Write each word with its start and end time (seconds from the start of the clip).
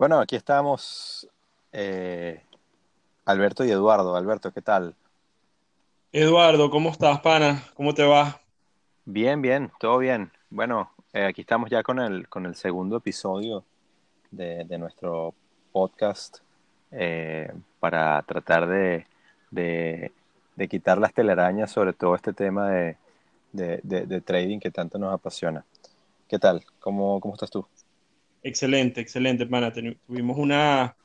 Bueno, 0.00 0.18
aquí 0.18 0.34
estamos 0.34 1.28
eh, 1.72 2.42
Alberto 3.26 3.66
y 3.66 3.70
Eduardo. 3.70 4.16
Alberto, 4.16 4.50
¿qué 4.50 4.62
tal? 4.62 4.94
Eduardo, 6.10 6.70
¿cómo 6.70 6.88
estás, 6.88 7.20
pana? 7.20 7.62
¿Cómo 7.74 7.92
te 7.92 8.04
va? 8.04 8.40
Bien, 9.04 9.42
bien, 9.42 9.70
todo 9.78 9.98
bien. 9.98 10.32
Bueno, 10.48 10.90
eh, 11.12 11.26
aquí 11.26 11.42
estamos 11.42 11.68
ya 11.68 11.82
con 11.82 11.98
el, 11.98 12.30
con 12.30 12.46
el 12.46 12.54
segundo 12.54 12.96
episodio 12.96 13.62
de, 14.30 14.64
nuestro 14.78 15.34
podcast 15.70 16.38
eh, 16.92 17.52
para 17.78 18.22
tratar 18.22 18.68
de, 18.68 19.06
de, 19.50 20.12
quitar 20.70 20.96
las 20.96 21.12
telarañas 21.12 21.72
sobre 21.72 21.92
todo 21.92 22.14
este 22.14 22.32
tema 22.32 22.70
de, 22.70 22.96
de, 23.52 24.20
trading 24.22 24.60
que 24.60 24.70
tanto 24.70 24.98
nos 24.98 25.12
apasiona. 25.12 25.62
¿Qué 26.26 26.38
tal? 26.38 26.64
¿Cómo, 26.78 27.20
cómo 27.20 27.34
estás 27.34 27.50
tú? 27.50 27.66
Excelente, 28.42 29.00
excelente, 29.00 29.46
pana. 29.46 29.72
Tuvimos 29.72 30.38
una, 30.38 30.96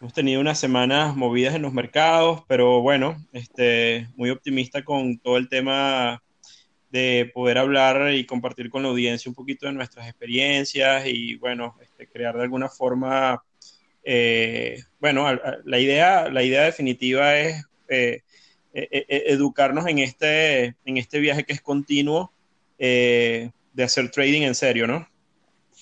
hemos 0.00 0.14
tenido 0.14 0.40
unas 0.40 0.58
semanas 0.58 1.14
movidas 1.14 1.54
en 1.54 1.62
los 1.62 1.74
mercados, 1.74 2.42
pero 2.48 2.80
bueno, 2.80 3.16
este, 3.32 4.08
muy 4.16 4.30
optimista 4.30 4.82
con 4.82 5.18
todo 5.18 5.36
el 5.36 5.48
tema 5.48 6.22
de 6.90 7.30
poder 7.34 7.58
hablar 7.58 8.14
y 8.14 8.24
compartir 8.24 8.70
con 8.70 8.82
la 8.82 8.88
audiencia 8.88 9.28
un 9.28 9.34
poquito 9.34 9.66
de 9.66 9.72
nuestras 9.72 10.08
experiencias 10.08 11.04
y 11.06 11.36
bueno, 11.36 11.76
este, 11.82 12.08
crear 12.08 12.34
de 12.36 12.42
alguna 12.42 12.68
forma, 12.68 13.44
eh, 14.02 14.82
bueno, 15.00 15.26
la 15.64 15.78
idea, 15.78 16.30
la 16.30 16.42
idea 16.42 16.62
definitiva 16.62 17.36
es 17.36 17.62
eh, 17.88 18.22
e, 18.72 18.88
e, 18.90 19.06
e, 19.08 19.32
educarnos 19.32 19.86
en 19.86 19.98
este, 19.98 20.76
en 20.84 20.96
este 20.96 21.18
viaje 21.18 21.44
que 21.44 21.52
es 21.52 21.60
continuo 21.60 22.32
eh, 22.78 23.50
de 23.72 23.82
hacer 23.82 24.10
trading 24.10 24.42
en 24.42 24.54
serio, 24.54 24.86
¿no? 24.86 25.06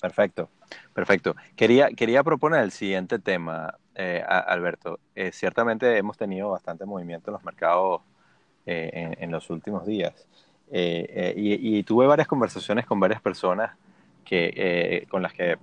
Perfecto. 0.01 0.49
Perfecto. 0.99 1.33
Quería, 1.55 1.91
quería 1.91 2.23
proponer 2.23 2.61
el 2.61 2.71
siguiente 2.71 3.19
tema, 3.19 3.73
eh, 3.95 4.21
Alberto. 4.27 4.99
Eh, 5.15 5.31
ciertamente 5.31 5.95
hemos 5.95 6.17
tenido 6.17 6.49
bastante 6.49 6.85
movimiento 6.85 7.31
en 7.31 7.35
los 7.35 7.43
mercados 7.45 8.01
eh, 8.65 9.15
en, 9.17 9.31
los 9.31 9.49
últimos 9.49 9.85
días. 9.85 10.27
Y, 10.69 11.83
tuve 11.83 12.05
varias 12.05 12.27
conversaciones 12.27 12.85
con 12.85 12.99
varias 12.99 13.21
personas 13.21 13.77
que, 14.25 15.07
con 15.09 15.21
las 15.21 15.31
que 15.31 15.57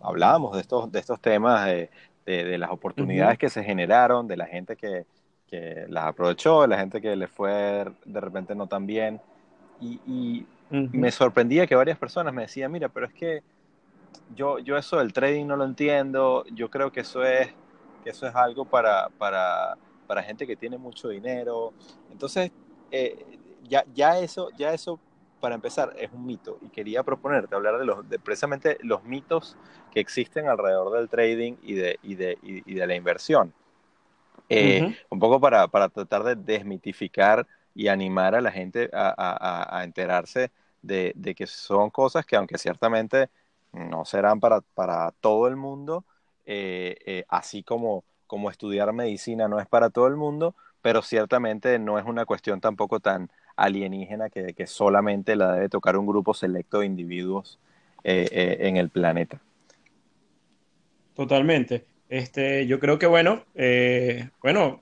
hablábamos 0.00 0.54
de 0.54 0.62
estos, 0.62 0.90
de 0.90 1.00
estos 1.00 1.20
temas, 1.20 1.66
de, 1.66 1.90
de, 2.24 2.56
las 2.56 2.70
oportunidades 2.70 3.36
que 3.36 3.50
se 3.50 3.62
generaron, 3.62 4.26
de 4.26 4.38
la 4.38 4.46
gente 4.46 4.74
que, 4.74 5.04
que, 5.46 5.84
las 5.90 6.06
aprovechó, 6.06 6.62
de 6.62 6.68
la 6.68 6.78
gente 6.78 7.02
que 7.02 7.14
le 7.14 7.26
fue 7.26 7.84
de 8.06 8.20
repente 8.22 8.54
no 8.54 8.66
tan 8.66 8.86
bien. 8.86 9.20
Y, 9.82 10.00
y 10.06 10.46
me 10.70 11.10
sorprendía 11.10 11.66
que 11.66 11.74
varias 11.74 11.98
personas 11.98 12.32
me 12.32 12.40
decían, 12.40 12.72
mira, 12.72 12.88
pero 12.88 13.04
es 13.04 13.12
que 13.12 13.42
yo, 14.34 14.58
yo 14.58 14.76
eso 14.76 14.98
del 14.98 15.12
trading 15.12 15.46
no 15.46 15.56
lo 15.56 15.64
entiendo, 15.64 16.44
yo 16.52 16.70
creo 16.70 16.92
que 16.92 17.00
eso 17.00 17.24
es, 17.24 17.48
que 18.04 18.10
eso 18.10 18.26
es 18.26 18.34
algo 18.34 18.64
para, 18.64 19.08
para, 19.18 19.76
para 20.06 20.22
gente 20.22 20.46
que 20.46 20.56
tiene 20.56 20.78
mucho 20.78 21.08
dinero. 21.08 21.72
Entonces, 22.10 22.52
eh, 22.90 23.24
ya, 23.64 23.84
ya, 23.94 24.18
eso, 24.18 24.50
ya 24.56 24.72
eso, 24.72 25.00
para 25.40 25.54
empezar, 25.54 25.94
es 25.98 26.10
un 26.12 26.26
mito 26.26 26.58
y 26.62 26.68
quería 26.68 27.02
proponerte 27.02 27.54
hablar 27.54 27.78
de, 27.78 27.84
los, 27.84 28.08
de 28.08 28.18
precisamente 28.18 28.78
los 28.82 29.04
mitos 29.04 29.56
que 29.92 30.00
existen 30.00 30.48
alrededor 30.48 30.92
del 30.92 31.08
trading 31.08 31.54
y 31.62 31.74
de, 31.74 31.98
y 32.02 32.14
de, 32.14 32.38
y, 32.42 32.74
de 32.74 32.86
la 32.86 32.94
inversión. 32.94 33.52
Eh, 34.48 34.96
un 35.10 35.18
poco 35.18 35.40
para, 35.40 35.68
para, 35.68 35.90
tratar 35.90 36.24
de 36.24 36.34
desmitificar 36.34 37.46
y 37.74 37.88
animar 37.88 38.34
a 38.34 38.40
la 38.40 38.50
gente 38.50 38.88
a, 38.94 39.14
a, 39.16 39.78
a 39.78 39.84
enterarse 39.84 40.50
de, 40.80 41.12
de, 41.16 41.34
que 41.34 41.46
son 41.46 41.90
cosas 41.90 42.24
que 42.24 42.34
aunque 42.34 42.56
ciertamente 42.56 43.28
no 43.72 44.04
serán 44.04 44.40
para, 44.40 44.60
para 44.60 45.12
todo 45.20 45.48
el 45.48 45.56
mundo, 45.56 46.04
eh, 46.46 46.96
eh, 47.06 47.24
así 47.28 47.62
como, 47.62 48.04
como 48.26 48.50
estudiar 48.50 48.92
medicina 48.92 49.48
no 49.48 49.60
es 49.60 49.66
para 49.66 49.90
todo 49.90 50.06
el 50.06 50.16
mundo, 50.16 50.54
pero 50.82 51.02
ciertamente 51.02 51.78
no 51.78 51.98
es 51.98 52.04
una 52.04 52.24
cuestión 52.24 52.60
tampoco 52.60 53.00
tan 53.00 53.30
alienígena 53.56 54.30
que, 54.30 54.54
que 54.54 54.66
solamente 54.66 55.36
la 55.36 55.52
debe 55.52 55.68
tocar 55.68 55.96
un 55.96 56.06
grupo 56.06 56.34
selecto 56.34 56.80
de 56.80 56.86
individuos 56.86 57.58
eh, 58.04 58.56
en 58.60 58.76
el 58.76 58.88
planeta. 58.88 59.40
Totalmente. 61.14 61.84
Este, 62.08 62.66
yo 62.66 62.78
creo 62.78 62.98
que 62.98 63.06
bueno, 63.06 63.44
bueno, 64.40 64.80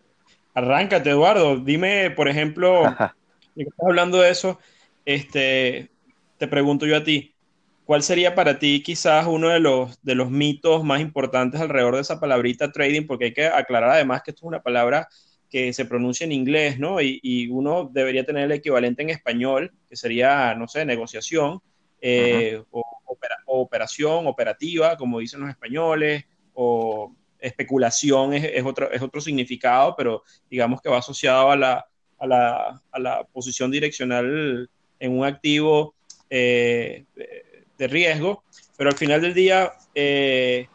arráncate, 0.54 1.10
Eduardo. 1.10 1.56
Dime, 1.56 2.10
por 2.10 2.28
ejemplo, 2.28 2.82
estás 3.56 3.86
hablando 3.86 4.20
de 4.20 4.30
eso, 4.30 4.58
este, 5.06 5.88
te 6.38 6.47
pregunto 6.47 6.86
yo 6.86 6.97
a 6.97 7.04
ti, 7.04 7.35
¿Cuál 7.86 8.02
sería 8.02 8.34
para 8.34 8.58
ti 8.58 8.82
quizás 8.82 9.28
uno 9.28 9.48
de 9.50 9.60
los, 9.60 10.02
de 10.02 10.16
los 10.16 10.28
mitos 10.28 10.82
más 10.82 11.00
importantes 11.00 11.60
alrededor 11.60 11.94
de 11.94 12.00
esa 12.00 12.19
palabrita 12.19 12.72
trading? 12.72 13.06
Porque 13.06 13.26
hay 13.26 13.32
que 13.32 13.47
aclarar 13.47 13.91
además 13.91 14.22
que 14.24 14.32
esto 14.32 14.41
es 14.41 14.48
una 14.48 14.60
palabra 14.60 15.08
que 15.48 15.72
se 15.72 15.84
pronuncia 15.84 16.24
en 16.24 16.32
inglés, 16.32 16.80
¿no? 16.80 17.00
Y, 17.00 17.48
uno 17.48 17.88
debería 17.92 18.26
tener 18.26 18.42
el 18.47 18.50
equivalente 18.50 19.02
en 19.02 19.10
español, 19.10 19.72
que 19.88 19.94
sería, 19.94 20.52
no 20.56 20.66
sé, 20.66 20.84
negociación, 20.84 21.60
eh, 22.00 22.60
o, 22.72 22.82
operación, 23.44 24.26
operativa, 24.26 24.97
como 24.97 25.20
dicen 25.20 25.42
los 25.42 25.50
españoles, 25.50 26.24
o 26.54 27.14
especulación 27.38 28.34
es, 28.34 28.64
otro, 28.64 28.91
es 28.91 29.00
otro 29.00 29.20
significado, 29.20 29.94
pero 29.97 30.24
digamos 30.50 30.82
que 30.82 30.88
va 30.88 30.98
asociado 30.98 31.53
a 31.53 31.56
la, 31.56 31.86
a 32.18 32.26
la, 32.26 32.82
a 32.91 32.98
la 32.98 33.22
posición 33.22 33.70
direccional 33.70 34.68
en 34.98 35.16
un 35.16 35.24
activo. 35.24 35.94
Eh, 36.28 37.04
de 37.78 37.88
riesgo, 37.88 38.42
pero 38.76 38.91
al 38.91 38.97
final 38.97 39.20
del 39.20 39.34
día, 39.34 39.72
eh, 39.94 40.69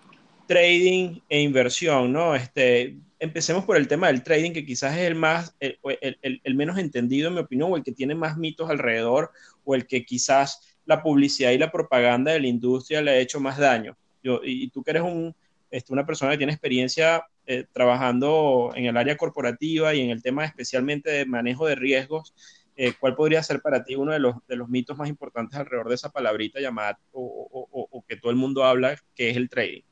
trading 0.47 1.19
e 1.29 1.41
inversión, 1.41 2.11
¿no? 2.11 2.35
Este, 2.35 2.97
empecemos 3.19 3.65
por 3.65 3.77
el 3.77 3.87
tema 3.87 4.07
del 4.07 4.23
trading, 4.23 4.51
que 4.51 4.65
quizás 4.65 4.97
es 4.97 5.03
el 5.03 5.15
más, 5.15 5.55
el, 5.59 5.79
el, 6.21 6.55
menos 6.55 6.77
entendido, 6.77 7.29
en 7.29 7.35
mi 7.35 7.39
opinión, 7.39 7.71
o 7.71 7.77
el 7.77 7.83
que 7.83 7.91
tiene 7.91 8.15
más 8.15 8.37
mitos 8.37 8.69
alrededor, 8.69 9.31
o 9.63 9.75
el 9.75 9.87
que 9.87 10.03
quizás 10.03 10.75
la 10.85 11.01
publicidad 11.01 11.51
y 11.51 11.57
la 11.57 11.71
propaganda 11.71 12.31
de 12.31 12.39
la 12.39 12.47
industria 12.47 13.01
le 13.01 13.11
ha 13.11 13.17
hecho 13.19 13.39
más 13.39 13.57
daño. 13.57 13.95
Yo, 14.23 14.41
y, 14.43 14.69
tú 14.69 14.83
que 14.83 14.91
eres 14.91 15.03
un, 15.03 15.35
este, 15.69 15.93
una 15.93 16.05
persona 16.05 16.31
que 16.31 16.37
tiene 16.37 16.53
experiencia 16.53 17.23
eh, 17.45 17.65
trabajando 17.71 18.71
en 18.75 18.85
el 18.85 18.97
área 18.97 19.17
corporativa 19.17 19.93
y 19.93 20.01
en 20.01 20.09
el 20.09 20.21
tema 20.21 20.45
especialmente 20.45 21.09
de 21.11 21.25
manejo 21.25 21.65
de 21.65 21.75
riesgos, 21.75 22.33
eh, 22.83 22.95
¿cuál 22.99 23.15
podría 23.15 23.43
ser 23.43 23.61
para 23.61 23.83
ti 23.83 23.93
uno 23.93 24.11
de 24.11 24.17
los, 24.17 24.35
de 24.47 24.55
los 24.55 24.67
mitos 24.67 24.97
más 24.97 25.07
importantes 25.07 25.59
alrededor 25.59 25.87
de 25.87 25.93
esa 25.93 26.09
palabrita 26.09 26.59
llamada 26.59 26.97
o, 27.11 28.03
que 28.07 28.17
todo 28.17 28.31
el 28.31 28.37
mundo 28.37 28.65
habla, 28.65 28.95
que 29.13 29.29
es 29.29 29.37
el 29.37 29.49
trading? 29.49 29.83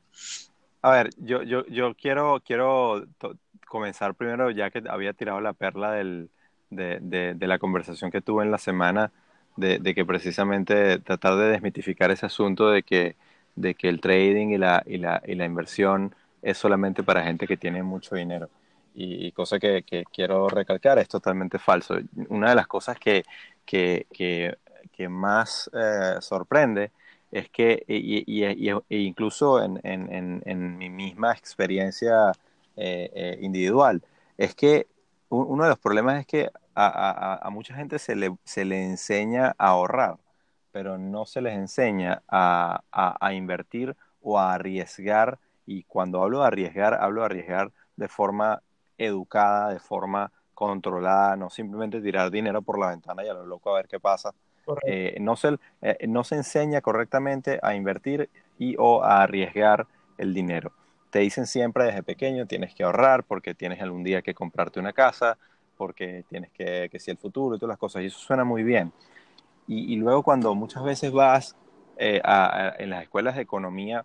A 0.82 0.90
ver, 0.90 1.10
yo, 1.18 1.44
yo, 1.44 1.64
yo 1.66 1.94
quiero, 1.94 2.42
quiero 2.44 3.06
comenzar 3.68 4.16
primero, 4.16 4.50
ya 4.50 4.70
que 4.70 4.82
había 4.88 5.12
tirado 5.12 5.40
la 5.40 5.52
perla 5.52 5.92
del, 5.92 6.30
de, 6.70 6.98
de, 7.00 7.46
la 7.46 7.60
conversación 7.60 8.10
que 8.10 8.22
tuve 8.22 8.42
en 8.42 8.50
la 8.50 8.58
semana, 8.58 9.12
de, 9.54 9.78
de, 9.78 9.94
que 9.94 10.04
precisamente 10.04 10.98
tratar 10.98 11.36
de 11.36 11.44
desmitificar 11.44 12.10
ese 12.10 12.26
asunto 12.26 12.70
de 12.70 12.82
que, 12.82 13.14
de 13.54 13.76
que 13.76 13.88
el 13.88 14.00
trading 14.00 14.48
y 14.48 14.58
la, 14.58 14.82
y, 14.84 14.98
la, 14.98 15.22
y 15.24 15.36
la 15.36 15.44
inversión 15.44 16.12
es 16.42 16.58
solamente 16.58 17.04
para 17.04 17.22
gente 17.22 17.46
que 17.46 17.56
tiene 17.56 17.84
mucho 17.84 18.16
dinero 18.16 18.50
y, 18.94 19.32
cosa 19.32 19.58
que, 19.58 19.84
quiero 20.12 20.48
recalcar, 20.48 20.98
es 20.98 21.08
totalmente 21.08 21.58
falso. 21.58 21.96
Una 22.28 22.50
de 22.50 22.54
las 22.56 22.66
cosas 22.66 22.98
que, 22.98 23.24
que, 23.64 24.06
que, 24.12 25.08
más 25.08 25.70
eh, 25.72 26.16
sorprende 26.20 26.92
es 27.30 27.48
que, 27.48 27.82
y, 27.88 28.42
e 28.44 28.80
incluso 28.90 29.62
en, 29.62 29.80
en, 29.82 30.42
en, 30.44 30.76
mi 30.76 30.90
misma 30.90 31.32
experiencia 31.32 32.32
eh, 32.76 33.10
eh, 33.14 33.38
individual, 33.40 34.02
es 34.36 34.54
que 34.54 34.88
uno 35.30 35.62
de 35.62 35.70
los 35.70 35.78
problemas 35.78 36.20
es 36.20 36.26
que 36.26 36.50
a, 36.74 36.86
a, 36.86 37.36
a, 37.36 37.50
mucha 37.50 37.74
gente 37.74 37.98
se 37.98 38.16
le, 38.16 38.36
se 38.44 38.64
le 38.64 38.84
enseña 38.84 39.54
a 39.58 39.68
ahorrar, 39.68 40.18
pero 40.72 40.98
no 40.98 41.24
se 41.24 41.40
les 41.40 41.54
enseña 41.54 42.22
a, 42.28 42.82
a 42.92 43.32
invertir 43.32 43.96
o 44.20 44.38
a 44.38 44.54
arriesgar. 44.54 45.38
Y 45.66 45.84
cuando 45.84 46.22
hablo 46.22 46.40
de 46.40 46.46
arriesgar, 46.46 46.94
hablo 46.94 47.20
de 47.20 47.26
arriesgar 47.26 47.72
de 47.96 48.08
forma 48.08 48.62
educada, 49.04 49.70
de 49.70 49.78
forma 49.80 50.32
controlada, 50.54 51.36
no 51.36 51.50
simplemente 51.50 52.00
tirar 52.00 52.30
dinero 52.30 52.62
por 52.62 52.78
la 52.78 52.90
ventana 52.90 53.24
y 53.24 53.28
a 53.28 53.34
lo 53.34 53.46
loco 53.46 53.70
a 53.70 53.76
ver 53.76 53.88
qué 53.88 53.98
pasa. 53.98 54.34
Eh, 54.86 55.16
no, 55.20 55.34
se, 55.34 55.56
eh, 55.82 56.06
no 56.06 56.22
se 56.22 56.36
enseña 56.36 56.80
correctamente 56.80 57.58
a 57.62 57.74
invertir 57.74 58.28
y 58.58 58.76
o 58.78 59.02
a 59.02 59.22
arriesgar 59.22 59.86
el 60.18 60.34
dinero. 60.34 60.72
te 61.10 61.20
dicen 61.20 61.46
siempre 61.46 61.84
desde 61.84 62.04
pequeño, 62.04 62.46
tienes 62.46 62.74
que 62.74 62.84
ahorrar 62.84 63.24
porque 63.24 63.54
tienes 63.54 63.80
algún 63.80 64.04
día 64.04 64.22
que 64.22 64.32
comprarte 64.32 64.78
una 64.78 64.92
casa, 64.92 65.38
porque 65.76 66.24
tienes 66.28 66.50
que, 66.52 66.88
que 66.92 67.00
si 67.00 67.10
el 67.10 67.16
futuro 67.16 67.56
y 67.56 67.58
todas 67.58 67.72
las 67.72 67.78
cosas, 67.78 68.02
y 68.02 68.06
eso 68.06 68.18
suena 68.18 68.44
muy 68.44 68.62
bien. 68.62 68.92
Y, 69.72 69.94
luego 69.96 70.24
cuando 70.24 70.52
muchas 70.56 70.82
veces 70.82 71.12
vas 71.12 71.54
eh, 71.96 72.20
en 72.78 72.90
las 72.90 73.02
escuelas 73.04 73.36
de 73.36 73.42
economía, 73.42 74.04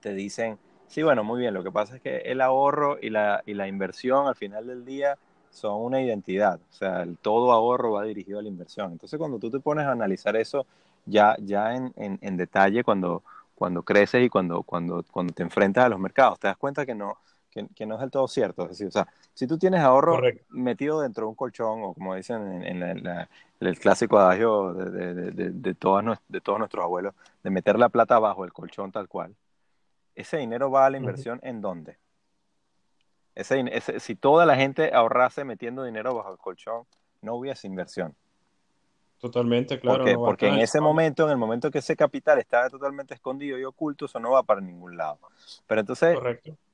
te 0.00 0.14
dicen, 0.14 0.58
sí, 0.88 1.02
bueno, 1.02 1.24
muy 1.24 1.40
bien, 1.40 1.54
lo 1.54 1.62
que 1.62 1.70
pasa 1.70 1.96
es 1.96 2.02
que 2.02 2.18
el 2.18 2.40
ahorro 2.40 2.98
y 3.00 3.10
la, 3.10 3.42
y 3.46 3.54
la 3.54 3.68
inversión 3.68 4.26
al 4.26 4.36
final 4.36 4.66
del 4.66 4.84
día 4.84 5.16
son 5.50 5.80
una 5.82 6.02
identidad, 6.02 6.58
o 6.58 6.72
sea, 6.72 7.02
el 7.02 7.16
todo 7.18 7.52
ahorro 7.52 7.92
va 7.92 8.04
dirigido 8.04 8.38
a 8.40 8.42
la 8.42 8.48
inversión. 8.48 8.92
Entonces, 8.92 9.18
cuando 9.18 9.38
tú 9.38 9.50
te 9.50 9.60
pones 9.60 9.86
a 9.86 9.92
analizar 9.92 10.36
eso 10.36 10.66
ya, 11.06 11.36
ya 11.38 11.74
en, 11.74 11.92
en, 11.96 12.36
detalle, 12.36 12.82
cuando, 12.82 13.22
cuando 13.54 13.82
creces 13.82 14.24
y 14.24 14.28
cuando, 14.28 14.62
cuando, 14.62 15.04
cuando 15.12 15.32
te 15.32 15.42
enfrentas 15.42 15.84
a 15.84 15.88
los 15.88 16.00
mercados, 16.00 16.40
te 16.40 16.48
das 16.48 16.56
cuenta 16.56 16.84
que 16.84 16.94
no, 16.94 17.18
que, 17.50 17.86
no 17.86 17.94
es 17.94 18.00
del 18.00 18.10
todo 18.10 18.26
cierto. 18.26 18.64
Es 18.64 18.70
decir, 18.70 18.88
o 18.88 18.90
sea, 18.90 19.06
si 19.32 19.46
tú 19.46 19.58
tienes 19.58 19.80
ahorro 19.80 20.20
metido 20.50 21.00
dentro 21.00 21.24
de 21.24 21.28
un 21.28 21.34
colchón, 21.34 21.82
o 21.82 21.94
como 21.94 22.14
dicen 22.14 22.64
en, 22.64 22.82
el 23.60 23.78
clásico 23.78 24.18
adagio 24.18 24.74
de, 24.74 25.14
de, 25.14 25.50
de, 25.50 25.74
todos, 25.74 26.18
de 26.28 26.40
todos 26.40 26.58
nuestros 26.58 26.84
abuelos, 26.84 27.14
de 27.42 27.50
meter 27.50 27.78
la 27.78 27.88
plata 27.88 28.18
bajo 28.18 28.44
el 28.44 28.52
colchón 28.52 28.90
tal 28.90 29.08
cual, 29.08 29.34
ese 30.14 30.38
dinero 30.38 30.70
va 30.70 30.86
a 30.86 30.90
la 30.90 30.96
inversión 30.96 31.40
en 31.42 31.60
dónde? 31.60 31.98
Ese, 33.34 34.00
si 34.00 34.14
toda 34.14 34.46
la 34.46 34.56
gente 34.56 34.94
ahorrase 34.94 35.44
metiendo 35.44 35.84
dinero 35.84 36.14
bajo 36.14 36.32
el 36.32 36.38
colchón, 36.38 36.84
no 37.20 37.34
hubiese 37.34 37.66
inversión. 37.66 38.14
Totalmente, 39.18 39.80
claro. 39.80 40.04
Porque 40.16 40.48
en 40.48 40.56
ese 40.56 40.80
momento, 40.82 41.24
en 41.24 41.30
el 41.30 41.38
momento 41.38 41.70
que 41.70 41.78
ese 41.78 41.96
capital 41.96 42.38
está 42.38 42.68
totalmente 42.68 43.14
escondido 43.14 43.58
y 43.58 43.64
oculto, 43.64 44.04
eso 44.04 44.20
no 44.20 44.32
va 44.32 44.42
para 44.42 44.60
ningún 44.60 44.98
lado. 44.98 45.18
Pero 45.66 45.80
entonces, 45.80 46.18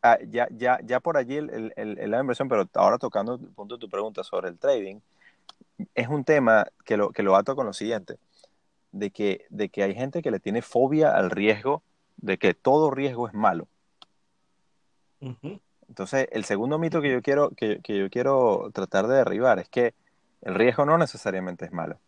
ah, 0.02 0.18
ya, 0.28 0.48
ya, 0.50 0.80
ya 0.82 0.98
por 0.98 1.16
allí 1.16 1.36
el, 1.36 1.72
el, 1.76 2.10
la 2.10 2.18
inversión, 2.18 2.48
pero 2.48 2.68
ahora 2.74 2.98
tocando 2.98 3.34
el 3.34 3.52
punto 3.52 3.76
de 3.76 3.80
tu 3.80 3.88
pregunta 3.88 4.24
sobre 4.24 4.48
el 4.48 4.58
trading, 4.58 4.96
es 5.94 6.08
un 6.08 6.24
tema 6.24 6.66
que 6.84 6.96
lo, 6.96 7.10
que 7.10 7.22
lo 7.22 7.36
ato 7.36 7.54
con 7.54 7.66
lo 7.66 7.72
siguiente, 7.72 8.16
de 8.90 9.10
que, 9.10 9.46
de 9.48 9.68
que 9.68 9.84
hay 9.84 9.94
gente 9.94 10.20
que 10.20 10.32
le 10.32 10.40
tiene 10.40 10.60
fobia 10.60 11.14
al 11.14 11.30
riesgo, 11.30 11.82
de 12.20 12.38
que 12.38 12.54
todo 12.54 12.90
riesgo 12.90 13.28
es 13.28 13.34
malo. 13.34 13.68
Entonces, 15.88 16.28
el 16.32 16.44
segundo 16.44 16.78
mito 16.78 17.02
que 17.02 17.10
yo 17.10 17.20
quiero, 17.20 17.50
que, 17.50 17.80
que, 17.80 17.98
yo 17.98 18.08
quiero 18.10 18.70
tratar 18.72 19.06
de 19.06 19.16
derribar 19.16 19.58
es 19.58 19.68
que 19.68 19.94
el 20.42 20.54
riesgo 20.54 20.84
no 20.84 20.96
necesariamente 20.96 21.64
es 21.64 21.72
malo. 21.72 21.98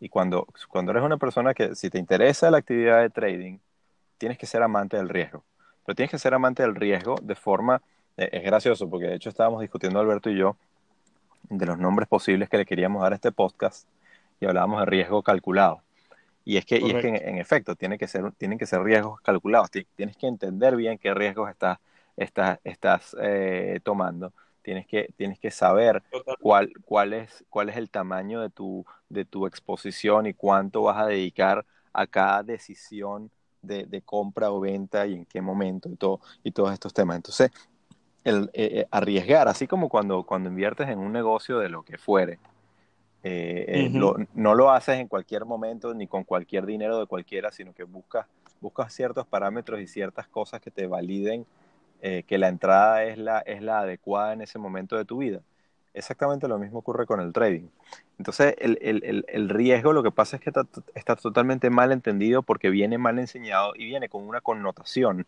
Y 0.00 0.08
cuando, 0.08 0.46
cuando 0.68 0.92
eres 0.92 1.02
una 1.02 1.16
persona 1.16 1.54
que, 1.54 1.74
si 1.74 1.90
te 1.90 1.98
interesa 1.98 2.50
la 2.50 2.58
actividad 2.58 3.00
de 3.00 3.10
trading, 3.10 3.58
tienes 4.18 4.38
que 4.38 4.46
ser 4.46 4.62
amante 4.62 4.96
del 4.96 5.08
riesgo. 5.08 5.44
Pero 5.84 5.96
tienes 5.96 6.10
que 6.10 6.18
ser 6.18 6.34
amante 6.34 6.62
del 6.62 6.74
riesgo 6.74 7.16
de 7.22 7.34
forma, 7.34 7.80
eh, 8.16 8.28
es 8.32 8.42
gracioso, 8.42 8.88
porque 8.90 9.06
de 9.06 9.14
hecho 9.14 9.30
estábamos 9.30 9.62
discutiendo 9.62 9.98
Alberto 9.98 10.30
y 10.30 10.36
yo 10.36 10.56
de 11.48 11.64
los 11.64 11.78
nombres 11.78 12.08
posibles 12.08 12.48
que 12.48 12.58
le 12.58 12.66
queríamos 12.66 13.02
dar 13.02 13.12
a 13.12 13.14
este 13.14 13.32
podcast 13.32 13.88
y 14.40 14.46
hablábamos 14.46 14.80
de 14.80 14.86
riesgo 14.86 15.22
calculado. 15.22 15.82
Y 16.48 16.56
es 16.56 16.64
que, 16.64 16.78
y 16.78 16.90
es 16.90 17.02
que 17.02 17.08
en, 17.08 17.36
efecto 17.36 17.76
tiene 17.76 17.98
que 17.98 18.08
ser, 18.08 18.32
tienen 18.38 18.58
que 18.58 18.64
ser 18.64 18.80
riesgos 18.82 19.20
calculados. 19.20 19.70
Tienes 19.70 20.16
que 20.16 20.26
entender 20.26 20.76
bien 20.76 20.96
qué 20.96 21.12
riesgos 21.12 21.50
estás 21.50 21.78
estás, 22.16 22.58
estás 22.64 23.14
eh, 23.20 23.80
tomando. 23.82 24.32
Tienes 24.62 24.86
que, 24.86 25.12
tienes 25.16 25.38
que 25.38 25.50
saber 25.50 26.02
cuál, 26.40 26.72
cuál, 26.86 27.12
es, 27.12 27.44
cuál 27.50 27.68
es 27.68 27.76
el 27.76 27.90
tamaño 27.90 28.40
de 28.40 28.48
tu, 28.48 28.86
de 29.10 29.26
tu 29.26 29.46
exposición 29.46 30.26
y 30.26 30.32
cuánto 30.32 30.82
vas 30.82 30.98
a 30.98 31.06
dedicar 31.06 31.66
a 31.92 32.06
cada 32.06 32.42
decisión 32.42 33.30
de, 33.60 33.84
de 33.84 34.00
compra 34.00 34.50
o 34.50 34.58
venta 34.60 35.06
y 35.06 35.16
en 35.16 35.26
qué 35.26 35.42
momento 35.42 35.90
y, 35.90 35.96
todo, 35.96 36.20
y 36.42 36.52
todos 36.52 36.72
estos 36.72 36.94
temas. 36.94 37.16
Entonces, 37.16 37.50
el, 38.24 38.50
eh, 38.52 38.80
eh, 38.80 38.86
arriesgar, 38.90 39.48
así 39.48 39.66
como 39.66 39.88
cuando, 39.90 40.24
cuando 40.24 40.48
inviertes 40.48 40.88
en 40.88 40.98
un 40.98 41.12
negocio 41.12 41.58
de 41.58 41.68
lo 41.68 41.82
que 41.82 41.98
fuere, 41.98 42.38
no 43.22 44.54
lo 44.54 44.70
haces 44.70 44.98
en 45.00 45.08
cualquier 45.08 45.44
momento 45.44 45.92
ni 45.94 46.06
con 46.06 46.24
cualquier 46.24 46.66
dinero 46.66 46.98
de 46.98 47.06
cualquiera, 47.06 47.50
sino 47.50 47.72
que 47.74 47.84
buscas, 47.84 48.26
buscas 48.60 48.92
ciertos 48.92 49.26
parámetros 49.26 49.80
y 49.80 49.86
ciertas 49.86 50.28
cosas 50.28 50.60
que 50.60 50.70
te 50.70 50.86
validen 50.86 51.46
eh, 52.00 52.22
que 52.28 52.38
la 52.38 52.46
entrada 52.46 53.02
es 53.04 53.18
la, 53.18 53.40
es 53.40 53.60
la 53.60 53.80
adecuada 53.80 54.32
en 54.32 54.42
ese 54.42 54.58
momento 54.58 54.96
de 54.96 55.04
tu 55.04 55.18
vida. 55.18 55.40
Exactamente 55.94 56.46
lo 56.46 56.58
mismo 56.58 56.78
ocurre 56.78 57.06
con 57.06 57.20
el 57.20 57.32
trading. 57.32 57.66
Entonces, 58.18 58.54
el, 58.58 58.78
el, 58.80 59.24
el 59.26 59.48
riesgo 59.48 59.92
lo 59.92 60.04
que 60.04 60.12
pasa 60.12 60.36
es 60.36 60.42
que 60.42 60.50
está, 60.50 60.64
está, 60.94 61.16
totalmente 61.16 61.70
mal 61.70 61.90
entendido 61.90 62.42
porque 62.42 62.70
viene 62.70 62.98
mal 62.98 63.18
enseñado 63.18 63.72
y 63.74 63.86
viene 63.86 64.08
con 64.08 64.22
una 64.22 64.40
connotación 64.40 65.26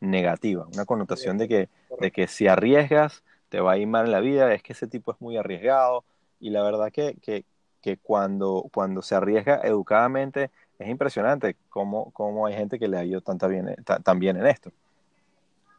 negativa, 0.00 0.66
una 0.72 0.86
connotación 0.86 1.36
de 1.36 1.48
que, 1.48 1.68
de 2.00 2.10
que 2.10 2.28
si 2.28 2.48
arriesgas 2.48 3.22
te 3.50 3.60
va 3.60 3.72
a 3.72 3.78
ir 3.78 3.86
mal 3.86 4.06
en 4.06 4.12
la 4.12 4.20
vida, 4.20 4.52
es 4.54 4.62
que 4.62 4.72
ese 4.72 4.86
tipo 4.86 5.12
es 5.12 5.20
muy 5.20 5.36
arriesgado 5.36 6.02
y 6.40 6.50
la 6.50 6.62
verdad 6.62 6.90
que, 6.92 7.16
que, 7.22 7.44
que 7.80 7.96
cuando, 7.98 8.68
cuando 8.72 9.02
se 9.02 9.14
arriesga 9.14 9.60
educadamente 9.62 10.50
es 10.78 10.88
impresionante 10.88 11.56
cómo, 11.68 12.10
cómo 12.12 12.46
hay 12.46 12.54
gente 12.54 12.78
que 12.78 12.88
le 12.88 12.98
ha 12.98 13.04
ido 13.04 13.20
tan, 13.20 13.38
bien, 13.48 13.76
tan 14.02 14.18
bien 14.18 14.36
en 14.36 14.46
esto. 14.46 14.72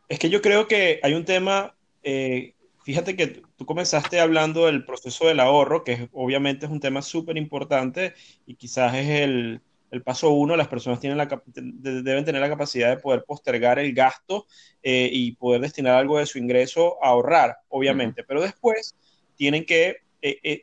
Es 0.08 0.20
que 0.20 0.30
yo 0.30 0.42
creo 0.42 0.68
que 0.68 1.00
hay 1.04 1.14
un 1.14 1.26
tema, 1.26 1.76
eh, 2.04 2.54
fíjate 2.84 3.16
que 3.16 3.44
tú 3.58 3.66
comenzaste 3.66 4.20
hablando 4.20 4.66
del 4.66 4.86
proceso 4.86 5.28
del 5.28 5.40
ahorro, 5.40 5.84
que 5.84 6.10
obviamente 6.14 6.66
es 6.66 6.72
un 6.72 6.80
tema 6.80 7.02
súper 7.02 7.38
importante 7.38 8.14
y 8.46 8.56
quizás 8.56 8.96
es 8.96 9.10
el, 9.10 9.62
paso 10.06 10.30
uno, 10.30 10.56
las 10.56 10.68
personas 10.68 11.00
tienen 11.00 11.18
la, 11.18 11.28
deben 11.56 12.24
tener 12.24 12.42
la 12.42 12.50
capacidad 12.50 12.90
de 12.90 13.02
poder 13.02 13.24
postergar 13.26 13.80
el 13.80 13.94
gasto 13.94 14.48
eh, 14.82 15.10
y 15.12 15.34
poder 15.34 15.62
destinar 15.62 15.96
algo 15.96 16.20
de 16.20 16.26
su 16.26 16.38
ingreso 16.38 17.04
a 17.04 17.10
ahorrar, 17.10 17.58
obviamente, 17.68 18.24
pero 18.24 18.42
después 18.42 18.96
tienen 19.36 19.66
que 19.66 20.07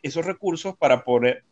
esos 0.03 0.25
recursos 0.25 0.77
para 0.77 1.05
poder, 1.05 1.45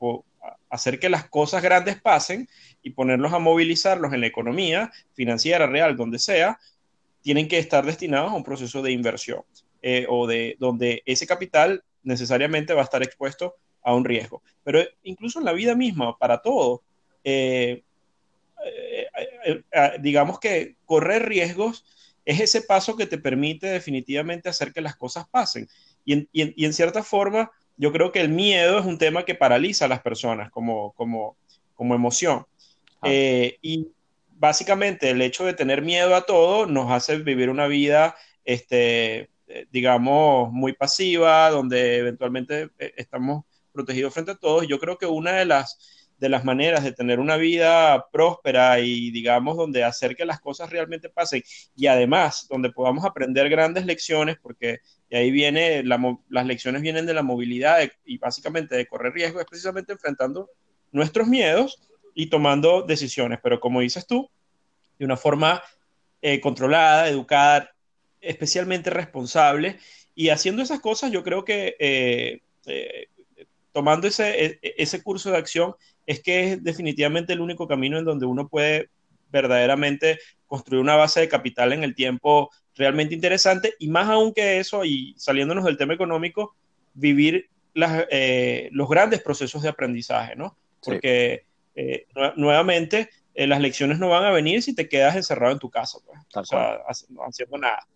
hacer 0.70 0.98
que 0.98 1.08
las 1.08 1.28
cosas 1.28 1.62
grandes 1.62 2.00
pasen 2.00 2.48
y 2.82 2.90
ponerlos 2.90 3.32
a 3.32 3.38
movilizarlos 3.38 4.12
en 4.12 4.20
la 4.20 4.26
economía 4.26 4.90
financiera, 5.14 5.66
real, 5.66 5.96
donde 5.96 6.18
sea, 6.18 6.58
tienen 7.20 7.48
que 7.48 7.58
estar 7.58 7.84
destinados 7.84 8.32
a 8.32 8.36
un 8.36 8.44
proceso 8.44 8.82
de 8.82 8.92
inversión 8.92 9.42
eh, 9.82 10.06
o 10.08 10.26
de 10.26 10.56
donde 10.58 11.02
ese 11.06 11.26
capital 11.26 11.84
necesariamente 12.02 12.74
va 12.74 12.80
a 12.80 12.84
estar 12.84 13.02
expuesto 13.02 13.56
a 13.82 13.94
un 13.94 14.04
riesgo. 14.04 14.42
Pero 14.64 14.80
incluso 15.02 15.38
en 15.38 15.44
la 15.44 15.52
vida 15.52 15.74
misma, 15.74 16.16
para 16.18 16.40
todo, 16.40 16.82
eh, 17.24 17.82
eh, 18.64 19.62
digamos 20.00 20.38
que 20.38 20.76
correr 20.84 21.28
riesgos 21.28 21.84
es 22.24 22.40
ese 22.40 22.62
paso 22.62 22.96
que 22.96 23.06
te 23.06 23.18
permite 23.18 23.66
definitivamente 23.66 24.48
hacer 24.48 24.72
que 24.72 24.80
las 24.80 24.96
cosas 24.96 25.26
pasen. 25.28 25.68
Y 26.04 26.26
en, 26.64 26.72
cierta 26.72 27.02
forma, 27.02 27.50
yo 27.76 27.92
creo 27.92 28.12
que 28.12 28.20
el 28.20 28.28
miedo 28.28 28.78
es 28.78 28.86
un 28.86 28.98
tema 28.98 29.24
que 29.24 29.34
paraliza 29.34 29.86
a 29.86 29.88
las 29.88 30.02
personas 30.02 30.50
como, 30.50 30.92
como, 30.92 31.36
como 31.74 31.94
emoción. 31.94 32.46
Ah. 33.04 33.10
y 33.10 33.88
básicamente 34.42 35.10
el 35.10 35.22
hecho 35.22 35.44
de 35.44 35.54
tener 35.54 35.82
miedo 35.82 36.14
a 36.14 36.26
todo 36.26 36.66
nos 36.66 36.90
hace 36.90 37.16
vivir 37.18 37.48
una 37.50 37.66
vida, 37.66 38.16
este, 38.44 39.30
eh, 39.46 39.66
digamos, 39.70 40.50
muy 40.50 40.72
pasiva, 40.72 41.50
donde 41.50 41.98
eventualmente 41.98 42.70
eh, 42.78 42.92
estamos 42.96 43.44
protegidos 43.70 44.14
frente 44.14 44.32
a 44.32 44.36
todos. 44.36 44.66
Yo 44.66 44.80
creo 44.80 44.98
que 44.98 45.06
una 45.06 45.32
de 45.32 45.44
las, 45.44 46.10
de 46.22 46.28
las 46.28 46.44
maneras 46.44 46.84
de 46.84 46.92
tener 46.92 47.18
una 47.18 47.36
vida 47.36 48.06
próspera 48.12 48.78
y, 48.78 49.10
digamos, 49.10 49.56
donde 49.56 49.82
hacer 49.82 50.14
que 50.14 50.24
las 50.24 50.40
cosas 50.40 50.70
realmente 50.70 51.08
pasen 51.08 51.42
y 51.74 51.88
además 51.88 52.46
donde 52.48 52.70
podamos 52.70 53.04
aprender 53.04 53.48
grandes 53.48 53.86
lecciones, 53.86 54.36
porque 54.40 54.78
de 55.10 55.18
ahí 55.18 55.32
viene, 55.32 55.82
las 55.82 56.46
lecciones 56.46 56.80
vienen 56.80 57.06
de 57.06 57.14
la 57.14 57.24
movilidad 57.24 57.80
y 58.04 58.18
básicamente 58.18 58.76
de 58.76 58.86
correr 58.86 59.12
riesgo, 59.14 59.40
es 59.40 59.46
precisamente 59.46 59.94
enfrentando 59.94 60.48
nuestros 60.92 61.26
miedos 61.26 61.82
y 62.14 62.26
tomando 62.26 62.82
decisiones. 62.82 63.40
Pero 63.42 63.58
como 63.58 63.80
dices 63.80 64.06
tú, 64.06 64.30
de 65.00 65.04
una 65.04 65.16
forma 65.16 65.60
eh, 66.20 66.40
controlada, 66.40 67.08
educada, 67.08 67.74
especialmente 68.20 68.90
responsable. 68.90 69.80
Y 70.14 70.28
haciendo 70.28 70.62
esas 70.62 70.78
cosas, 70.78 71.10
yo 71.10 71.24
creo 71.24 71.44
que 71.44 71.74
eh, 71.80 72.42
eh, 72.66 73.08
tomando 73.72 74.06
ese, 74.06 74.44
e, 74.44 74.58
e, 74.62 74.74
ese 74.78 75.02
curso 75.02 75.30
de 75.30 75.38
acción 75.38 75.74
es 76.06 76.20
que 76.22 76.52
es 76.52 76.64
definitivamente 76.64 77.32
el 77.32 77.40
único 77.40 77.66
camino 77.68 77.98
en 77.98 78.04
donde 78.04 78.26
uno 78.26 78.48
puede 78.48 78.90
verdaderamente 79.30 80.18
construir 80.46 80.82
una 80.82 80.96
base 80.96 81.20
de 81.20 81.28
capital 81.28 81.72
en 81.72 81.82
el 81.84 81.94
tiempo 81.94 82.50
realmente 82.74 83.14
interesante 83.14 83.74
y 83.78 83.88
más 83.88 84.08
aún 84.08 84.32
que 84.32 84.58
eso, 84.58 84.84
y 84.84 85.14
saliéndonos 85.16 85.64
del 85.64 85.76
tema 85.76 85.94
económico, 85.94 86.54
vivir 86.94 87.48
los 87.74 88.88
grandes 88.88 89.22
procesos 89.22 89.62
de 89.62 89.68
aprendizaje, 89.68 90.36
¿no? 90.36 90.56
Porque 90.82 91.46
eh, 91.74 92.06
nuevamente, 92.36 93.10
eh, 93.34 93.46
las 93.46 93.60
lecciones 93.60 93.98
no 93.98 94.10
van 94.10 94.24
a 94.24 94.30
venir 94.30 94.62
si 94.62 94.74
te 94.74 94.88
quedas 94.88 95.16
encerrado 95.16 95.52
en 95.52 95.58
tu 95.58 95.70
casa, 95.70 95.98
pues. 96.04 96.18
o 96.34 96.44
sea, 96.44 96.80
no 97.08 97.22
haciendo 97.22 97.58
nada. 97.58 97.86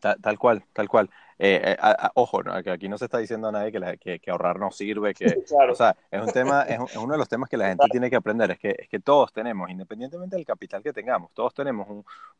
Tal, 0.00 0.38
cual, 0.38 0.64
tal 0.72 0.88
cual. 0.88 1.10
Eh, 1.38 1.76
ojo, 2.14 2.42
¿no? 2.42 2.62
que 2.62 2.70
aquí 2.70 2.88
no 2.88 2.96
se 2.96 3.04
está 3.04 3.18
diciendo 3.18 3.48
a 3.48 3.52
nadie 3.52 3.70
que, 3.98 4.18
que, 4.20 4.30
ahorrar 4.30 4.58
no 4.58 4.70
sirve, 4.70 5.12
que, 5.12 5.26
o 5.70 5.74
sea, 5.74 5.96
es 6.10 6.22
un 6.22 6.30
tema, 6.32 6.62
es, 6.62 6.78
uno 6.96 7.12
de 7.12 7.18
los 7.18 7.28
temas 7.28 7.48
que 7.48 7.56
la 7.56 7.68
gente 7.68 7.86
tiene 7.90 8.08
que 8.08 8.16
aprender, 8.16 8.52
es 8.52 8.58
que, 8.58 8.74
es 8.78 8.88
que 8.88 9.00
todos 9.00 9.32
tenemos, 9.32 9.68
independientemente 9.70 10.36
del 10.36 10.46
capital 10.46 10.82
que 10.82 10.92
tengamos, 10.92 11.32
todos 11.34 11.52
tenemos 11.52 11.86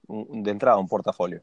un, 0.06 0.42
de 0.42 0.50
entrada 0.50 0.78
un 0.78 0.88
portafolio, 0.88 1.42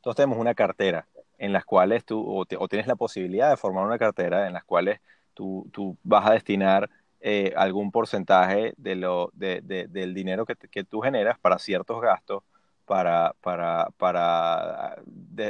todos 0.00 0.16
tenemos 0.16 0.38
una 0.38 0.54
cartera 0.54 1.06
en 1.38 1.52
las 1.52 1.64
cuales 1.64 2.04
tú, 2.04 2.24
o, 2.24 2.68
tienes 2.68 2.86
la 2.86 2.96
posibilidad 2.96 3.50
de 3.50 3.56
formar 3.56 3.84
una 3.84 3.98
cartera 3.98 4.46
en 4.46 4.52
las 4.52 4.64
cuales 4.64 5.00
tú, 5.34 5.68
tú 5.72 5.96
vas 6.04 6.28
a 6.28 6.34
destinar 6.34 6.88
eh, 7.20 7.52
algún 7.56 7.90
porcentaje 7.90 8.74
de 8.76 8.94
lo, 8.94 9.30
de, 9.32 9.62
del 9.62 10.14
dinero 10.14 10.46
que, 10.46 10.54
que 10.54 10.84
tú 10.84 11.00
generas 11.00 11.38
para 11.40 11.58
ciertos 11.58 12.00
gastos 12.00 12.44
para, 12.84 13.34
para, 13.40 13.88
para 13.98 14.96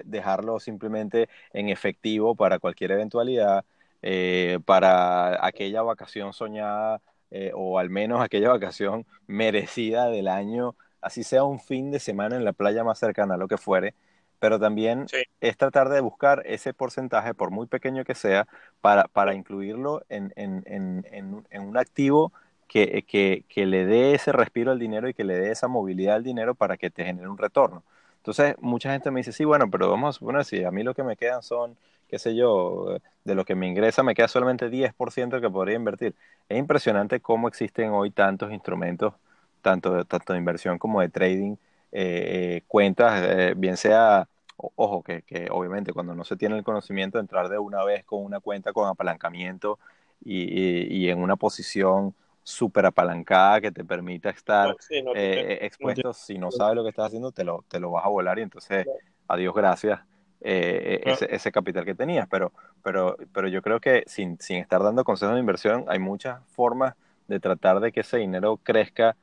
dejarlo 0.05 0.61
simplemente 0.61 1.29
en 1.53 1.69
efectivo 1.69 2.35
para 2.37 2.59
cualquier 2.59 2.93
eventualidad, 2.93 3.65
eh, 4.03 4.59
para 4.65 5.45
aquella 5.47 5.83
vacación 5.83 6.33
soñada 6.33 7.01
eh, 7.31 7.53
o 7.55 7.79
al 7.79 7.91
menos 7.91 8.21
aquella 8.23 8.51
vacación 8.51 9.07
merecida 9.27 10.09
del 10.09 10.29
año, 10.29 10.77
así 11.01 11.23
sea 11.25 11.45
un 11.45 11.61
fin 11.61 11.91
de 11.91 12.01
semana 12.01 12.37
en 12.37 12.45
la 12.45 12.53
playa 12.53 12.85
más 12.85 12.99
cercana, 12.99 13.37
lo 13.37 13.49
que 13.49 13.59
fuere, 13.59 13.95
pero 14.39 14.59
también 14.61 15.11
es 15.41 15.57
tratar 15.57 15.89
de 15.89 16.01
buscar 16.01 16.43
ese 16.47 16.73
porcentaje, 16.75 17.35
por 17.35 17.51
muy 17.51 17.67
pequeño 17.67 18.05
que 18.05 18.15
sea, 18.15 18.47
para, 18.81 19.09
para 19.09 19.35
incluirlo 19.35 20.03
en, 20.09 20.33
en, 20.37 20.63
en, 20.67 21.05
en 21.51 21.63
un 21.63 21.77
activo 21.77 22.33
que, 22.69 23.05
que, 23.07 23.45
que, 23.49 23.67
le 23.67 23.85
dé 23.87 24.15
ese 24.15 24.33
respiro 24.33 24.73
al 24.73 24.79
dinero 24.79 25.09
y 25.09 25.15
que 25.15 25.25
le 25.25 25.39
dé 25.39 25.53
esa 25.53 25.69
movilidad 25.69 26.17
al 26.17 26.25
dinero 26.25 26.55
para 26.55 26.77
que 26.77 26.91
te 26.91 27.05
genere 27.05 27.29
un 27.29 27.39
retorno. 27.39 27.85
Entonces, 28.19 28.57
mucha 28.61 28.93
gente 28.93 29.11
me 29.11 29.21
dice, 29.21 29.33
sí, 29.33 29.45
bueno, 29.45 29.71
pero 29.71 29.91
vamos 29.91 30.17
a 30.17 30.19
suponer, 30.19 30.45
si 30.45 30.65
a 30.65 30.71
mí 30.71 30.83
lo 30.83 30.95
que 30.95 31.03
me 31.05 31.17
quedan 31.17 31.43
son, 31.43 31.77
qué 32.09 32.19
sé 32.19 32.35
yo, 32.35 32.99
de 33.25 33.35
lo 33.35 33.45
que 33.45 33.55
me 33.55 33.67
ingresa 33.69 34.03
me 34.03 34.15
queda 34.15 34.29
solamente 34.29 34.71
10% 34.71 35.41
que 35.41 35.51
podría 35.51 35.77
invertir. 35.77 36.15
Es 36.49 36.59
impresionante 36.59 37.21
cómo 37.21 37.49
existen 37.49 37.91
hoy 37.91 38.11
tantos 38.11 38.53
instrumentos, 38.53 39.15
tanto, 39.63 40.05
tanto 40.07 40.33
de 40.33 40.39
inversión 40.39 40.79
como 40.79 41.01
de 41.01 41.09
trading, 41.11 41.57
eh, 41.93 42.63
cuentas, 42.69 43.23
eh, 43.25 43.55
bien 43.57 43.77
sea, 43.77 44.29
ojo, 44.57 45.03
que, 45.03 45.23
que 45.23 45.49
obviamente 45.51 45.93
cuando 45.93 46.15
no 46.15 46.25
se 46.25 46.37
tiene 46.37 46.57
el 46.57 46.65
conocimiento, 46.65 47.19
entrar 47.19 47.49
de 47.49 47.59
una 47.59 47.85
vez 47.85 48.05
con 48.05 48.25
una 48.25 48.41
cuenta 48.41 48.73
con 48.73 48.89
apalancamiento 48.89 49.79
y, 50.25 50.97
y 50.97 51.11
en 51.11 51.19
una 51.19 51.37
posición 51.37 52.15
súper 52.45 52.85
apalancada 52.85 53.63
que 53.63 53.73
te 53.73 53.85
permita 53.85 54.29
estar 54.29 54.77
eh, 54.91 55.59
expuesto. 55.63 56.13
si 56.13 56.39
no 56.39 56.51
sabes 56.51 56.77
lo 56.77 56.85
que 56.85 56.91
estás 56.91 57.07
haciendo, 57.07 57.33
te 57.33 57.43
lo, 57.43 57.65
te 57.69 57.81
lo 57.81 57.91
vas 57.91 58.05
a 58.05 58.09
volar 58.09 58.39
y 58.39 58.43
entonces, 58.43 58.87
adiós, 59.27 59.55
gracias. 59.55 60.01
Eh, 60.47 61.01
eh, 61.03 61.11
ese, 61.11 61.35
ese, 61.35 61.51
capital 61.51 61.87
que 61.87 61.95
tenías, 61.95 62.29
pero, 62.29 62.53
pero, 62.83 63.17
pero 63.33 63.49
yo 63.49 63.63
creo 63.63 63.81
que 63.81 64.05
sin, 64.07 64.39
sin 64.41 64.59
estar 64.59 64.83
dando 64.83 65.03
consejos 65.03 65.35
de 65.35 65.41
inversión, 65.41 65.87
hay 65.89 65.99
muchas 65.99 66.39
formas 66.49 66.95
de 67.29 67.41
tratar 67.41 67.81
de 67.81 67.91
que 67.93 68.01
ese 68.01 68.19
dinero 68.19 68.61
crezca 68.63 69.17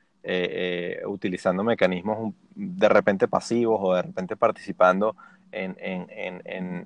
utilizando 1.06 1.64
mecanismos 1.64 2.32
de 2.54 2.88
repente 2.88 3.26
pasivos 3.26 3.80
o 3.82 3.94
de 3.94 4.02
repente 4.02 4.36
participando 4.36 5.16
en, 5.50 5.76
en, 5.80 6.06
en, 6.10 6.42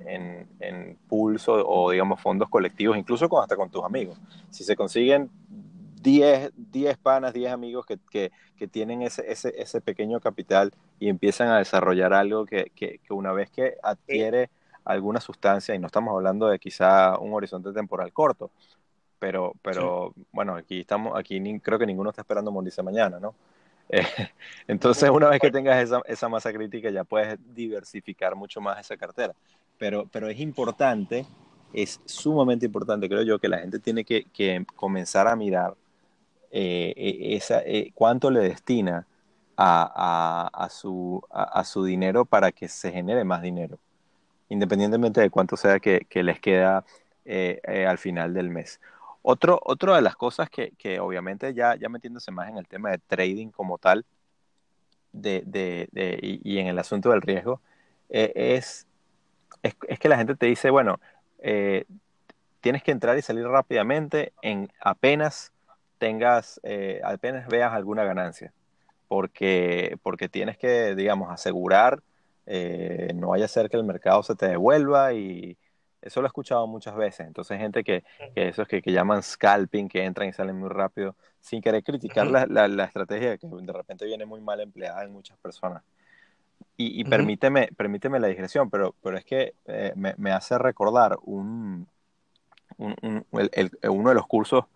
en, 0.06 0.48
en 0.58 0.98
pools 1.06 1.46
o, 1.48 1.66
o, 1.66 1.90
digamos 1.90 2.20
fondos 2.20 2.48
colectivos, 2.48 2.96
incluso 2.96 3.28
con, 3.28 3.42
hasta 3.42 3.56
con 3.56 3.70
tus 3.70 3.84
amigos. 3.84 4.18
Si 4.50 4.64
se 4.64 4.74
consiguen 4.74 5.30
10, 6.06 6.52
10 6.56 6.98
panas, 6.98 7.34
10 7.34 7.50
amigos 7.50 7.84
que, 7.84 7.98
que, 8.08 8.30
que 8.56 8.68
tienen 8.68 9.02
ese, 9.02 9.24
ese, 9.28 9.52
ese, 9.60 9.80
pequeño 9.80 10.20
capital 10.20 10.72
y 11.00 11.08
empiezan 11.08 11.48
a 11.48 11.58
desarrollar 11.58 12.14
algo 12.14 12.46
que, 12.46 12.70
que 12.76 13.00
una 13.10 13.32
vez 13.32 13.50
que 13.50 13.74
adquiere 13.82 14.50
alguna 14.84 15.20
sustancia, 15.20 15.74
y 15.74 15.80
no 15.80 15.88
estamos 15.88 16.14
hablando 16.14 16.46
de 16.46 16.60
quizá 16.60 17.18
un 17.18 17.34
horizonte 17.34 17.72
temporal 17.72 18.12
corto, 18.12 18.52
pero, 19.18 19.54
pero 19.62 20.14
bueno, 20.30 20.54
aquí 20.54 20.80
estamos, 20.80 21.18
aquí 21.18 21.40
creo 21.58 21.76
que 21.76 21.86
ninguno 21.86 22.10
está 22.10 22.22
esperando 22.22 22.52
morirse 22.52 22.84
mañana, 22.84 23.18
¿no? 23.18 23.34
Eh, 23.88 24.02
entonces, 24.68 25.10
una 25.10 25.28
vez 25.28 25.40
que 25.40 25.50
tengas 25.50 25.82
esa, 25.82 26.02
esa, 26.06 26.28
masa 26.28 26.52
crítica, 26.52 26.88
ya 26.90 27.02
puedes 27.02 27.36
diversificar 27.52 28.36
mucho 28.36 28.60
más 28.60 28.78
esa 28.78 28.96
cartera. 28.96 29.34
Pero, 29.76 30.06
pero 30.12 30.28
es 30.28 30.38
importante, 30.38 31.26
es 31.72 32.00
sumamente 32.04 32.66
importante, 32.66 33.08
creo 33.08 33.22
yo, 33.22 33.40
que 33.40 33.48
la 33.48 33.58
gente 33.58 33.80
tiene 33.80 34.04
que, 34.04 34.26
que 34.26 34.64
comenzar 34.76 35.26
a 35.26 35.34
mirar 35.34 35.74
eh, 36.58 36.94
e, 36.96 37.38
eh, 37.66 37.90
cuánto 37.94 38.30
le 38.30 38.40
destina 38.40 39.06
a, 39.58 40.68
su, 40.70 41.22
dinero 41.84 42.24
para 42.24 42.50
que 42.50 42.66
se 42.66 42.90
genere 42.90 43.24
más 43.24 43.42
dinero, 43.42 43.78
independientemente 44.48 45.20
de 45.20 45.28
cuánto 45.28 45.58
sea 45.58 45.80
que, 45.80 46.06
les 46.14 46.40
queda 46.40 46.86
eh, 47.26 47.60
al 47.86 47.98
final 47.98 48.32
del 48.32 48.48
mes. 48.48 48.80
Otro, 49.20 49.60
otro 49.64 49.94
de 49.94 50.00
las 50.00 50.16
cosas 50.16 50.48
que, 50.48 50.98
obviamente 50.98 51.52
ya, 51.52 51.76
ya 51.76 51.90
metiéndose 51.90 52.30
más 52.30 52.48
en 52.48 52.56
el 52.56 52.66
tema 52.66 52.90
de 52.90 52.98
trading 53.00 53.48
como 53.48 53.76
tal 53.76 54.06
y, 55.12 56.58
en 56.58 56.68
el 56.68 56.78
asunto 56.78 57.10
del 57.10 57.20
riesgo, 57.20 57.60
es, 58.08 58.86
es, 59.62 59.76
es, 59.88 59.98
que 59.98 60.08
la 60.08 60.16
gente 60.16 60.34
te 60.36 60.46
dice, 60.46 60.70
bueno, 60.70 61.00
tienes 62.62 62.82
que 62.82 62.92
entrar 62.92 63.18
y 63.18 63.22
salir 63.22 63.46
rápidamente 63.46 64.32
en 64.40 64.72
apenas 64.80 65.52
tengas, 65.98 66.60
eh, 66.62 67.00
apenas 67.04 67.46
veas 67.48 67.72
alguna 67.72 68.04
ganancia, 68.04 68.52
porque, 69.08 69.96
porque 70.02 70.28
tienes 70.28 70.58
que, 70.58 70.94
digamos, 70.94 71.30
asegurar, 71.30 72.02
eh, 72.46 73.12
no 73.14 73.28
vaya 73.28 73.46
a 73.46 73.48
ser 73.48 73.68
que 73.68 73.76
el 73.76 73.84
mercado 73.84 74.22
se 74.22 74.34
te 74.36 74.48
devuelva 74.48 75.12
y 75.12 75.56
eso 76.02 76.20
lo 76.20 76.26
he 76.26 76.28
escuchado 76.28 76.66
muchas 76.66 76.94
veces. 76.94 77.26
Entonces, 77.26 77.58
gente 77.58 77.82
que, 77.82 78.04
que 78.34 78.48
esos 78.48 78.68
que, 78.68 78.80
que, 78.80 78.92
llaman 78.92 79.22
scalping, 79.22 79.88
que 79.88 80.04
entran 80.04 80.28
y 80.28 80.32
salen 80.32 80.58
muy 80.58 80.68
rápido, 80.68 81.16
sin 81.40 81.60
querer 81.60 81.82
criticar 81.82 82.26
la, 82.26 82.46
la, 82.46 82.68
la, 82.68 82.84
estrategia 82.84 83.36
que 83.38 83.46
de 83.48 83.72
repente 83.72 84.04
viene 84.04 84.24
muy 84.26 84.40
mal 84.40 84.60
empleada 84.60 85.02
en 85.02 85.12
muchas 85.12 85.36
personas. 85.38 85.82
Y, 86.76 87.00
y 87.00 87.04
permíteme, 87.04 87.70
permíteme 87.76 88.20
la 88.20 88.28
digresión, 88.28 88.70
pero, 88.70 88.94
pero 89.02 89.16
es 89.16 89.24
que 89.24 89.54
eh, 89.66 89.92
me, 89.96 90.14
me, 90.18 90.32
hace 90.32 90.58
recordar 90.58 91.16
un, 91.22 91.88
un, 92.76 92.94
un 93.02 93.26
el, 93.40 93.50
el, 93.52 93.90
uno 93.90 94.10
de 94.10 94.14
los 94.14 94.26
cursos 94.26 94.66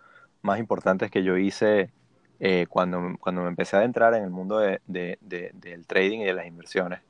más 0.43 0.59
importantes 0.59 1.11
que 1.11 1.23
yo 1.23 1.37
hice 1.37 1.91
eh, 2.39 2.67
cuando, 2.69 3.17
cuando 3.21 3.43
me 3.43 3.49
empecé 3.49 3.77
a 3.77 3.85
entrar 3.85 4.15
en 4.15 4.25
el 4.25 4.31
mundo 4.31 4.59
de, 4.59 4.81
de, 4.87 5.19
del 5.21 5.87
trading 5.87 6.21
y 6.21 6.25
de 6.25 6.35
las 6.35 6.47
inversiones. 6.47 7.01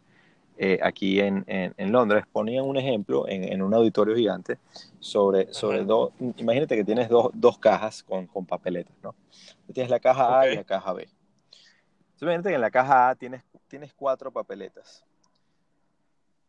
Eh, 0.63 0.79
aquí 0.83 1.21
en, 1.21 1.45
en, 1.47 1.73
en, 1.79 1.91
Londres 1.91 2.25
ponían 2.31 2.67
un 2.67 2.77
ejemplo 2.77 3.27
en, 3.27 3.45
en 3.45 3.63
un 3.63 3.73
auditorio 3.73 4.15
gigante 4.15 4.59
sobre, 4.99 5.55
sobre 5.55 5.85
dos, 5.85 6.13
imagínate 6.37 6.77
que 6.77 6.85
tienes 6.85 7.09
dos, 7.09 7.31
dos 7.33 7.59
cajas 7.59 8.03
con, 8.03 8.27
con, 8.27 8.45
papeletas, 8.45 8.95
¿no? 9.03 9.15
Tienes 9.73 9.89
la 9.89 10.01
caja 10.01 10.41
A 10.41 10.49
y 10.49 10.57
la 10.57 10.65
caja 10.65 10.93
B. 10.93 11.05
Entonces, 11.05 12.23
imagínate 12.23 12.49
que 12.51 12.55
en 12.57 12.61
la 12.61 12.71
caja 12.71 13.09
A 13.09 13.15
tienes, 13.15 13.43
tienes 13.69 13.95
cuatro 13.95 14.31
papeletas. 14.31 15.03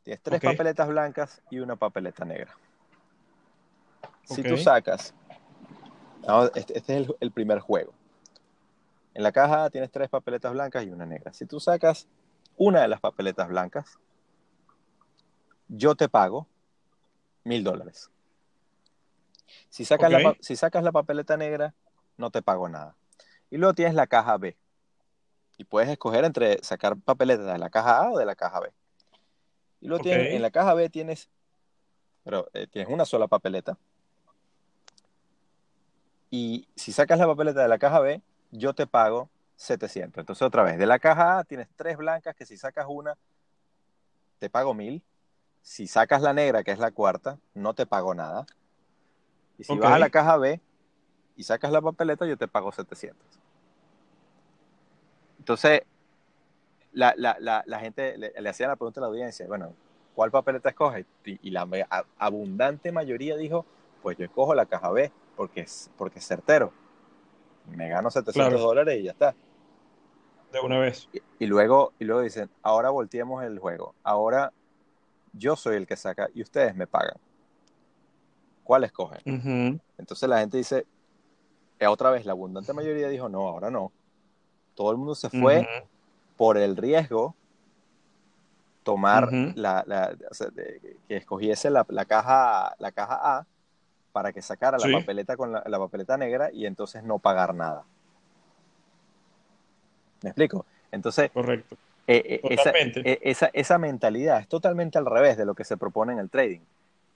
Tienes 0.04 0.22
tres 0.22 0.40
okay. 0.40 0.52
papeletas 0.52 0.88
blancas 0.90 1.42
y 1.50 1.60
una 1.60 1.78
papeleta 1.78 2.26
negra. 2.26 2.58
Si 4.24 4.44
tú 4.44 4.58
sacas 4.58 5.14
este, 6.56 6.78
este, 6.78 6.94
es 6.94 7.08
el, 7.08 7.16
el, 7.20 7.32
primer 7.32 7.60
juego. 7.60 7.94
En 9.14 9.24
la 9.24 9.32
caja 9.32 9.70
tienes 9.70 9.92
tres 9.92 10.10
papeletas 10.10 10.52
blancas 10.54 10.84
y 10.86 10.90
una 10.90 11.06
negra. 11.06 11.34
Si 11.34 11.46
tú 11.46 11.60
sacas 11.60 12.08
una 12.58 12.82
de 12.82 12.88
las 12.88 13.00
papeletas 13.00 13.48
blancas, 13.48 14.00
yo 15.68 15.96
te 15.96 16.10
pago 16.10 16.48
mil 17.44 17.64
dólares. 17.64 18.10
Si 19.70 19.86
sacas, 19.86 20.12
okay. 20.12 20.24
la, 20.24 20.38
si 20.40 20.56
sacas 20.56 20.84
la 20.84 20.92
papeleta 20.92 21.38
negra, 21.38 21.74
no 22.18 22.30
te 22.30 22.42
pago 22.42 22.70
nada. 22.70 22.96
Y 23.50 23.58
luego 23.58 23.74
tienes 23.74 23.96
la 23.96 24.08
caja 24.08 24.38
B. 24.38 24.56
Y 25.58 25.66
puedes 25.66 25.90
escoger 25.90 26.24
entre 26.24 26.64
sacar 26.64 26.98
papeletas 26.98 27.46
de 27.46 27.58
la 27.58 27.70
caja 27.70 28.04
A 28.04 28.12
o 28.12 28.18
de 28.18 28.26
la 28.26 28.36
caja 28.36 28.60
B. 28.60 28.72
Y 29.82 29.88
luego 29.88 30.02
okay. 30.02 30.14
tienes, 30.14 30.34
en 30.34 30.42
la 30.42 30.52
caja 30.52 30.74
B 30.74 30.90
tienes, 30.90 31.30
pero 32.24 32.50
eh, 32.54 32.68
tienes 32.68 32.92
una 32.92 33.06
sola 33.06 33.28
papeleta 33.28 33.78
y 36.32 36.66
si 36.78 36.94
sacas 36.94 37.20
la 37.20 37.28
papeleta 37.28 37.62
de 37.62 37.68
la 37.68 37.78
caja 37.78 38.00
B, 38.00 38.22
yo 38.52 38.74
te 38.74 38.88
pago 38.88 39.30
700. 39.58 40.22
Entonces, 40.22 40.42
otra 40.42 40.64
vez, 40.64 40.80
de 40.80 40.86
la 40.86 40.98
caja 40.98 41.40
A 41.40 41.44
tienes 41.44 41.68
tres 41.76 41.98
blancas 41.98 42.34
que 42.36 42.46
si 42.46 42.56
sacas 42.56 42.86
una, 42.88 43.18
te 44.40 44.50
pago 44.50 44.74
1000. 44.74 45.04
Si 45.62 45.88
sacas 45.88 46.22
la 46.22 46.34
negra, 46.34 46.64
que 46.64 46.72
es 46.72 46.80
la 46.80 46.92
cuarta, 46.92 47.38
no 47.54 47.74
te 47.74 47.86
pago 47.86 48.16
nada. 48.16 48.46
Y 49.60 49.66
si 49.66 49.74
okay. 49.74 49.84
vas 49.84 49.94
a 49.94 50.00
la 50.00 50.10
caja 50.10 50.38
B 50.38 50.60
y 51.36 51.44
sacas 51.44 51.72
la 51.72 51.82
papeleta, 51.82 52.26
yo 52.26 52.38
te 52.38 52.48
pago 52.48 52.72
700. 52.72 53.20
Entonces, 55.38 55.82
la, 56.94 57.14
la, 57.18 57.36
la, 57.40 57.62
la 57.66 57.80
gente 57.80 58.18
le, 58.18 58.32
le, 58.40 58.50
hacía 58.50 58.68
la 58.68 58.78
pregunta 58.78 59.02
a 59.02 59.04
la 59.04 59.08
audiencia, 59.08 59.46
bueno, 59.48 59.74
¿cuál 60.16 60.32
papeleta 60.32 60.70
escoges? 60.70 61.06
Y, 61.26 61.50
y 61.50 61.52
la 61.52 61.68
abundante 62.18 62.92
mayoría 62.92 63.36
dijo, 63.36 63.66
pues 64.02 64.18
yo 64.18 64.26
escojo 64.26 64.56
la 64.56 64.66
caja 64.66 64.90
B 64.92 65.12
porque 65.42 65.62
es, 65.62 65.90
porque 65.98 66.20
es 66.20 66.28
certero. 66.28 66.72
Me 67.76 67.90
gano 67.90 68.12
700 68.12 68.34
claro. 68.36 68.60
dólares 68.64 69.00
y 69.00 69.04
ya 69.06 69.12
está. 69.12 69.34
De 70.54 70.60
una 70.60 70.78
vez. 70.78 71.10
Y, 71.12 71.22
y, 71.40 71.48
luego, 71.48 71.94
y 71.98 72.06
luego 72.06 72.22
dicen, 72.22 72.48
ahora 72.62 72.92
volteemos 72.92 73.44
el 73.44 73.58
juego. 73.58 73.96
Ahora 74.04 74.54
yo 75.34 75.56
soy 75.56 75.78
el 75.78 75.88
que 75.88 75.96
saca 75.96 76.30
y 76.36 76.44
ustedes 76.44 76.76
me 76.76 76.86
pagan. 76.86 77.18
¿Cuál 78.64 78.84
escogen? 78.84 79.82
Entonces 79.98 80.30
la 80.30 80.42
gente 80.42 80.58
dice, 80.58 80.86
eh, 81.80 81.88
otra 81.88 82.12
vez, 82.12 82.24
la 82.24 82.34
abundante 82.34 82.72
mayoría 82.72 83.10
dijo, 83.10 83.28
no, 83.28 83.48
ahora 83.48 83.72
no. 83.72 83.92
Todo 84.76 84.92
el 84.92 84.98
mundo 84.98 85.16
se 85.16 85.32
fue 85.32 85.68
por 86.38 86.60
el 86.60 86.78
riesgo 86.78 87.34
tomar 88.84 89.28
la, 89.56 90.16
que 91.08 91.18
escogiese 91.18 91.72
la, 91.72 91.84
caja 92.06 92.76
la 92.78 92.92
caja 92.92 93.38
A 93.38 93.48
para 94.12 94.32
que 94.32 94.42
sacara 94.42 94.78
la 94.78 95.00
papeleta 95.00 95.38
con 95.38 95.52
la, 95.52 95.80
papeleta 95.80 96.18
negra 96.18 96.52
y 96.52 96.66
entonces 96.66 97.04
no 97.04 97.20
pagar 97.20 97.54
nada. 97.54 97.84
¿Me 100.22 100.30
explico? 100.30 100.66
Entonces, 100.92 101.32
correcto. 101.32 101.76
Eh, 102.08 102.42
eh, 102.44 103.22
esa, 103.22 103.50
esa, 103.54 103.78
mentalidad 103.78 104.40
es 104.40 104.48
totalmente 104.48 104.98
al 104.98 105.06
revés 105.06 105.38
de 105.38 105.46
lo 105.46 105.56
que 105.56 105.64
se 105.64 105.78
propone 105.78 106.14
en 106.14 106.20
el 106.20 106.30
trading. 106.30 106.60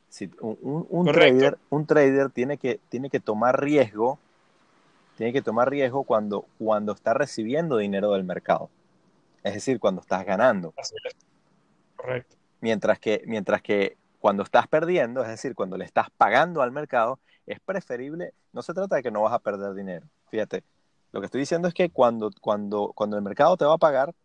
Si 0.10 0.30
un, 0.40 1.06
trader, 1.12 1.58
un 1.70 1.86
trader 1.86 2.30
tiene 2.30 2.58
que, 2.58 2.80
tiene 2.90 3.10
que 3.10 3.20
tomar 3.20 3.62
riesgo, 3.62 4.18
tiene 5.18 5.34
que 5.34 5.42
tomar 5.42 5.70
riesgo 5.70 6.04
cuando, 6.04 6.46
cuando 6.58 6.94
está 6.94 7.14
recibiendo 7.14 7.78
dinero 7.78 8.12
del 8.14 8.24
mercado. 8.24 8.70
Es 9.44 9.56
decir, 9.56 9.80
cuando 9.80 10.02
estás 10.02 10.26
ganando. 10.26 10.74
Correcto. 11.96 12.36
Mientras 12.62 13.00
que, 13.00 13.24
mientras 13.26 13.62
que 13.62 13.98
cuando 14.26 14.42
estás 14.42 14.68
perdiendo, 14.68 15.22
es 15.22 15.28
decir, 15.28 15.54
cuando 15.54 15.78
le 15.78 15.86
estás 15.86 16.08
pagando 16.18 16.64
al 16.64 16.72
mercado, 16.72 17.20
es 17.46 17.60
preferible, 17.60 18.34
no 18.54 18.64
se 18.64 18.74
trata 18.74 18.96
de 18.96 19.04
que 19.04 19.12
no 19.12 19.22
vas 19.22 19.34
a 19.34 19.38
perder 19.38 19.76
dinero. 19.76 20.08
Fíjate, 20.32 20.64
lo 21.12 21.20
que 21.20 21.26
estoy 21.28 21.42
diciendo 21.42 21.68
es 21.68 21.76
que 21.76 21.92
cuando, 21.92 22.32
cuando, 22.42 22.92
cuando 22.96 23.18
el 23.18 23.22
mercado 23.22 23.56
te 23.56 23.66
va 23.66 23.76
a 23.76 23.78
pagar, 23.78 24.16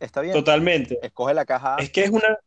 está 0.00 0.20
bien. 0.20 0.34
Totalmente. 0.34 0.98
Escoge 1.00 1.32
la 1.32 1.46
caja. 1.46 1.76
Es 1.78 1.88
que 1.88 2.04
es 2.04 2.10
una, 2.10 2.38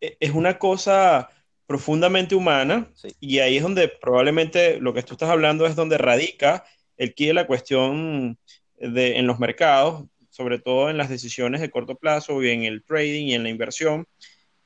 es 0.00 0.30
una 0.30 0.58
cosa 0.58 1.28
profundamente 1.66 2.34
humana 2.34 2.90
y 3.20 3.40
ahí 3.40 3.58
es 3.58 3.62
donde 3.62 3.88
probablemente 3.88 4.80
lo 4.80 4.94
que 4.94 5.02
tú 5.02 5.12
estás 5.12 5.28
hablando 5.28 5.66
es 5.66 5.76
donde 5.76 5.98
radica 5.98 6.64
el 6.96 7.12
quid 7.12 7.26
de 7.26 7.34
la 7.34 7.46
cuestión 7.46 8.38
de, 8.78 9.18
en 9.18 9.26
los 9.26 9.38
mercados, 9.38 10.04
sobre 10.30 10.58
todo 10.58 10.88
en 10.88 10.96
las 10.96 11.10
decisiones 11.10 11.60
de 11.60 11.70
corto 11.70 11.96
plazo 11.96 12.42
y 12.42 12.48
en 12.48 12.62
el 12.62 12.82
trading 12.82 13.26
y 13.26 13.34
en 13.34 13.42
la 13.42 13.50
inversión. 13.50 14.08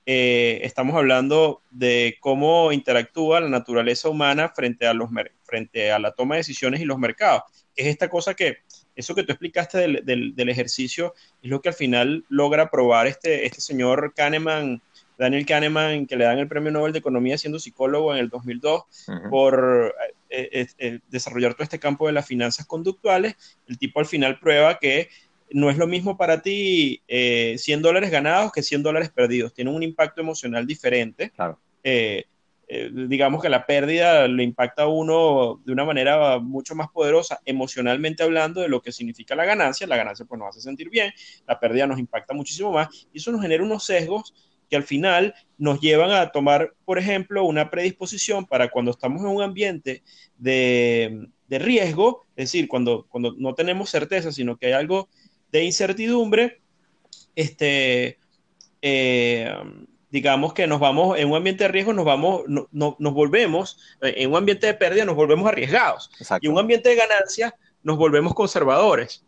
Eh, 0.06 0.60
estamos 0.62 0.96
hablando 0.96 1.62
de 1.70 2.16
cómo 2.20 2.72
interactúa 2.72 3.40
la 3.40 3.48
naturaleza 3.48 4.08
humana 4.08 4.48
frente 4.48 4.86
a, 4.86 4.94
los, 4.94 5.10
frente 5.44 5.92
a 5.92 5.98
la 5.98 6.12
toma 6.12 6.34
de 6.34 6.40
decisiones 6.40 6.80
y 6.80 6.84
los 6.84 6.98
mercados. 6.98 7.42
Es 7.76 7.86
esta 7.86 8.08
cosa 8.08 8.34
que 8.34 8.58
eso 8.96 9.14
que 9.14 9.22
tú 9.22 9.32
explicaste 9.32 9.78
del, 10.02 10.48
ejercicio 10.48 11.14
es 11.42 11.50
lo 11.50 11.60
que 11.60 11.70
al 11.70 11.74
final 11.74 12.24
logra 12.28 12.70
probar 12.70 13.06
este, 13.06 13.46
este 13.46 13.60
señor 13.60 14.12
Kahneman, 14.14 14.82
Daniel 15.18 15.46
Kahneman, 15.46 16.06
que 16.06 16.16
le 16.16 16.24
dan 16.24 16.38
el 16.38 16.48
premio 16.48 16.70
Nobel 16.70 16.92
de 16.92 16.98
Economía 16.98 17.38
siendo 17.38 17.58
psicólogo 17.58 18.12
en 18.14 18.20
el 18.20 18.28
2002 18.28 18.82
por 19.30 19.94
eh, 20.28 20.66
eh, 20.78 21.00
desarrollar 21.08 21.54
todo 21.54 21.64
este 21.64 21.78
campo 21.78 22.06
de 22.06 22.12
las 22.12 22.26
finanzas 22.26 22.66
conductuales. 22.66 23.36
El 23.68 23.78
tipo 23.78 24.00
al 24.00 24.06
final 24.06 24.38
prueba 24.38 24.78
que 24.78 25.08
no 25.52 25.70
es 25.70 25.76
lo 25.76 25.86
mismo 25.86 26.16
para 26.16 26.42
ti 26.42 27.02
100 27.08 27.82
dólares 27.82 28.10
ganados 28.10 28.52
que 28.52 28.62
100 28.62 28.82
dólares 28.82 29.10
perdidos. 29.10 29.54
Tienen 29.54 29.74
un 29.74 29.82
impacto 29.82 30.20
emocional 30.20 30.66
diferente. 30.66 31.30
Claro. 31.30 31.58
Eh, 32.72 32.88
digamos 32.92 33.42
que 33.42 33.48
la 33.48 33.66
pérdida 33.66 34.28
le 34.28 34.44
impacta 34.44 34.82
a 34.84 34.86
uno 34.86 35.60
de 35.64 35.72
una 35.72 35.84
manera 35.84 36.38
mucho 36.38 36.76
más 36.76 36.88
poderosa, 36.88 37.40
emocionalmente 37.44 38.22
hablando, 38.22 38.60
de 38.60 38.68
lo 38.68 38.80
que 38.80 38.92
significa 38.92 39.34
la 39.34 39.44
ganancia. 39.44 39.88
La 39.88 39.96
ganancia 39.96 40.24
pues 40.24 40.38
nos 40.38 40.50
hace 40.50 40.60
sentir 40.60 40.88
bien, 40.88 41.12
la 41.48 41.58
pérdida 41.58 41.88
nos 41.88 41.98
impacta 41.98 42.32
muchísimo 42.32 42.70
más 42.70 43.08
y 43.12 43.18
eso 43.18 43.32
nos 43.32 43.42
genera 43.42 43.64
unos 43.64 43.84
sesgos 43.84 44.34
que 44.68 44.76
al 44.76 44.84
final 44.84 45.34
nos 45.58 45.80
llevan 45.80 46.12
a 46.12 46.30
tomar, 46.30 46.74
por 46.84 46.96
ejemplo, 46.96 47.44
una 47.44 47.70
predisposición 47.70 48.46
para 48.46 48.70
cuando 48.70 48.92
estamos 48.92 49.20
en 49.22 49.26
un 49.26 49.42
ambiente 49.42 50.04
de, 50.38 51.28
riesgo, 51.48 52.24
es 52.36 52.52
decir, 52.52 52.68
cuando, 52.68 53.04
cuando 53.08 53.34
no 53.36 53.54
tenemos 53.54 53.90
certeza, 53.90 54.30
sino 54.30 54.56
que 54.56 54.66
hay 54.66 54.72
algo 54.74 55.08
de 55.52 55.64
incertidumbre, 55.64 56.60
este, 57.34 58.18
eh, 58.82 59.54
digamos 60.10 60.54
que 60.54 60.66
nos 60.66 60.80
vamos, 60.80 61.18
en 61.18 61.30
un 61.30 61.36
ambiente 61.36 61.64
de 61.64 61.68
riesgo 61.68 61.92
nos 61.92 62.04
vamos, 62.04 62.42
no, 62.46 62.68
nos 62.70 63.14
volvemos, 63.14 63.78
eh, 64.02 64.14
en 64.18 64.30
un 64.30 64.36
ambiente 64.36 64.66
de 64.66 64.74
pérdida 64.74 65.04
nos 65.04 65.16
volvemos 65.16 65.48
arriesgados. 65.48 66.10
Y 66.40 66.46
en 66.46 66.52
un 66.52 66.58
ambiente 66.58 66.88
de 66.88 66.96
ganancia 66.96 67.54
nos 67.82 67.96
volvemos 67.96 68.34
conservadores. 68.34 69.24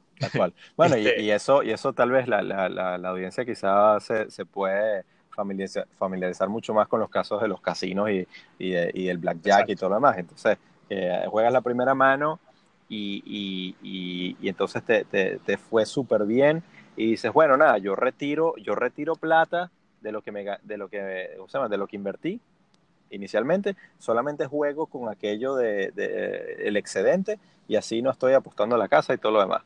Bueno, 0.77 0.97
y, 0.97 1.07
este 1.07 1.35
eso, 1.35 1.63
y 1.65 1.71
eso 1.71 1.93
tal 1.93 2.13
vez 2.13 2.29
la, 2.29 2.43
la, 2.43 2.69
la, 2.69 3.09
audiencia 3.09 3.45
quizás 3.45 4.05
se, 4.05 4.31
se, 4.31 4.45
puede 4.45 5.05
familiarizar, 5.31 5.89
familiarizar, 5.99 6.49
mucho 6.49 6.73
más 6.73 6.87
con 6.87 7.01
los 7.01 7.11
casos 7.11 7.43
de 7.43 7.49
los 7.49 7.61
casinos 7.61 8.09
y, 8.09 8.29
y, 8.57 8.75
y 8.95 9.09
el 9.09 9.19
blackjack 9.19 9.71
y 9.71 9.75
todo 9.75 9.91
lo 9.91 9.97
demás. 9.97 10.19
Entonces, 10.19 10.59
juegas 11.27 11.53
la 11.53 11.61
primera 11.61 11.95
mano 11.95 12.39
y, 12.97 14.37
y 14.41 14.49
entonces 14.49 14.83
te, 14.85 15.05
te, 15.05 15.39
te 15.39 15.57
fue 15.57 15.87
súper 15.87 16.25
bien 16.25 16.63
y 16.97 17.13
dices, 17.13 17.33
bueno, 17.33 17.57
nada, 17.57 17.79
yo 17.79 17.95
retiro, 17.97 18.55
yo 18.57 18.75
retiro 18.75 19.17
plata 19.17 19.71
de 20.01 20.13
lo 20.13 20.23
que 20.23 20.33
me 20.33 20.45
de 20.63 20.77
lo 20.77 20.89
que 20.89 21.01
de 21.01 21.77
lo 21.79 21.87
que 21.87 21.97
invertí 21.97 22.41
inicialmente, 23.11 23.77
solamente 23.99 24.47
juego 24.47 24.87
con 24.87 25.09
aquello 25.09 25.55
de, 25.55 25.93
el 26.59 26.77
excedente 26.77 27.39
y 27.69 27.77
así 27.77 28.03
no 28.03 28.11
estoy 28.11 28.33
apostando 28.33 28.75
a 28.75 28.79
la 28.79 28.89
casa 28.89 29.15
y 29.15 29.19
todo 29.19 29.33
lo 29.33 29.41
demás. 29.41 29.63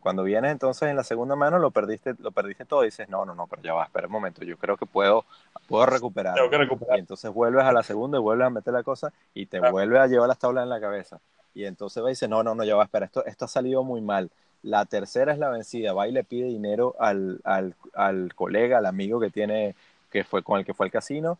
Cuando 0.00 0.22
vienes 0.22 0.52
entonces 0.52 0.88
en 0.88 0.96
la 0.96 1.04
segunda 1.04 1.34
mano 1.34 1.58
lo 1.58 1.70
perdiste, 1.70 2.14
lo 2.18 2.30
perdiste 2.30 2.66
todo 2.66 2.82
y 2.82 2.86
dices, 2.86 3.08
no, 3.08 3.24
no, 3.24 3.34
no, 3.34 3.46
pero 3.46 3.62
ya 3.62 3.72
va, 3.72 3.84
espera 3.84 4.06
un 4.06 4.12
momento, 4.12 4.44
yo 4.44 4.58
creo 4.58 4.76
que 4.76 4.84
puedo, 4.84 5.24
puedo 5.66 5.86
recuperar. 5.86 6.36
recuperar. 6.50 6.98
Y 6.98 7.00
entonces 7.00 7.32
vuelves 7.32 7.64
a 7.64 7.72
la 7.72 7.82
segunda 7.82 8.18
y 8.18 8.20
vuelves 8.20 8.46
a 8.46 8.50
meter 8.50 8.74
la 8.74 8.82
cosa 8.82 9.12
y 9.32 9.46
te 9.46 9.60
vuelves 9.60 10.00
a 10.00 10.06
llevar 10.06 10.28
las 10.28 10.38
tablas 10.38 10.64
en 10.64 10.68
la 10.68 10.80
cabeza. 10.80 11.20
Y 11.54 11.64
entonces 11.64 12.02
va 12.02 12.08
y 12.08 12.12
dice, 12.12 12.28
no, 12.28 12.42
no, 12.42 12.54
no, 12.54 12.64
ya 12.64 12.76
va, 12.76 12.84
espera, 12.84 13.06
esto, 13.06 13.24
esto 13.24 13.44
ha 13.44 13.48
salido 13.48 13.84
muy 13.84 14.00
mal. 14.00 14.30
La 14.62 14.84
tercera 14.86 15.32
es 15.32 15.38
la 15.38 15.50
vencida, 15.50 15.92
va 15.92 16.08
y 16.08 16.12
le 16.12 16.24
pide 16.24 16.46
dinero 16.46 16.96
al, 16.98 17.40
al, 17.44 17.74
al 17.94 18.34
colega, 18.34 18.78
al 18.78 18.86
amigo 18.86 19.20
que 19.20 19.30
tiene, 19.30 19.74
que 20.10 20.24
fue 20.24 20.42
con 20.42 20.58
el 20.58 20.64
que 20.64 20.74
fue 20.74 20.86
al 20.86 20.92
casino, 20.92 21.38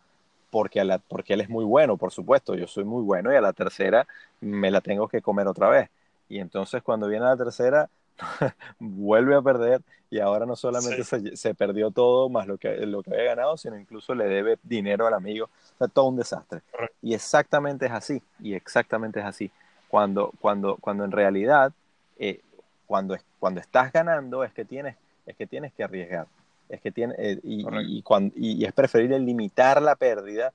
porque, 0.50 0.81
a 0.81 0.85
la, 0.85 0.98
porque 0.98 1.35
él 1.35 1.40
es 1.40 1.48
muy 1.48 1.64
bueno, 1.64 1.96
por 1.96 2.12
supuesto, 2.12 2.55
yo 2.55 2.66
soy 2.66 2.85
muy 2.85 3.03
bueno 3.03 3.33
y 3.33 3.37
a 3.37 3.40
la 3.40 3.53
tercera 3.53 4.07
me 4.40 4.70
la 4.70 4.81
tengo 4.81 5.09
que 5.09 5.20
comer 5.20 5.48
otra 5.48 5.68
vez. 5.68 5.90
Y 6.29 6.38
entonces 6.38 6.83
cuando 6.83 7.09
viene 7.09 7.24
la 7.24 7.37
tercera, 7.37 7.88
vuelve 8.79 9.35
a 9.35 9.42
perder 9.42 9.83
y 10.11 10.20
ahora 10.20 10.46
no 10.46 10.55
solamente 10.55 11.03
se, 11.03 11.37
se, 11.37 11.55
perdió 11.55 11.90
todo 11.90 12.29
más 12.29 12.46
lo 12.46 12.57
que, 12.57 12.87
lo 12.87 13.03
que 13.03 13.11
había 13.12 13.24
ganado, 13.24 13.57
sino 13.57 13.77
incluso 13.77 14.14
le 14.14 14.27
debe 14.27 14.59
dinero 14.62 15.09
al 15.09 15.14
amigo. 15.14 15.46
O 15.46 15.79
sea, 15.79 15.88
todo 15.88 16.05
un 16.05 16.16
desastre. 16.16 16.61
Y 17.03 17.14
exactamente 17.14 17.87
es 17.87 17.92
así, 17.92 18.22
y 18.38 18.55
exactamente 18.55 19.18
es 19.18 19.27
así. 19.27 19.50
Cuando, 19.88 20.32
cuando, 20.40 20.76
cuando 20.76 21.04
en 21.04 21.12
realidad 21.12 21.72
eh, 22.18 22.40
cuando, 22.86 23.16
cuando 23.38 23.60
estás 23.60 23.92
ganando 23.92 24.44
es 24.44 24.52
que 24.52 24.64
tienes, 24.64 24.96
es 25.26 25.36
que, 25.36 25.46
tienes 25.46 25.72
que 25.72 25.84
arriesgar. 25.84 26.26
Es 26.68 26.80
que 26.80 26.90
tiene, 26.90 27.14
eh, 27.18 27.40
y, 27.42 27.66
y, 27.98 28.02
cuando, 28.02 28.34
y, 28.36 28.64
es 28.64 28.72
preferible 28.72 29.18
limitar 29.18 29.80
la 29.82 29.96
pérdida. 29.96 30.52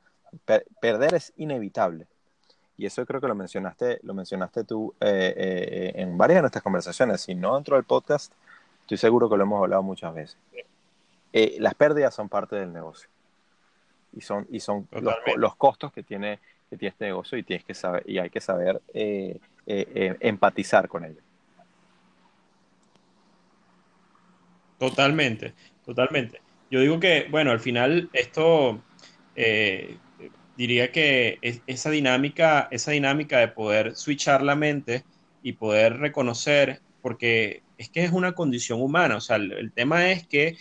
perder 0.81 1.15
es 1.15 1.33
inevitable. 1.37 2.07
Y 2.77 2.85
eso 2.85 3.05
creo 3.05 3.19
que 3.19 3.27
lo 3.27 3.35
mencionaste, 3.35 3.99
lo 4.03 4.13
mencionaste 4.13 4.63
tú 4.63 4.93
eh, 5.01 5.33
eh, 5.35 5.91
en 5.95 6.17
varias 6.17 6.37
de 6.37 6.41
nuestras 6.43 6.63
conversaciones. 6.63 7.21
Si 7.21 7.35
no 7.35 7.55
dentro 7.55 7.75
del 7.75 7.83
podcast, 7.83 8.31
estoy 8.81 8.97
seguro 8.97 9.29
que 9.29 9.35
lo 9.35 9.43
hemos 9.43 9.61
hablado 9.61 9.83
muchas 9.83 10.13
veces. 10.13 10.37
las 11.59 11.75
pérdidas 11.75 12.13
son 12.13 12.29
parte 12.29 12.55
del 12.55 12.71
negocio. 12.71 13.09
Y 14.13 14.21
son, 14.21 14.47
y 14.49 14.59
son 14.59 14.87
los, 14.91 15.13
los, 15.35 15.55
costos 15.55 15.91
que 15.91 16.01
tiene, 16.01 16.39
que 16.69 16.77
tiene 16.77 16.91
este 16.91 17.05
negocio 17.05 17.37
y, 17.37 17.43
tienes 17.43 17.65
que 17.65 17.73
saber, 17.73 18.03
y 18.05 18.17
hay 18.17 18.29
que 18.29 18.41
saber 18.41 18.81
empatizar 19.65 20.87
con 20.87 21.05
ellos. 21.05 21.23
Totalmente, 24.79 25.53
totalmente. 25.85 26.41
Yo 26.71 26.79
digo 26.79 26.99
que, 26.99 27.27
bueno, 27.29 27.51
al 27.51 27.59
final 27.59 28.09
esto 28.13 28.81
eh, 29.35 29.97
diría 30.55 30.91
que 30.91 31.39
esa 31.67 31.89
dinámica, 31.89 32.67
esa 32.71 32.91
dinámica 32.91 33.39
de 33.39 33.49
poder 33.49 33.95
switchar 33.95 34.41
la 34.41 34.55
mente 34.55 35.03
y 35.43 35.53
poder 35.53 35.97
reconocer, 35.97 36.81
porque 37.01 37.63
es 37.77 37.89
que 37.89 38.03
es 38.03 38.11
una 38.11 38.33
condición 38.33 38.81
humana, 38.81 39.17
o 39.17 39.21
sea, 39.21 39.35
el, 39.37 39.71
tema 39.73 40.11
es 40.11 40.27
que 40.27 40.57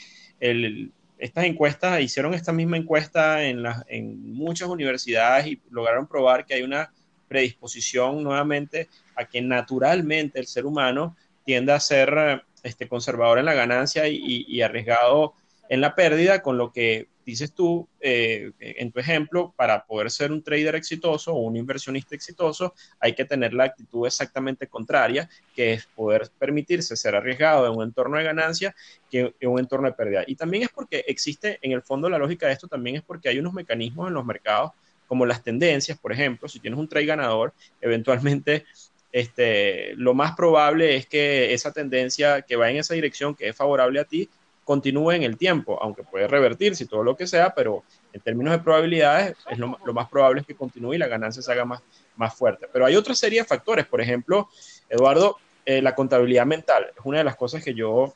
estas 1.18 1.44
encuestas, 1.44 2.00
hicieron 2.00 2.34
esta 2.34 2.52
misma 2.52 2.76
encuesta 2.76 3.44
en, 3.44 3.64
en 3.88 4.32
muchas 4.34 4.68
universidades 4.68 5.46
y 5.46 5.60
lograron 5.70 6.06
probar 6.06 6.46
que 6.46 6.54
hay 6.54 6.62
una 6.62 6.92
predisposición 7.28 8.22
nuevamente 8.22 8.88
a 9.14 9.24
que 9.24 9.40
naturalmente 9.40 10.40
el 10.40 10.46
ser 10.46 10.64
humano 10.66 11.16
tiende 11.44 11.72
a 11.72 11.80
ser 11.80 12.42
este, 12.62 12.88
conservador 12.88 13.38
en 13.38 13.44
la 13.44 13.54
ganancia 13.54 14.08
y, 14.08 14.60
arriesgado 14.62 15.34
en 15.68 15.80
la 15.80 15.94
pérdida, 15.94 16.42
con 16.42 16.58
lo 16.58 16.72
que 16.72 17.08
dices 17.24 17.52
tú 17.52 17.86
eh, 18.00 18.52
en 18.58 18.90
tu 18.90 19.00
ejemplo, 19.00 19.52
para 19.54 19.84
poder 19.84 20.10
ser 20.10 20.32
un 20.32 20.42
trader 20.42 20.74
exitoso 20.76 21.34
o 21.34 21.40
un 21.40 21.56
inversionista 21.56 22.14
exitoso, 22.14 22.74
hay 22.98 23.14
que 23.14 23.26
tener 23.26 23.52
la 23.52 23.64
actitud 23.64 24.06
exactamente 24.06 24.66
contraria, 24.66 25.28
que 25.54 25.74
es 25.74 25.86
poder 25.94 26.30
permitirse 26.38 26.96
ser 26.96 27.14
arriesgado 27.14 27.66
en 27.66 27.76
un 27.76 27.82
entorno 27.82 28.16
de 28.16 28.24
ganancia 28.24 28.74
que 29.10 29.34
en 29.38 29.50
un 29.50 29.58
entorno 29.58 29.88
de 29.88 29.94
pérdida. 29.94 30.24
Y 30.26 30.36
también 30.36 30.62
es 30.62 30.70
porque 30.70 31.04
existe, 31.06 31.58
en 31.60 31.72
el 31.72 31.82
fondo, 31.82 32.08
la 32.08 32.16
lógica 32.16 32.46
de 32.46 32.54
esto 32.54 32.66
también 32.66 32.96
es 32.96 33.02
porque 33.02 33.28
hay 33.28 33.38
unos 33.38 33.52
mecanismos 33.52 34.08
en 34.08 34.14
los 34.14 34.24
mercados, 34.24 34.72
como 35.06 35.26
las 35.26 35.42
tendencias, 35.42 35.98
por 35.98 36.12
ejemplo, 36.12 36.48
si 36.48 36.60
tienes 36.60 36.78
un 36.78 36.88
trade 36.88 37.06
ganador, 37.06 37.52
eventualmente 37.80 38.64
este, 39.12 39.94
lo 39.96 40.14
más 40.14 40.34
probable 40.34 40.96
es 40.96 41.06
que 41.06 41.52
esa 41.52 41.72
tendencia 41.72 42.42
que 42.42 42.56
va 42.56 42.70
en 42.70 42.76
esa 42.76 42.94
dirección, 42.94 43.34
que 43.34 43.48
es 43.48 43.56
favorable 43.56 44.00
a 44.00 44.04
ti, 44.04 44.28
continúe 44.68 45.12
en 45.12 45.22
el 45.22 45.38
tiempo, 45.38 45.82
aunque 45.82 46.02
puede 46.02 46.28
revertirse 46.28 46.84
y 46.84 46.86
todo 46.86 47.02
lo 47.02 47.16
que 47.16 47.26
sea, 47.26 47.54
pero 47.54 47.84
en 48.12 48.20
términos 48.20 48.52
de 48.52 48.58
probabilidades, 48.58 49.34
es 49.50 49.56
lo, 49.56 49.78
más 49.94 50.10
probable 50.10 50.42
es 50.42 50.46
que 50.46 50.54
continúe 50.54 50.92
y 50.92 50.98
la 50.98 51.06
ganancia 51.06 51.40
se 51.40 51.50
haga 51.50 51.64
más, 51.64 51.80
más 52.16 52.34
fuerte. 52.34 52.66
Pero 52.70 52.84
hay 52.84 52.94
otra 52.94 53.14
serie 53.14 53.40
de 53.40 53.46
factores, 53.46 53.86
por 53.86 54.02
ejemplo, 54.02 54.50
Eduardo, 54.90 55.38
eh, 55.64 55.80
la 55.80 55.94
contabilidad 55.94 56.44
mental 56.44 56.88
es 56.94 57.00
una 57.02 57.16
de 57.16 57.24
las 57.24 57.34
cosas 57.34 57.64
que 57.64 57.72
yo 57.72 58.14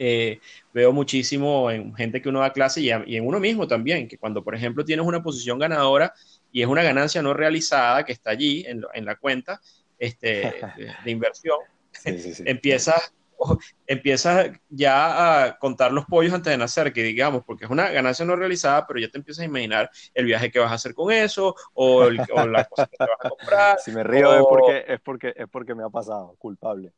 eh, 0.00 0.40
veo 0.74 0.92
muchísimo 0.92 1.70
en 1.70 1.94
gente 1.94 2.20
que 2.20 2.28
uno 2.28 2.40
da 2.40 2.52
clase 2.52 2.80
y, 2.80 2.90
en 2.90 3.24
uno 3.24 3.38
mismo 3.38 3.68
también, 3.68 4.08
que 4.08 4.18
cuando, 4.18 4.42
por 4.42 4.56
ejemplo, 4.56 4.84
tienes 4.84 5.06
una 5.06 5.22
posición 5.22 5.60
ganadora 5.60 6.12
y 6.50 6.60
es 6.60 6.66
una 6.66 6.82
ganancia 6.82 7.22
no 7.22 7.34
realizada 7.34 8.04
que 8.04 8.10
está 8.10 8.30
allí 8.30 8.64
en, 8.66 9.04
la 9.04 9.14
cuenta 9.14 9.60
este, 9.96 10.54
de, 11.04 11.10
inversión, 11.12 11.58
empiezas 12.04 13.12
empiezas 13.86 14.50
ya 14.68 15.44
a 15.44 15.58
contar 15.58 15.92
los 15.92 16.04
pollos 16.06 16.32
antes 16.32 16.50
de 16.50 16.58
nacer, 16.58 16.92
que 16.92 17.02
digamos, 17.02 17.44
porque 17.44 17.64
es 17.64 17.70
una 17.70 17.88
ganancia 17.90 18.24
no 18.24 18.36
realizada, 18.36 18.86
pero 18.86 19.00
ya 19.00 19.08
te 19.08 19.18
empiezas 19.18 19.42
a 19.42 19.46
imaginar 19.46 19.90
el 20.14 20.24
viaje 20.24 20.50
que 20.50 20.58
vas 20.58 20.70
a 20.70 20.74
hacer 20.74 20.94
con 20.94 21.12
eso, 21.12 21.54
o, 21.74 22.10
la 22.10 22.64
cosa 22.64 22.86
que 22.86 22.96
te 22.96 23.04
vas 23.04 23.18
a 23.24 23.28
comprar. 23.28 23.78
Si 23.84 23.92
me 23.92 24.02
río 24.02 24.34
es, 24.34 24.44
porque, 24.48 24.84
es, 24.86 25.00
porque, 25.00 25.34
es 25.36 25.48
porque 25.48 25.74
me 25.74 25.84
ha 25.84 25.88
pasado, 25.88 26.34
culpable. 26.38 26.92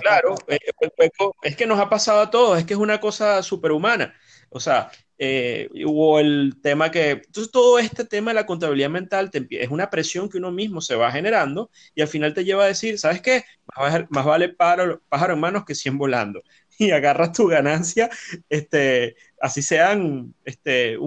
Claro, 0.00 0.36
eh, 0.48 0.58
es 1.42 1.56
que 1.56 1.66
nos 1.66 1.80
ha 1.80 1.88
pasado 1.88 2.20
a 2.20 2.30
todos, 2.30 2.58
es 2.58 2.64
que 2.64 2.74
es 2.74 2.78
una 2.78 3.00
cosa 3.00 3.42
superhumana. 3.42 4.14
O 4.50 4.60
sea, 4.60 4.90
eh, 5.18 5.68
hubo 5.84 6.18
el 6.18 6.56
tema 6.62 6.90
que, 6.90 7.10
entonces 7.10 7.50
todo 7.50 7.78
este 7.78 8.04
tema 8.04 8.30
de 8.30 8.36
la 8.36 8.46
contabilidad 8.46 8.90
mental 8.90 9.30
es 9.50 9.68
una 9.68 9.90
presión 9.90 10.28
que 10.28 10.38
uno 10.38 10.50
mismo 10.50 10.80
se 10.80 10.96
va 10.96 11.12
generando 11.12 11.70
y 11.94 12.02
al 12.02 12.08
final 12.08 12.34
te 12.34 12.44
lleva 12.44 12.64
a 12.64 12.68
decir, 12.68 12.98
¿sabes 12.98 13.20
qué? 13.20 13.44
Más, 13.76 14.24
vale 14.24 14.48
pájaro, 14.50 15.02
pájaro 15.08 15.34
en 15.34 15.40
manos 15.40 15.64
que 15.64 15.74
100 15.74 15.98
volando. 15.98 16.42
Y 16.76 16.90
agarras 16.90 17.30
tu 17.30 17.46
ganancia, 17.46 18.10
este, 18.48 19.14
así 19.40 19.62
sean, 19.62 20.34
este, 20.44 20.98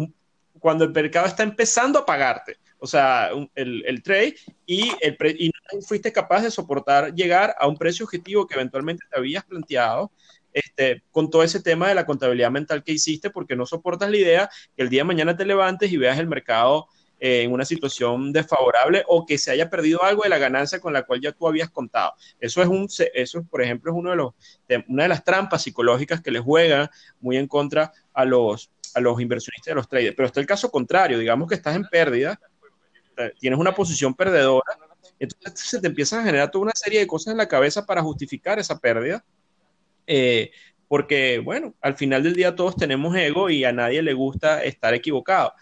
cuando 0.59 0.85
el 0.85 0.93
mercado 0.93 1.27
está 1.27 1.43
empezando 1.43 1.99
a 1.99 2.05
pagarte. 2.05 2.57
O 2.79 2.87
sea, 2.87 3.31
el, 3.55 3.83
el, 3.85 4.03
trade 4.03 4.35
y, 4.65 4.91
el 5.01 5.17
y 5.39 5.49
no 5.49 5.81
fuiste 5.81 6.11
capaz 6.11 6.43
de 6.43 6.51
soportar 6.51 7.13
llegar 7.15 7.55
a 7.59 7.67
un 7.67 7.77
precio 7.77 8.05
objetivo 8.05 8.45
que 8.45 8.53
eventualmente 8.53 9.03
te 9.09 9.17
habías 9.17 9.43
planteado 9.45 10.11
este, 10.53 11.03
con 11.11 11.29
todo 11.29 11.43
ese 11.43 11.61
tema 11.61 11.87
de 11.87 11.95
la 11.95 12.05
contabilidad 12.05 12.49
mental 12.49 12.83
que 12.83 12.91
hiciste, 12.91 13.29
porque 13.29 13.55
no 13.55 13.65
soportas 13.65 14.09
la 14.09 14.17
idea 14.17 14.49
que 14.75 14.83
el 14.83 14.89
día 14.89 15.01
de 15.01 15.05
mañana 15.05 15.37
te 15.37 15.45
levantes 15.45 15.91
y 15.91 15.97
veas 15.97 16.17
el 16.17 16.27
mercado 16.27 16.87
eh, 17.19 17.43
en 17.43 17.51
una 17.51 17.65
situación 17.65 18.31
desfavorable 18.31 19.03
o 19.07 19.25
que 19.25 19.37
se 19.37 19.51
haya 19.51 19.69
perdido 19.69 20.03
algo 20.03 20.23
de 20.23 20.29
la 20.29 20.37
ganancia 20.37 20.79
con 20.79 20.93
la 20.93 21.03
cual 21.03 21.21
ya 21.21 21.31
tú 21.31 21.47
habías 21.47 21.69
contado. 21.69 22.13
Eso 22.39 22.61
es 22.61 22.67
un, 22.67 22.87
eso 23.13 23.43
por 23.43 23.61
ejemplo, 23.61 23.91
es 23.91 23.97
uno 23.97 24.11
de 24.11 24.15
los, 24.15 24.33
una 24.87 25.03
de 25.03 25.09
las 25.09 25.23
trampas 25.23 25.63
psicológicas 25.63 26.21
que 26.21 26.31
le 26.31 26.39
juegan 26.39 26.89
muy 27.19 27.37
en 27.37 27.47
contra 27.47 27.91
a 28.13 28.25
los, 28.25 28.71
a 28.93 28.99
los 28.99 29.19
inversionistas 29.21 29.71
de 29.71 29.75
los 29.75 29.87
traders. 29.87 30.15
Pero 30.15 30.27
está 30.27 30.39
el 30.39 30.45
caso 30.45 30.71
contrario, 30.71 31.19
digamos 31.19 31.47
que 31.47 31.55
estás 31.55 31.75
en 31.75 31.85
pérdida, 31.85 32.39
tienes 33.39 33.59
una 33.59 33.73
posición 33.73 34.13
perdedora, 34.13 34.77
entonces 35.19 35.67
se 35.67 35.81
te 35.81 35.87
empiezan 35.87 36.21
a 36.21 36.23
generar 36.25 36.51
toda 36.51 36.63
una 36.63 36.75
serie 36.75 36.99
de 36.99 37.07
cosas 37.07 37.31
en 37.31 37.37
la 37.37 37.47
cabeza 37.47 37.85
para 37.85 38.01
justificar 38.01 38.59
esa 38.59 38.77
pérdida 38.77 39.23
eh, 40.07 40.51
porque, 40.87 41.39
bueno, 41.39 41.75
al 41.81 41.95
final 41.95 42.23
del 42.23 42.33
día 42.33 42.55
todos 42.55 42.77
tenemos 42.77 43.15
ego 43.15 43.49
y 43.49 43.65
a 43.65 43.73
nadie 43.73 44.01
le 44.01 44.13
gusta 44.13 44.63
estar 44.63 44.93
equivocado. 44.93 45.53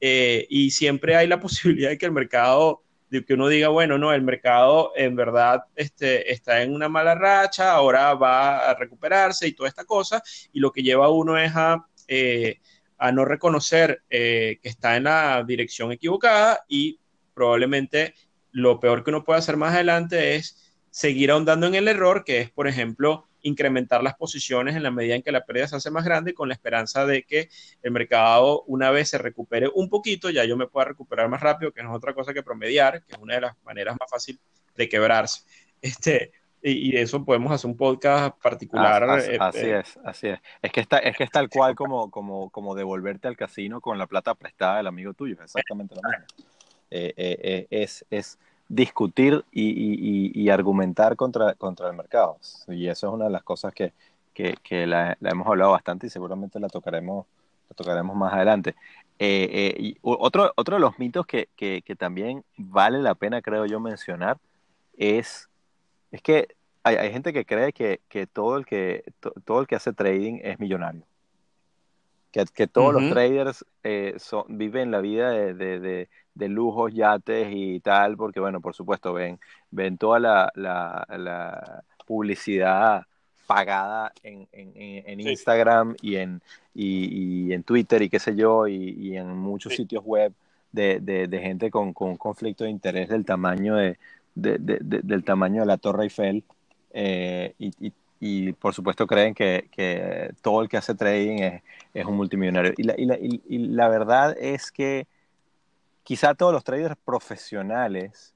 Eh, 0.00 0.46
y 0.48 0.70
siempre 0.70 1.14
hay 1.14 1.28
la 1.28 1.38
posibilidad 1.40 1.90
de 1.90 1.98
que 1.98 2.06
el 2.06 2.12
mercado, 2.12 2.82
de 3.10 3.24
que 3.24 3.34
uno 3.34 3.48
diga, 3.48 3.68
bueno, 3.68 3.98
no, 3.98 4.12
el 4.12 4.22
mercado 4.22 4.92
en 4.96 5.14
verdad 5.16 5.64
este, 5.76 6.32
está 6.32 6.62
en 6.62 6.74
una 6.74 6.88
mala 6.88 7.14
racha, 7.14 7.72
ahora 7.72 8.14
va 8.14 8.70
a 8.70 8.74
recuperarse 8.74 9.46
y 9.46 9.52
toda 9.52 9.68
esta 9.68 9.84
cosa, 9.84 10.22
y 10.52 10.60
lo 10.60 10.72
que 10.72 10.82
lleva 10.82 11.06
a 11.06 11.10
uno 11.10 11.36
es 11.36 11.52
a, 11.54 11.84
eh, 12.08 12.58
a 12.96 13.12
no 13.12 13.26
reconocer 13.26 14.02
que 14.08 14.58
está 14.62 14.96
en 14.96 15.04
la 15.04 15.44
dirección 15.46 15.92
equivocada 15.92 16.64
y 16.68 16.99
probablemente 17.40 18.14
lo 18.52 18.80
peor 18.80 19.02
que 19.02 19.08
uno 19.08 19.24
puede 19.24 19.38
hacer 19.38 19.56
más 19.56 19.72
adelante 19.72 20.34
es 20.36 20.74
seguir 20.90 21.30
ahondando 21.30 21.66
en 21.66 21.74
el 21.74 21.88
error, 21.88 22.22
que 22.22 22.40
es, 22.40 22.50
por 22.50 22.68
ejemplo, 22.68 23.24
incrementar 23.40 24.02
las 24.02 24.14
posiciones 24.14 24.76
en 24.76 24.82
la 24.82 24.90
medida 24.90 25.14
en 25.14 25.22
que 25.22 25.32
la 25.32 25.46
pérdida 25.46 25.66
se 25.66 25.76
hace 25.76 25.90
más 25.90 26.04
grande 26.04 26.34
con 26.34 26.48
la 26.48 26.54
esperanza 26.54 27.06
de 27.06 27.22
que 27.22 27.48
el 27.80 27.92
mercado 27.92 28.62
una 28.66 28.90
vez 28.90 29.08
se 29.08 29.16
recupere 29.16 29.70
un 29.74 29.88
poquito, 29.88 30.28
ya 30.28 30.44
yo 30.44 30.58
me 30.58 30.66
pueda 30.66 30.88
recuperar 30.88 31.30
más 31.30 31.40
rápido, 31.40 31.72
que 31.72 31.82
no 31.82 31.92
es 31.92 31.96
otra 31.96 32.12
cosa 32.12 32.34
que 32.34 32.42
promediar, 32.42 33.02
que 33.04 33.14
es 33.14 33.18
una 33.18 33.36
de 33.36 33.40
las 33.40 33.56
maneras 33.64 33.96
más 33.98 34.10
fáciles 34.10 34.42
de 34.76 34.86
quebrarse. 34.90 35.44
Este, 35.80 36.32
y, 36.60 36.92
de 36.92 37.00
eso 37.00 37.24
podemos 37.24 37.52
hacer 37.52 37.70
un 37.70 37.76
podcast 37.78 38.38
particular. 38.38 39.02
Eh, 39.18 39.38
así, 39.40 39.60
eh. 39.60 39.78
es, 39.78 39.98
así 40.04 40.28
es. 40.28 40.40
Es 40.60 40.72
que, 40.72 40.80
está, 40.80 40.98
es 40.98 41.16
que 41.16 41.24
es 41.24 41.30
tal 41.30 41.48
cual 41.48 41.74
como, 41.74 42.10
como, 42.10 42.50
como 42.50 42.74
devolverte 42.74 43.28
al 43.28 43.36
casino 43.38 43.80
con 43.80 43.96
la 43.96 44.06
plata 44.06 44.34
prestada 44.34 44.76
del 44.76 44.88
amigo 44.88 45.14
tuyo, 45.14 45.42
exactamente 45.42 45.94
lo 45.94 46.02
mismo. 46.02 46.50
Eh, 46.90 47.66
es, 47.70 48.04
es 48.10 48.38
discutir 48.70 49.44
y, 49.52 50.48
argumentar 50.48 51.16
contra, 51.16 51.54
contra 51.54 51.88
el 51.88 51.96
mercado. 51.96 52.38
Y 52.68 52.86
eso 52.88 53.08
es 53.08 53.12
una 53.12 53.24
de 53.26 53.30
las 53.32 53.42
cosas 53.42 53.74
que, 53.74 53.92
la, 54.86 55.18
hemos 55.20 55.46
hablado 55.46 55.72
bastante 55.72 56.06
y 56.06 56.10
seguramente 56.10 56.60
la 56.60 56.68
tocaremos, 56.68 57.26
la 57.68 57.74
tocaremos 57.74 58.16
más 58.16 58.32
adelante. 58.32 58.74
Eh, 59.18 59.48
eh, 59.52 59.74
y 59.78 59.98
otro, 60.02 60.52
otro 60.56 60.76
de 60.76 60.80
los 60.80 60.98
mitos 60.98 61.26
que, 61.26 61.48
también 61.98 62.44
vale 62.56 63.02
la 63.02 63.14
pena, 63.14 63.42
creo 63.42 63.66
yo, 63.66 63.80
mencionar 63.80 64.38
es, 64.96 65.48
es 66.12 66.22
que 66.22 66.48
hay, 66.82 67.10
gente 67.10 67.32
que 67.32 67.44
cree 67.44 67.72
que, 67.72 68.00
todo, 68.32 68.56
el 68.56 68.66
que 68.66 69.04
todo 69.44 69.60
el 69.60 69.66
que 69.66 69.76
hace 69.76 69.92
trading 69.92 70.40
es 70.42 70.58
millonario. 70.60 71.02
Que, 72.30 72.66
todos 72.66 72.94
los 72.94 73.10
traders 73.10 73.64
eh, 73.82 74.14
son, 74.18 74.44
viven 74.48 74.90
la 74.90 75.00
vida 75.00 75.30
de 75.32 76.08
de 76.34 76.48
lujos, 76.48 76.92
yates 76.92 77.48
y 77.50 77.80
tal, 77.80 78.16
porque 78.16 78.40
bueno, 78.40 78.60
por 78.60 78.74
supuesto, 78.74 79.12
ven, 79.12 79.38
ven 79.70 79.98
toda 79.98 80.18
la, 80.18 80.50
la, 80.54 81.84
publicidad 82.06 83.06
pagada 83.46 84.12
en, 84.24 84.48
en, 84.50 85.20
Instagram 85.20 85.94
y 86.02 86.16
en, 86.16 86.42
y, 86.74 87.52
en 87.52 87.62
Twitter 87.62 88.02
y 88.02 88.08
qué 88.08 88.18
sé 88.18 88.34
yo, 88.34 88.66
y, 88.66 89.16
en 89.16 89.36
muchos 89.36 89.76
sitios 89.76 90.04
web 90.04 90.32
de, 90.72 90.98
de, 91.00 91.38
gente 91.38 91.70
con, 91.70 91.92
con, 91.92 92.10
un 92.10 92.16
conflicto 92.16 92.64
de 92.64 92.70
interés 92.70 93.08
del 93.08 93.24
tamaño 93.24 93.76
de, 93.76 93.96
del 94.34 95.24
tamaño 95.24 95.60
de 95.60 95.66
la 95.66 95.76
Torre 95.76 96.04
Eiffel. 96.04 96.42
Eh, 96.92 97.54
y, 97.58 97.70
y, 97.86 97.92
por 98.60 98.74
supuesto 98.74 99.06
creen 99.06 99.34
que, 99.34 99.68
que, 99.72 100.32
todo 100.42 100.62
el 100.62 100.68
que 100.68 100.76
hace 100.76 100.94
trading 100.94 101.38
es, 101.38 101.62
es 101.94 102.04
un 102.04 102.16
multimillonario. 102.16 102.74
Y 102.76 102.82
la, 102.82 102.94
y, 102.98 103.06
la, 103.06 103.18
y 103.18 103.58
la 103.68 103.88
verdad 103.88 104.36
es 104.38 104.70
que 104.70 105.06
quizá 106.02 106.30
a 106.30 106.34
todos 106.34 106.52
los 106.52 106.64
traders 106.64 106.96
profesionales 107.04 108.34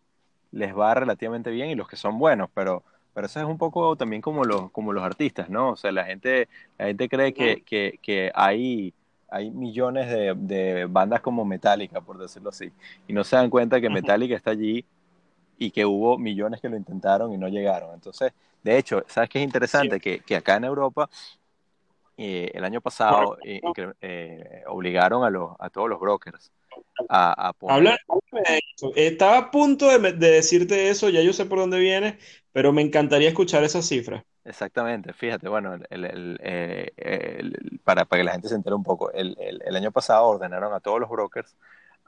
les 0.52 0.76
va 0.76 0.94
relativamente 0.94 1.50
bien 1.50 1.68
y 1.68 1.74
los 1.74 1.88
que 1.88 1.96
son 1.96 2.18
buenos, 2.18 2.48
pero, 2.54 2.82
pero 3.12 3.26
eso 3.26 3.40
es 3.40 3.46
un 3.46 3.58
poco 3.58 3.96
también 3.96 4.22
como 4.22 4.44
los, 4.44 4.70
como 4.70 4.92
los 4.92 5.02
artistas, 5.02 5.50
¿no? 5.50 5.70
O 5.70 5.76
sea, 5.76 5.92
la 5.92 6.04
gente, 6.04 6.48
la 6.78 6.86
gente 6.86 7.08
cree 7.08 7.34
que, 7.34 7.62
que, 7.62 7.98
que 8.00 8.30
hay, 8.34 8.94
hay 9.28 9.50
millones 9.50 10.08
de, 10.08 10.34
de, 10.36 10.86
bandas 10.86 11.20
como 11.20 11.44
Metallica, 11.44 12.00
por 12.00 12.18
decirlo 12.18 12.50
así, 12.50 12.70
y 13.08 13.12
no 13.12 13.24
se 13.24 13.36
dan 13.36 13.50
cuenta 13.50 13.80
que 13.80 13.90
Metallica 13.90 14.36
está 14.36 14.52
allí 14.52 14.84
y 15.58 15.70
que 15.70 15.84
hubo 15.84 16.18
millones 16.18 16.60
que 16.60 16.68
lo 16.68 16.76
intentaron 16.76 17.32
y 17.32 17.38
no 17.38 17.48
llegaron. 17.48 17.94
Entonces, 17.94 18.32
de 18.62 18.78
hecho, 18.78 19.04
¿sabes 19.06 19.30
qué 19.30 19.38
es 19.38 19.44
interesante? 19.44 20.00
Que, 20.00 20.20
que, 20.20 20.36
acá 20.36 20.56
en 20.56 20.64
Europa, 20.64 21.08
eh, 22.16 22.50
el 22.54 22.64
año 22.64 22.80
pasado, 22.80 23.36
eh, 23.44 23.60
eh, 24.00 24.62
obligaron 24.66 25.24
a, 25.24 25.30
los, 25.30 25.52
a 25.58 25.70
todos 25.70 25.88
los 25.88 26.00
brokers 26.00 26.50
a, 27.08 27.52
Habla, 27.68 27.98
de 28.32 28.60
eso. 28.74 28.92
Estaba 28.96 29.38
a 29.38 29.50
punto 29.50 29.86
de, 29.86 30.12
decirte 30.12 30.88
eso, 30.88 31.08
ya 31.08 31.20
yo 31.22 31.32
sé 31.32 31.44
por 31.44 31.58
dónde 31.58 31.78
viene, 31.78 32.18
pero 32.52 32.72
me 32.72 32.82
encantaría 32.82 33.28
escuchar 33.28 33.64
esas 33.64 33.86
cifras. 33.86 34.24
Exactamente, 34.44 35.12
fíjate, 35.12 35.48
bueno, 35.48 35.78
eh, 35.90 36.90
para, 37.82 38.04
para 38.04 38.20
que 38.20 38.24
la 38.24 38.32
gente 38.32 38.48
se 38.48 38.54
entere 38.54 38.74
un 38.74 38.82
poco, 38.82 39.10
el, 39.12 39.36
año 39.74 39.90
pasado 39.90 40.26
ordenaron 40.26 40.74
a 40.74 40.80
todos 40.80 41.00
los 41.00 41.08
brokers 41.08 41.56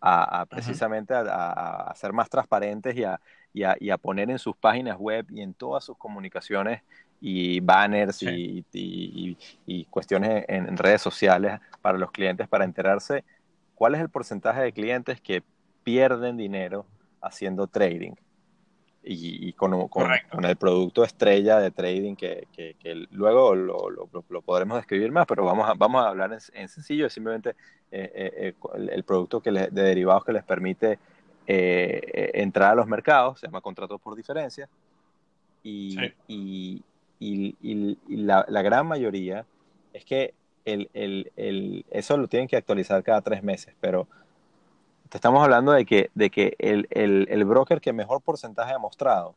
a, 0.00 0.46
precisamente 0.46 1.14
a, 1.14 1.92
ser 1.96 2.12
más 2.12 2.28
transparentes 2.28 2.96
y 2.96 3.04
a, 3.04 3.20
y 3.52 3.62
a, 3.62 3.76
y 3.80 3.90
a, 3.90 3.98
poner 3.98 4.30
en 4.30 4.38
sus 4.38 4.56
páginas 4.56 4.96
web 4.98 5.26
y 5.30 5.40
en 5.40 5.54
todas 5.54 5.84
sus 5.84 5.96
comunicaciones 5.96 6.82
y 7.20 7.60
banners 7.60 8.22
y, 8.22 9.86
cuestiones 9.90 10.44
en, 10.48 10.76
redes 10.76 11.02
sociales 11.02 11.60
para 11.80 11.98
los 11.98 12.10
clientes 12.10 12.46
para 12.48 12.64
enterarse 12.64 13.24
cuál 13.74 13.94
es 13.94 14.00
el 14.00 14.08
porcentaje 14.08 14.60
de 14.60 14.72
clientes 14.72 15.20
que 15.20 15.42
pierden 15.82 16.36
dinero 16.36 16.86
haciendo 17.20 17.66
trading 17.66 18.14
y, 19.08 19.52
con, 19.52 19.88
con, 19.88 20.44
el 20.44 20.56
producto 20.56 21.04
estrella 21.04 21.60
de 21.60 21.70
trading 21.70 22.16
que, 22.16 22.48
que, 22.52 23.06
luego 23.12 23.54
lo, 23.54 23.88
lo, 23.88 24.08
lo, 24.28 24.42
podremos 24.42 24.78
describir 24.78 25.12
más, 25.12 25.26
pero 25.26 25.44
vamos 25.44 25.68
a, 25.68 25.74
vamos 25.74 26.04
a 26.04 26.08
hablar 26.08 26.36
en, 26.52 26.68
sencillo, 26.68 27.08
simplemente 27.08 27.50
eh, 27.92 28.10
eh, 28.14 28.32
eh, 28.36 28.54
el, 28.92 29.04
producto 29.04 29.40
que 29.40 29.52
de 29.52 29.68
derivados 29.70 30.24
que 30.24 30.32
les 30.32 30.42
permite 30.42 30.98
entrar 31.46 32.72
a 32.72 32.74
los 32.74 32.88
mercados, 32.88 33.38
se 33.38 33.46
llama 33.46 33.60
contratos 33.60 34.00
por 34.00 34.16
diferencia, 34.16 34.68
y, 35.62 35.96
y, 36.26 36.82
y, 37.20 37.96
la, 38.08 38.44
la, 38.48 38.62
gran 38.62 38.86
mayoría 38.88 39.46
es 39.92 40.04
que 40.04 40.34
el, 40.64 40.90
el, 40.94 41.30
el, 41.36 41.84
eso 41.90 42.16
lo 42.16 42.26
tienen 42.26 42.48
que 42.48 42.56
actualizar 42.56 43.02
cada 43.04 43.20
tres 43.20 43.44
meses, 43.44 43.74
pero 43.80 44.08
te 45.08 45.18
estamos 45.18 45.42
hablando 45.42 45.72
de 45.72 45.84
que, 45.84 46.10
de 46.14 46.30
que 46.30 46.56
el, 46.58 46.86
el, 46.90 47.44
broker 47.44 47.80
que 47.80 47.92
mejor 47.92 48.22
porcentaje 48.22 48.72
ha 48.72 48.78
mostrado, 48.78 49.34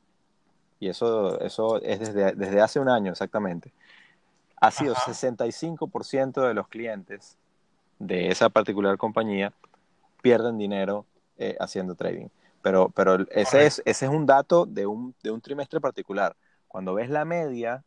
y 0.79 0.89
eso, 0.89 1.39
eso 1.41 1.81
es 1.81 1.99
desde, 1.99 2.33
desde 2.33 2.61
hace 2.61 2.79
un 2.79 2.89
año 2.89 3.11
exactamente, 3.11 3.71
ha 4.61 4.71
sido 4.71 4.95
65% 4.95 6.47
de 6.47 6.53
los 6.53 6.67
clientes 6.67 7.37
de 7.99 8.29
esa 8.29 8.49
particular 8.49 8.97
compañía 8.97 9.53
pierden 10.21 10.57
dinero 10.57 11.05
eh, 11.37 11.55
haciendo 11.59 11.95
trading. 11.95 12.27
Pero, 12.61 12.89
pero 12.89 13.25
ese, 13.31 13.65
es, 13.65 13.81
ese 13.85 14.05
es 14.05 14.11
un 14.11 14.25
dato 14.25 14.65
de 14.65 14.85
un, 14.85 15.15
de 15.23 15.31
un 15.31 15.39
trimestre 15.39 15.79
particular. 15.79 16.35
Cuando 16.67 16.93
ves 16.93 17.09
la 17.09 17.23
media, 17.23 17.83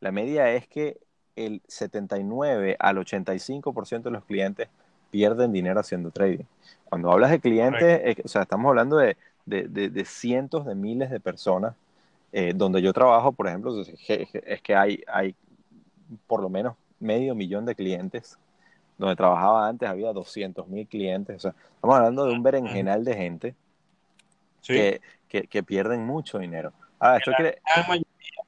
la 0.00 0.12
media 0.12 0.50
es 0.50 0.68
que 0.68 1.00
el 1.36 1.62
79 1.68 2.76
al 2.78 2.98
85% 2.98 4.02
de 4.02 4.10
los 4.10 4.24
clientes 4.24 4.68
pierden 5.10 5.52
dinero 5.52 5.80
haciendo 5.80 6.10
trading. 6.10 6.44
Cuando 6.84 7.10
hablas 7.10 7.30
de 7.30 7.40
clientes, 7.40 8.16
o 8.24 8.28
sea, 8.28 8.42
estamos 8.42 8.68
hablando 8.68 8.96
de, 8.96 9.16
de, 9.46 9.68
de, 9.68 10.04
cientos 10.04 10.66
de 10.66 10.74
miles 10.74 11.10
de 11.10 11.20
personas. 11.20 11.74
Eh, 12.32 12.52
donde 12.54 12.80
yo 12.80 12.92
trabajo, 12.92 13.32
por 13.32 13.48
ejemplo, 13.48 13.74
es 13.82 14.62
que 14.62 14.76
hay, 14.76 15.02
hay 15.08 15.34
por 16.28 16.40
lo 16.40 16.48
menos 16.48 16.76
medio 17.00 17.34
millón 17.34 17.64
de 17.64 17.74
clientes. 17.74 18.38
Donde 18.98 19.16
trabajaba 19.16 19.66
antes 19.66 19.88
había 19.88 20.12
200 20.12 20.68
mil 20.68 20.86
clientes. 20.86 21.36
O 21.36 21.40
sea, 21.40 21.54
estamos 21.74 21.96
hablando 21.96 22.26
de 22.26 22.32
un 22.32 22.42
berenjenal 22.42 23.04
de 23.04 23.16
gente 23.16 23.54
que, 24.62 25.00
que, 25.28 25.42
que, 25.44 25.62
pierden 25.62 26.04
mucho 26.04 26.38
dinero. 26.38 26.72
Ahora, 26.98 27.16
esto 27.16 27.32
quiere... 27.34 27.62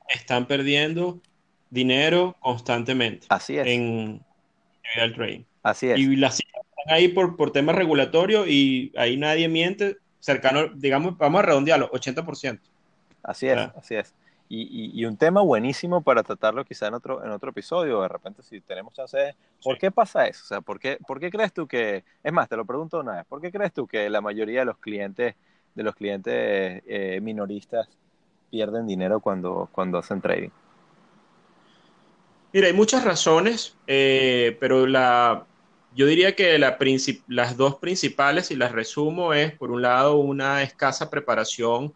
están 0.08 0.46
perdiendo 0.46 1.20
dinero 1.70 2.36
constantemente. 2.40 3.26
Así 3.30 3.56
es. 3.56 3.66
En 3.66 4.22
el 4.96 5.14
trading. 5.14 5.44
Así 5.62 5.90
es. 5.90 5.98
Y 5.98 6.16
las 6.16 6.40
están 6.40 6.62
ahí 6.88 7.08
por, 7.08 7.36
por 7.36 7.52
temas 7.52 7.76
regulatorios 7.76 8.48
y 8.48 8.92
ahí 8.96 9.16
nadie 9.16 9.48
miente, 9.48 9.98
cercano, 10.20 10.68
digamos, 10.74 11.16
vamos 11.16 11.40
a 11.40 11.42
redondearlo, 11.42 11.90
80%. 11.90 12.60
Así 13.22 13.46
es, 13.46 13.58
así 13.76 13.94
es. 13.94 14.14
Y, 14.48 15.00
y, 15.00 15.06
un 15.06 15.16
tema 15.16 15.40
buenísimo 15.40 16.02
para 16.02 16.22
tratarlo 16.22 16.62
quizá 16.66 16.88
en 16.88 16.92
otro, 16.92 17.24
en 17.24 17.30
otro 17.30 17.50
episodio, 17.50 18.02
de 18.02 18.08
repente 18.08 18.42
si 18.42 18.60
tenemos 18.60 18.92
chance, 18.92 19.30
es 19.30 19.34
¿por 19.64 19.78
qué 19.78 19.90
pasa 19.90 20.26
eso? 20.26 20.42
O 20.44 20.46
sea, 20.46 20.60
¿por 20.60 20.78
qué, 20.78 20.98
¿por 21.06 21.18
qué 21.18 21.30
crees 21.30 21.54
tú 21.54 21.66
que, 21.66 22.04
es 22.22 22.32
más, 22.34 22.50
te 22.50 22.56
lo 22.56 22.66
pregunto 22.66 23.00
una 23.00 23.16
vez, 23.16 23.24
¿por 23.24 23.40
qué 23.40 23.50
crees 23.50 23.72
tú 23.72 23.86
que 23.86 24.10
la 24.10 24.20
mayoría 24.20 24.60
de 24.60 24.66
los 24.66 24.76
clientes, 24.76 25.36
de 25.74 25.82
los 25.82 25.94
clientes 25.94 26.82
eh, 26.86 27.20
minoristas 27.22 27.88
pierden 28.50 28.86
dinero 28.86 29.20
cuando, 29.20 29.70
cuando 29.72 29.96
hacen 29.96 30.20
trading? 30.20 30.50
Mira, 32.52 32.66
hay 32.66 32.74
muchas 32.74 33.04
razones, 33.04 33.74
eh, 33.86 34.58
pero 34.60 34.86
la, 34.86 35.46
yo 35.94 36.06
diría 36.06 36.34
que 36.34 36.58
la 36.58 36.78
las 37.28 37.56
dos 37.56 37.76
principales, 37.76 38.50
y 38.50 38.56
las 38.56 38.72
resumo, 38.72 39.34
es 39.34 39.52
por 39.52 39.70
un 39.70 39.82
lado 39.82 40.16
una 40.16 40.62
escasa 40.62 41.10
preparación 41.10 41.92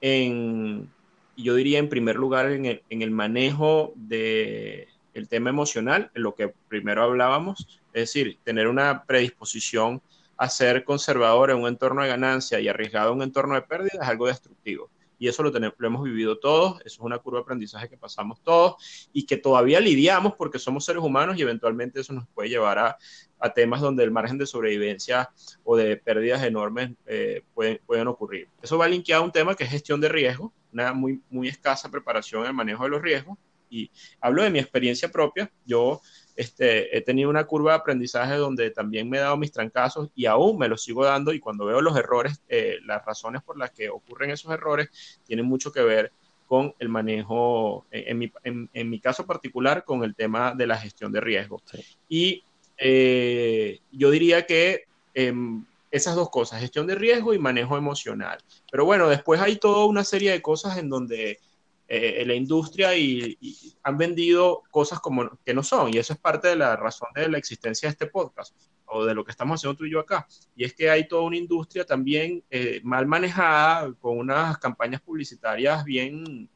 en, 0.00 0.90
yo 1.36 1.54
diría 1.54 1.78
en 1.78 1.88
primer 1.88 2.16
lugar 2.16 2.50
en 2.50 2.66
el, 2.88 3.10
manejo 3.10 3.92
del 3.94 4.88
el 5.14 5.28
tema 5.28 5.50
emocional, 5.50 6.10
en 6.14 6.22
lo 6.22 6.34
que 6.34 6.52
primero 6.68 7.02
hablábamos, 7.02 7.80
es 7.92 8.02
decir, 8.02 8.38
tener 8.44 8.68
una 8.68 9.04
predisposición 9.04 10.02
a 10.36 10.48
ser 10.48 10.84
conservador 10.84 11.50
en 11.50 11.58
un 11.58 11.68
entorno 11.68 12.02
de 12.02 12.08
ganancia 12.08 12.60
y 12.60 12.68
arriesgado 12.68 13.10
en 13.10 13.18
un 13.18 13.22
entorno 13.22 13.54
de 13.54 13.62
pérdida 13.62 13.98
es 14.00 14.08
algo 14.08 14.26
destructivo. 14.26 14.88
Y 15.20 15.26
eso 15.26 15.42
lo, 15.42 15.50
tenemos, 15.50 15.74
lo 15.78 15.88
hemos 15.88 16.04
vivido 16.04 16.38
todos, 16.38 16.80
eso 16.82 16.86
es 16.86 17.00
una 17.00 17.18
curva 17.18 17.40
de 17.40 17.42
aprendizaje 17.42 17.88
que 17.88 17.96
pasamos 17.96 18.40
todos 18.40 19.08
y 19.12 19.26
que 19.26 19.36
todavía 19.36 19.80
lidiamos 19.80 20.34
porque 20.34 20.60
somos 20.60 20.84
seres 20.84 21.02
humanos 21.02 21.36
y 21.36 21.42
eventualmente 21.42 22.00
eso 22.00 22.12
nos 22.12 22.28
puede 22.28 22.50
llevar 22.50 22.78
a, 22.78 22.98
a 23.38 23.52
temas 23.52 23.80
donde 23.80 24.04
el 24.04 24.10
margen 24.10 24.38
de 24.38 24.46
sobrevivencia 24.46 25.30
o 25.64 25.76
de 25.76 25.96
pérdidas 25.96 26.42
enormes 26.42 26.90
eh, 27.06 27.42
pueden, 27.54 27.80
pueden 27.86 28.08
ocurrir. 28.08 28.48
Eso 28.62 28.78
va 28.78 28.88
linkeado 28.88 29.22
a 29.22 29.26
un 29.26 29.32
tema 29.32 29.54
que 29.54 29.64
es 29.64 29.70
gestión 29.70 30.00
de 30.00 30.08
riesgo, 30.08 30.52
una 30.72 30.92
muy, 30.92 31.20
muy 31.30 31.48
escasa 31.48 31.90
preparación 31.90 32.42
en 32.42 32.48
el 32.48 32.54
manejo 32.54 32.84
de 32.84 32.90
los 32.90 33.02
riesgos 33.02 33.38
y 33.70 33.90
hablo 34.20 34.42
de 34.42 34.50
mi 34.50 34.58
experiencia 34.58 35.10
propia, 35.10 35.50
yo 35.64 36.00
este, 36.36 36.96
he 36.96 37.00
tenido 37.00 37.30
una 37.30 37.44
curva 37.44 37.72
de 37.72 37.78
aprendizaje 37.78 38.34
donde 38.36 38.70
también 38.70 39.08
me 39.08 39.18
he 39.18 39.20
dado 39.20 39.36
mis 39.36 39.52
trancazos 39.52 40.10
y 40.14 40.26
aún 40.26 40.58
me 40.58 40.68
los 40.68 40.82
sigo 40.82 41.04
dando 41.04 41.32
y 41.32 41.40
cuando 41.40 41.66
veo 41.66 41.80
los 41.80 41.96
errores, 41.96 42.42
eh, 42.48 42.78
las 42.84 43.04
razones 43.04 43.42
por 43.42 43.58
las 43.58 43.70
que 43.70 43.88
ocurren 43.88 44.30
esos 44.30 44.52
errores 44.52 45.20
tienen 45.26 45.46
mucho 45.46 45.72
que 45.72 45.82
ver 45.82 46.12
con 46.46 46.74
el 46.78 46.88
manejo, 46.88 47.86
en, 47.90 48.18
mi, 48.18 48.32
en, 48.42 48.88
mi, 48.88 49.00
caso 49.00 49.26
particular, 49.26 49.84
con 49.84 50.02
el 50.02 50.14
tema 50.14 50.54
de 50.54 50.66
la 50.66 50.78
gestión 50.78 51.12
de 51.12 51.20
riesgo. 51.20 51.60
Y 52.08 52.42
eh, 52.78 53.80
yo 53.90 54.10
diría 54.10 54.46
que 54.46 54.84
em, 55.14 55.64
esas 55.90 56.14
dos 56.14 56.30
cosas, 56.30 56.60
gestión 56.60 56.86
de 56.86 56.94
riesgo 56.94 57.34
y 57.34 57.38
manejo 57.38 57.76
emocional. 57.76 58.38
Pero 58.70 58.84
bueno, 58.84 59.08
después 59.08 59.40
hay 59.40 59.56
toda 59.56 59.86
una 59.86 60.04
serie 60.04 60.30
de 60.30 60.42
cosas 60.42 60.78
en 60.78 60.88
donde 60.88 61.38
eh, 61.90 62.22
la 62.26 62.34
industria 62.34 62.94
y, 62.94 63.38
han 63.82 63.96
vendido 63.96 64.62
cosas 64.70 65.00
como 65.00 65.38
que 65.44 65.54
no 65.54 65.62
son. 65.62 65.92
Y 65.92 65.98
eso 65.98 66.12
es 66.12 66.18
parte 66.18 66.48
de 66.48 66.56
la 66.56 66.76
razón 66.76 67.08
de 67.14 67.28
la 67.28 67.38
existencia 67.38 67.88
de 67.88 67.92
este 67.92 68.06
podcast 68.06 68.54
o 68.84 69.04
de 69.04 69.14
lo 69.14 69.24
que 69.24 69.30
estamos 69.30 69.58
haciendo 69.58 69.76
tú 69.76 69.84
y 69.86 69.90
yo 69.90 70.00
acá. 70.00 70.26
Y 70.54 70.64
es 70.64 70.74
que 70.74 70.90
hay 70.90 71.08
toda 71.08 71.22
una 71.22 71.36
industria 71.36 71.84
también 71.84 72.44
eh, 72.50 72.80
mal 72.84 73.06
manejada, 73.06 73.92
con 74.00 74.18
unas 74.18 74.58
campañas 74.58 75.00
publicitarias 75.00 75.84
bien, 75.84 76.48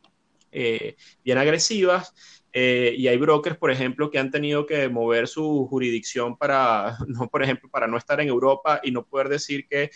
eh, 0.53 0.97
bien 1.25 1.39
agresivas 1.39 2.15
eh, 2.53 2.95
y 2.97 3.09
hay 3.09 3.17
brokers, 3.17 3.57
por 3.57 3.71
ejemplo, 3.71 4.11
que 4.11 4.19
han 4.19 4.31
tenido 4.31 4.67
que 4.67 4.89
mover 4.89 5.27
su 5.27 5.67
jurisdicción 5.69 6.37
para, 6.37 6.99
no, 7.09 7.29
por 7.29 7.43
ejemplo, 7.43 7.69
para 7.71 7.87
no 7.87 7.97
estar 7.97 8.21
en 8.21 8.29
Europa 8.29 8.81
y 8.83 8.91
no 8.91 9.05
poder 9.05 9.29
decir 9.29 9.67
que 9.67 9.91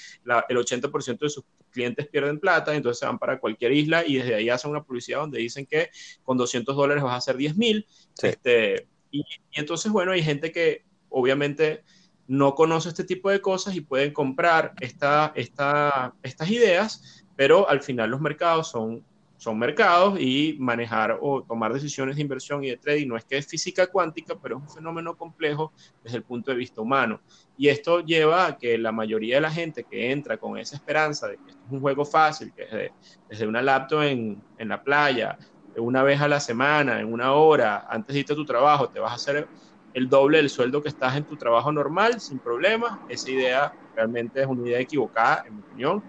el 0.48 0.56
80% 0.56 1.18
de 1.18 1.28
sus 1.28 1.44
clientes 1.70 2.06
pierden 2.08 2.40
plata, 2.40 2.74
entonces 2.74 3.00
se 3.00 3.06
van 3.06 3.18
para 3.18 3.38
cualquier 3.38 3.72
isla 3.72 4.04
y 4.06 4.16
desde 4.16 4.34
ahí 4.34 4.48
hacen 4.48 4.70
una 4.70 4.82
publicidad 4.82 5.20
donde 5.20 5.40
dicen 5.40 5.66
que 5.66 5.90
con 6.22 6.38
200 6.38 6.74
dólares 6.74 7.02
vas 7.02 7.12
a 7.12 7.16
hacer 7.16 7.36
10 7.36 7.56
mil. 7.56 7.86
Este, 8.22 8.88
y, 9.10 9.22
entonces, 9.52 9.92
bueno, 9.92 10.12
hay 10.12 10.22
gente 10.22 10.50
que 10.50 10.84
obviamente 11.10 11.84
no 12.26 12.54
conoce 12.54 12.88
este 12.88 13.04
tipo 13.04 13.30
de 13.30 13.40
cosas 13.40 13.76
y 13.76 13.82
pueden 13.82 14.12
comprar 14.12 14.72
esta, 14.80 15.32
esta, 15.36 16.14
estas 16.22 16.50
ideas, 16.50 17.24
pero 17.36 17.68
al 17.68 17.82
final 17.82 18.10
los 18.10 18.20
mercados 18.20 18.70
son 18.70 19.04
son 19.36 19.58
mercados 19.58 20.18
y 20.20 20.56
manejar 20.58 21.18
o 21.20 21.42
tomar 21.44 21.72
decisiones 21.72 22.16
de 22.16 22.22
inversión 22.22 22.64
y 22.64 22.70
de 22.70 22.78
trading 22.78 23.08
no 23.08 23.16
es 23.16 23.24
que 23.24 23.36
es 23.36 23.46
física 23.46 23.86
cuántica, 23.86 24.34
pero 24.40 24.56
es 24.56 24.62
un 24.62 24.68
fenómeno 24.68 25.16
complejo 25.16 25.72
desde 26.02 26.18
el 26.18 26.24
punto 26.24 26.50
de 26.50 26.56
vista 26.56 26.80
humano. 26.80 27.20
Y 27.56 27.68
esto 27.68 28.00
lleva 28.00 28.46
a 28.46 28.56
que 28.56 28.78
la 28.78 28.92
mayoría 28.92 29.36
de 29.36 29.42
la 29.42 29.50
gente 29.50 29.84
que 29.84 30.10
entra 30.10 30.38
con 30.38 30.58
esa 30.58 30.76
esperanza 30.76 31.28
de 31.28 31.38
que 31.38 31.50
esto 31.50 31.66
es 31.66 31.72
un 31.72 31.80
juego 31.80 32.04
fácil, 32.04 32.52
desde, 32.56 32.94
desde 33.28 33.46
una 33.46 33.62
laptop 33.62 34.02
en, 34.02 34.42
en 34.56 34.68
la 34.68 34.82
playa, 34.82 35.38
una 35.76 36.02
vez 36.02 36.20
a 36.20 36.28
la 36.28 36.40
semana, 36.40 37.00
en 37.00 37.12
una 37.12 37.32
hora, 37.34 37.86
antes 37.88 38.14
de 38.14 38.20
irte 38.20 38.32
a 38.32 38.36
tu 38.36 38.44
trabajo, 38.44 38.88
te 38.88 38.98
vas 38.98 39.12
a 39.12 39.16
hacer 39.16 39.50
el 39.92 40.08
doble 40.08 40.38
del 40.38 40.50
sueldo 40.50 40.82
que 40.82 40.88
estás 40.88 41.16
en 41.16 41.26
tu 41.26 41.36
trabajo 41.36 41.72
normal, 41.72 42.20
sin 42.20 42.40
problemas. 42.40 43.00
Esa 43.08 43.30
idea 43.30 43.74
realmente 43.96 44.42
es 44.42 44.46
una 44.46 44.68
idea 44.68 44.78
equivocada, 44.78 45.44
en 45.46 45.56
mi 45.56 45.62
opinión. 45.62 46.04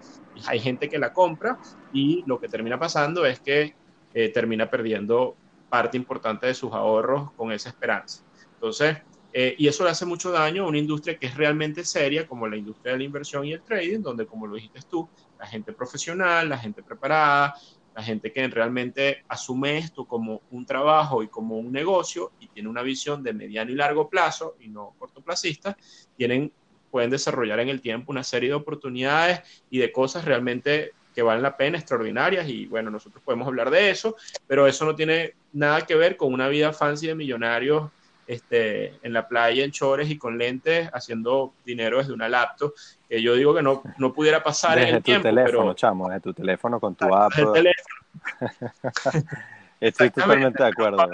Hay 0.46 0.60
gente 0.60 0.88
que 0.88 0.98
la 0.98 1.12
compra 1.12 1.58
y 1.92 2.22
lo 2.26 2.38
que 2.38 2.48
termina 2.48 2.78
pasando 2.78 3.24
es 3.24 3.40
que 3.40 3.74
eh, 4.14 4.28
termina 4.28 4.70
perdiendo 4.70 5.36
parte 5.68 5.96
importante 5.96 6.46
de 6.46 6.54
sus 6.54 6.72
ahorros 6.72 7.32
con 7.32 7.50
esa 7.50 7.70
esperanza. 7.70 8.22
Entonces, 8.54 8.98
eh, 9.32 9.54
y 9.58 9.68
eso 9.68 9.84
le 9.84 9.90
hace 9.90 10.06
mucho 10.06 10.30
daño 10.30 10.64
a 10.64 10.68
una 10.68 10.78
industria 10.78 11.18
que 11.18 11.26
es 11.26 11.36
realmente 11.36 11.84
seria, 11.84 12.26
como 12.26 12.46
la 12.46 12.56
industria 12.56 12.92
de 12.92 12.98
la 12.98 13.04
inversión 13.04 13.44
y 13.44 13.52
el 13.52 13.62
trading, 13.62 14.00
donde, 14.00 14.26
como 14.26 14.46
lo 14.46 14.54
dijiste 14.54 14.80
tú, 14.88 15.08
la 15.38 15.46
gente 15.46 15.72
profesional, 15.72 16.48
la 16.48 16.58
gente 16.58 16.82
preparada, 16.82 17.54
la 17.94 18.02
gente 18.02 18.32
que 18.32 18.46
realmente 18.48 19.24
asume 19.28 19.78
esto 19.78 20.06
como 20.06 20.42
un 20.52 20.64
trabajo 20.64 21.22
y 21.22 21.28
como 21.28 21.58
un 21.58 21.72
negocio 21.72 22.32
y 22.38 22.46
tiene 22.46 22.68
una 22.68 22.82
visión 22.82 23.22
de 23.22 23.32
mediano 23.32 23.70
y 23.70 23.74
largo 23.74 24.08
plazo 24.08 24.56
y 24.60 24.68
no 24.68 24.94
cortoplacista, 24.98 25.76
tienen, 26.16 26.52
pueden 26.98 27.10
desarrollar 27.10 27.60
en 27.60 27.68
el 27.68 27.80
tiempo 27.80 28.10
una 28.10 28.24
serie 28.24 28.48
de 28.48 28.56
oportunidades 28.56 29.42
y 29.70 29.78
de 29.78 29.92
cosas 29.92 30.24
realmente 30.24 30.90
que 31.14 31.22
valen 31.22 31.44
la 31.44 31.56
pena, 31.56 31.78
extraordinarias, 31.78 32.48
y 32.48 32.66
bueno, 32.66 32.90
nosotros 32.90 33.22
podemos 33.22 33.46
hablar 33.46 33.70
de 33.70 33.90
eso, 33.90 34.16
pero 34.48 34.66
eso 34.66 34.84
no 34.84 34.96
tiene 34.96 35.34
nada 35.52 35.82
que 35.82 35.94
ver 35.94 36.16
con 36.16 36.32
una 36.32 36.48
vida 36.48 36.72
fancy 36.72 37.06
de 37.06 37.14
millonarios 37.14 37.88
este, 38.26 38.94
en 39.04 39.12
la 39.12 39.28
playa, 39.28 39.64
en 39.64 39.70
chores 39.70 40.10
y 40.10 40.18
con 40.18 40.38
lentes, 40.38 40.90
haciendo 40.92 41.52
dinero 41.64 41.98
desde 41.98 42.12
una 42.12 42.28
laptop, 42.28 42.74
que 43.08 43.22
yo 43.22 43.34
digo 43.34 43.54
que 43.54 43.62
no, 43.62 43.80
no 43.96 44.12
pudiera 44.12 44.42
pasar 44.42 44.76
desde 44.76 44.88
en 44.88 44.94
el 44.96 45.02
tu 45.02 45.04
tiempo. 45.04 45.28
teléfono, 45.28 45.60
pero, 45.60 45.74
chamo, 45.74 46.08
desde 46.08 46.20
tu 46.20 46.34
teléfono 46.34 46.80
con 46.80 46.96
tu 46.96 47.14
app. 47.14 47.32
Estoy 49.80 50.10
totalmente 50.10 50.64
de 50.64 50.68
acuerdo. 50.68 51.08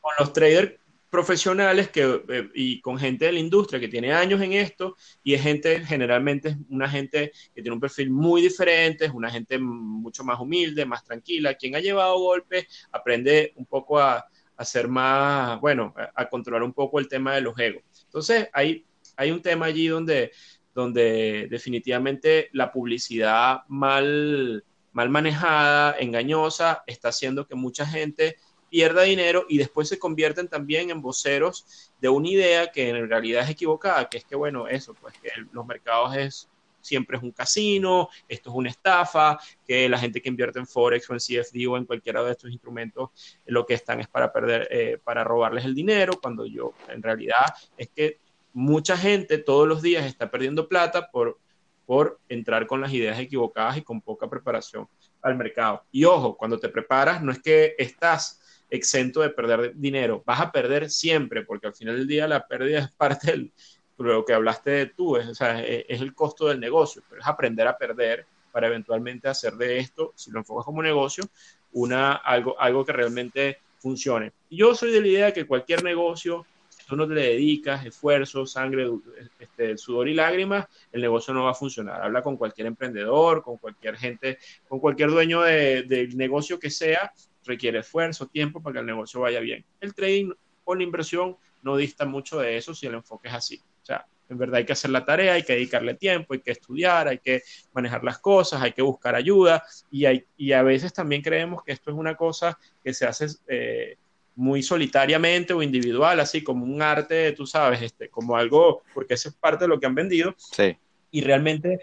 Con 0.00 0.12
los 0.20 0.32
traders 0.32 0.79
profesionales 1.10 1.90
que, 1.90 2.22
eh, 2.28 2.48
y 2.54 2.80
con 2.80 2.96
gente 2.96 3.26
de 3.26 3.32
la 3.32 3.40
industria 3.40 3.80
que 3.80 3.88
tiene 3.88 4.12
años 4.12 4.40
en 4.40 4.52
esto 4.52 4.96
y 5.22 5.34
es 5.34 5.42
gente, 5.42 5.84
generalmente 5.84 6.50
es 6.50 6.56
una 6.68 6.88
gente 6.88 7.32
que 7.54 7.62
tiene 7.62 7.74
un 7.74 7.80
perfil 7.80 8.10
muy 8.10 8.40
diferente, 8.40 9.06
es 9.06 9.10
una 9.10 9.28
gente 9.28 9.58
mucho 9.58 10.22
más 10.22 10.38
humilde, 10.38 10.86
más 10.86 11.04
tranquila, 11.04 11.54
quien 11.54 11.74
ha 11.74 11.80
llevado 11.80 12.18
golpes, 12.18 12.66
aprende 12.92 13.52
un 13.56 13.66
poco 13.66 13.98
a, 13.98 14.24
a 14.56 14.64
ser 14.64 14.86
más, 14.86 15.60
bueno, 15.60 15.92
a, 15.96 16.22
a, 16.22 16.28
controlar 16.28 16.62
un 16.62 16.72
poco 16.72 17.00
el 17.00 17.08
tema 17.08 17.34
de 17.34 17.40
los 17.40 17.58
egos. 17.58 17.82
Entonces, 18.04 18.48
hay, 18.52 18.86
hay 19.16 19.32
un 19.32 19.42
tema 19.42 19.66
allí 19.66 19.88
donde, 19.88 20.30
donde 20.72 21.48
definitivamente 21.50 22.50
la 22.52 22.70
publicidad 22.70 23.62
mal, 23.66 24.64
mal 24.92 25.08
manejada, 25.08 25.96
engañosa, 25.98 26.84
está 26.86 27.08
haciendo 27.08 27.46
que 27.48 27.56
mucha 27.56 27.84
gente 27.84 28.36
pierda 28.70 29.02
dinero 29.02 29.44
y 29.48 29.58
después 29.58 29.88
se 29.88 29.98
convierten 29.98 30.48
también 30.48 30.90
en 30.90 31.02
voceros 31.02 31.92
de 32.00 32.08
una 32.08 32.28
idea 32.28 32.70
que 32.70 32.88
en 32.88 33.08
realidad 33.08 33.44
es 33.44 33.50
equivocada, 33.50 34.08
que 34.08 34.18
es 34.18 34.24
que, 34.24 34.36
bueno, 34.36 34.68
eso, 34.68 34.94
pues 34.94 35.14
que 35.18 35.30
los 35.52 35.66
mercados 35.66 36.16
es 36.16 36.48
siempre 36.80 37.16
es 37.16 37.22
un 37.22 37.32
casino, 37.32 38.08
esto 38.28 38.50
es 38.50 38.56
una 38.56 38.70
estafa, 38.70 39.38
que 39.66 39.88
la 39.88 39.98
gente 39.98 40.20
que 40.20 40.28
invierte 40.28 40.58
en 40.58 40.66
Forex 40.66 41.08
o 41.10 41.12
en 41.12 41.18
CFD 41.18 41.68
o 41.68 41.76
en 41.76 41.84
cualquiera 41.84 42.22
de 42.22 42.32
estos 42.32 42.50
instrumentos 42.50 43.10
lo 43.46 43.66
que 43.66 43.74
están 43.74 44.00
es 44.00 44.08
para 44.08 44.32
perder, 44.32 44.68
eh, 44.70 44.98
para 45.02 45.24
robarles 45.24 45.64
el 45.64 45.74
dinero, 45.74 46.18
cuando 46.20 46.46
yo 46.46 46.72
en 46.88 47.02
realidad 47.02 47.54
es 47.76 47.88
que 47.90 48.18
mucha 48.52 48.96
gente 48.96 49.38
todos 49.38 49.68
los 49.68 49.82
días 49.82 50.06
está 50.06 50.30
perdiendo 50.30 50.68
plata 50.68 51.10
por, 51.10 51.38
por 51.86 52.18
entrar 52.28 52.66
con 52.66 52.80
las 52.80 52.92
ideas 52.92 53.18
equivocadas 53.18 53.76
y 53.76 53.82
con 53.82 54.00
poca 54.00 54.28
preparación 54.28 54.88
al 55.22 55.36
mercado. 55.36 55.84
Y 55.92 56.04
ojo, 56.04 56.36
cuando 56.36 56.58
te 56.58 56.68
preparas, 56.68 57.22
no 57.22 57.30
es 57.30 57.40
que 57.40 57.74
estás 57.78 58.40
exento 58.70 59.20
de 59.20 59.30
perder 59.30 59.74
dinero. 59.76 60.22
Vas 60.24 60.40
a 60.40 60.52
perder 60.52 60.90
siempre, 60.90 61.44
porque 61.44 61.66
al 61.66 61.74
final 61.74 61.96
del 61.96 62.06
día 62.06 62.28
la 62.28 62.46
pérdida 62.46 62.78
es 62.80 62.90
parte 62.92 63.32
de 63.32 63.52
lo 63.98 64.24
que 64.24 64.32
hablaste 64.32 64.70
de 64.70 64.86
tú, 64.86 65.16
es, 65.16 65.28
es, 65.28 66.00
el 66.00 66.14
costo 66.14 66.48
del 66.48 66.60
negocio, 66.60 67.02
pero 67.08 67.20
es 67.20 67.28
aprender 67.28 67.66
a 67.66 67.76
perder 67.76 68.26
para 68.50 68.68
eventualmente 68.68 69.28
hacer 69.28 69.54
de 69.54 69.78
esto, 69.78 70.12
si 70.16 70.30
lo 70.30 70.38
enfocas 70.38 70.64
como 70.64 70.82
negocio, 70.82 71.24
una, 71.72 72.14
algo, 72.14 72.58
algo 72.58 72.84
que 72.84 72.92
realmente 72.92 73.58
funcione. 73.78 74.32
Yo 74.50 74.74
soy 74.74 74.90
de 74.90 75.00
la 75.00 75.06
idea 75.06 75.26
de 75.26 75.32
que 75.32 75.46
cualquier 75.46 75.84
negocio, 75.84 76.46
si 76.68 76.84
tú 76.86 76.96
no 76.96 77.06
te 77.06 77.14
le 77.14 77.22
dedicas 77.22 77.84
esfuerzo, 77.86 78.46
sangre, 78.46 78.90
este, 79.38 79.76
sudor 79.76 80.08
y 80.08 80.14
lágrimas, 80.14 80.66
el 80.92 81.00
negocio 81.00 81.32
no 81.32 81.44
va 81.44 81.52
a 81.52 81.54
funcionar. 81.54 82.02
Habla 82.02 82.22
con 82.22 82.36
cualquier 82.36 82.66
emprendedor, 82.66 83.42
con 83.42 83.56
cualquier 83.58 83.96
gente, 83.96 84.38
con 84.68 84.80
cualquier 84.80 85.10
dueño 85.10 85.42
de, 85.42 85.84
del 85.84 86.16
negocio 86.16 86.58
que 86.58 86.70
sea, 86.70 87.12
requiere 87.50 87.80
esfuerzo, 87.80 88.26
tiempo 88.26 88.62
para 88.62 88.74
que 88.74 88.80
el 88.80 88.86
negocio 88.86 89.20
vaya 89.20 89.40
bien. 89.40 89.64
El 89.80 89.94
trading 89.94 90.32
o 90.64 90.74
la 90.74 90.82
inversión 90.82 91.36
no 91.62 91.76
dista 91.76 92.06
mucho 92.06 92.38
de 92.38 92.56
eso 92.56 92.74
si 92.74 92.86
el 92.86 92.94
enfoque 92.94 93.28
es 93.28 93.34
así. 93.34 93.62
O 93.82 93.84
sea, 93.84 94.06
en 94.28 94.38
verdad 94.38 94.56
hay 94.56 94.64
que 94.64 94.72
hacer 94.72 94.90
la 94.90 95.04
tarea, 95.04 95.34
hay 95.34 95.42
que 95.42 95.54
dedicarle 95.54 95.94
tiempo, 95.94 96.34
hay 96.34 96.40
que 96.40 96.52
estudiar, 96.52 97.08
hay 97.08 97.18
que 97.18 97.42
manejar 97.72 98.04
las 98.04 98.18
cosas, 98.18 98.62
hay 98.62 98.72
que 98.72 98.82
buscar 98.82 99.14
ayuda 99.14 99.62
y, 99.90 100.04
hay, 100.04 100.24
y 100.36 100.52
a 100.52 100.62
veces 100.62 100.92
también 100.92 101.22
creemos 101.22 101.62
que 101.64 101.72
esto 101.72 101.90
es 101.90 101.96
una 101.96 102.14
cosa 102.16 102.56
que 102.82 102.94
se 102.94 103.06
hace 103.06 103.26
eh, 103.48 103.96
muy 104.36 104.62
solitariamente 104.62 105.52
o 105.52 105.62
individual, 105.62 106.20
así 106.20 106.42
como 106.42 106.64
un 106.64 106.80
arte, 106.80 107.32
tú 107.32 107.46
sabes, 107.46 107.82
este, 107.82 108.08
como 108.08 108.36
algo, 108.36 108.82
porque 108.94 109.14
eso 109.14 109.28
es 109.28 109.34
parte 109.34 109.64
de 109.64 109.68
lo 109.68 109.80
que 109.80 109.86
han 109.86 109.94
vendido. 109.94 110.34
Sí. 110.38 110.76
Y 111.10 111.22
realmente 111.22 111.80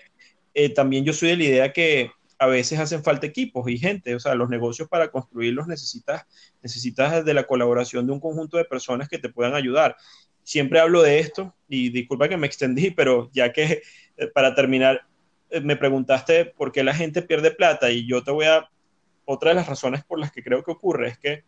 eh, 0.53 0.69
también 0.69 1.03
yo 1.03 1.13
soy 1.13 1.30
de 1.30 1.38
la 1.38 1.43
idea 1.43 1.73
que 1.73 2.12
a 2.39 2.47
veces 2.47 2.80
hacen 2.80 3.04
falta 3.04 3.26
equipos 3.26 3.69
y 3.69 3.78
gente, 3.78 4.13
o 4.15 4.19
sea, 4.19 4.36
los 4.36 4.50
negocios 4.50 4.88
para 4.88 5.10
construirlos 5.10 5.67
necesitas, 5.67 6.26
necesitas 6.62 7.26
de 7.26 7.34
la 7.34 7.45
colaboración 7.45 8.06
de 8.06 8.13
un 8.13 8.19
conjunto 8.19 8.58
de 8.58 8.65
personas 8.65 9.10
que 9.10 9.17
te 9.17 9.30
puedan 9.30 9.56
ayudar. 9.56 9.95
Siempre 10.43 10.80
hablo 10.80 11.02
de 11.02 11.19
esto 11.19 11.56
y 11.67 11.89
disculpa 11.89 12.30
que 12.30 12.38
me 12.38 12.47
extendí, 12.47 12.91
pero 12.91 13.30
ya 13.34 13.52
que 13.52 13.82
eh, 14.17 14.28
para 14.28 14.54
terminar 14.54 15.08
eh, 15.50 15.62
me 15.62 15.76
preguntaste 15.76 16.45
por 16.45 16.71
qué 16.71 16.84
la 16.84 16.93
gente 16.93 17.21
pierde 17.21 17.52
plata 17.52 17.89
y 17.91 18.08
yo 18.08 18.23
te 18.23 18.32
voy 18.32 18.45
a, 18.45 18.69
otra 19.26 19.50
de 19.50 19.56
las 19.56 19.67
razones 19.67 20.04
por 20.04 20.19
las 20.19 20.32
que 20.32 20.43
creo 20.43 20.63
que 20.63 20.71
ocurre 20.71 21.10
es 21.10 21.17
que 21.17 21.43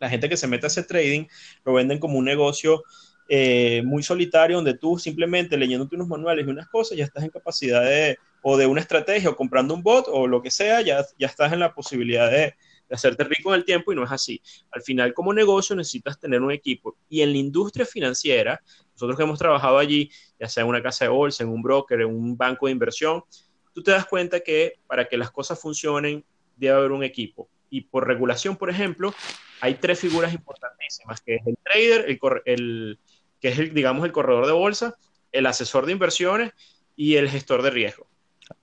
la 0.00 0.08
gente 0.08 0.28
que 0.28 0.36
se 0.36 0.48
mete 0.48 0.66
a 0.66 0.68
ese 0.68 0.82
trading 0.82 1.26
lo 1.64 1.74
venden 1.74 1.98
como 1.98 2.18
un 2.18 2.24
negocio 2.24 2.82
eh, 3.28 3.82
muy 3.84 4.02
solitario 4.02 4.56
donde 4.56 4.76
tú 4.76 4.98
simplemente 4.98 5.56
leyéndote 5.56 5.94
unos 5.94 6.08
manuales 6.08 6.46
y 6.46 6.50
unas 6.50 6.68
cosas 6.68 6.98
ya 6.98 7.04
estás 7.04 7.22
en 7.22 7.30
capacidad 7.30 7.84
de 7.84 8.18
o 8.42 8.56
de 8.56 8.66
una 8.66 8.80
estrategia 8.80 9.30
o 9.30 9.36
comprando 9.36 9.74
un 9.74 9.82
bot 9.82 10.06
o 10.08 10.26
lo 10.26 10.42
que 10.42 10.50
sea, 10.50 10.80
ya, 10.82 11.04
ya 11.18 11.26
estás 11.26 11.52
en 11.52 11.60
la 11.60 11.74
posibilidad 11.74 12.30
de, 12.30 12.54
de 12.88 12.94
hacerte 12.94 13.24
rico 13.24 13.54
en 13.54 13.60
el 13.60 13.64
tiempo 13.64 13.92
y 13.92 13.96
no 13.96 14.04
es 14.04 14.12
así. 14.12 14.42
Al 14.70 14.82
final, 14.82 15.14
como 15.14 15.32
negocio, 15.32 15.74
necesitas 15.74 16.18
tener 16.18 16.42
un 16.42 16.52
equipo. 16.52 16.96
Y 17.08 17.22
en 17.22 17.32
la 17.32 17.38
industria 17.38 17.86
financiera, 17.86 18.60
nosotros 18.92 19.16
que 19.16 19.22
hemos 19.22 19.38
trabajado 19.38 19.78
allí, 19.78 20.10
ya 20.38 20.48
sea 20.48 20.62
en 20.62 20.68
una 20.68 20.82
casa 20.82 21.04
de 21.04 21.10
bolsa, 21.10 21.42
en 21.42 21.50
un 21.50 21.62
broker, 21.62 22.00
en 22.00 22.08
un 22.08 22.36
banco 22.36 22.66
de 22.66 22.72
inversión, 22.72 23.22
tú 23.72 23.82
te 23.82 23.92
das 23.92 24.06
cuenta 24.06 24.40
que 24.40 24.74
para 24.86 25.06
que 25.06 25.16
las 25.16 25.30
cosas 25.30 25.58
funcionen, 25.58 26.24
debe 26.56 26.74
haber 26.74 26.92
un 26.92 27.02
equipo. 27.02 27.48
Y 27.70 27.82
por 27.82 28.06
regulación, 28.06 28.56
por 28.56 28.68
ejemplo, 28.68 29.14
hay 29.60 29.74
tres 29.74 29.98
figuras 29.98 30.34
importantísimas, 30.34 31.20
que 31.20 31.36
es 31.36 31.46
el 31.46 31.56
trader, 31.64 32.04
el, 32.10 32.20
el 32.44 32.98
que 33.40 33.48
es, 33.48 33.58
el, 33.58 33.72
digamos, 33.72 34.04
el 34.04 34.12
corredor 34.12 34.46
de 34.46 34.52
bolsa, 34.52 34.96
el 35.32 35.46
asesor 35.46 35.86
de 35.86 35.92
inversiones 35.92 36.52
y 36.94 37.16
el 37.16 37.30
gestor 37.30 37.62
de 37.62 37.70
riesgo. 37.70 38.11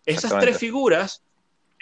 Esas 0.06 0.40
tres 0.40 0.58
figuras 0.58 1.24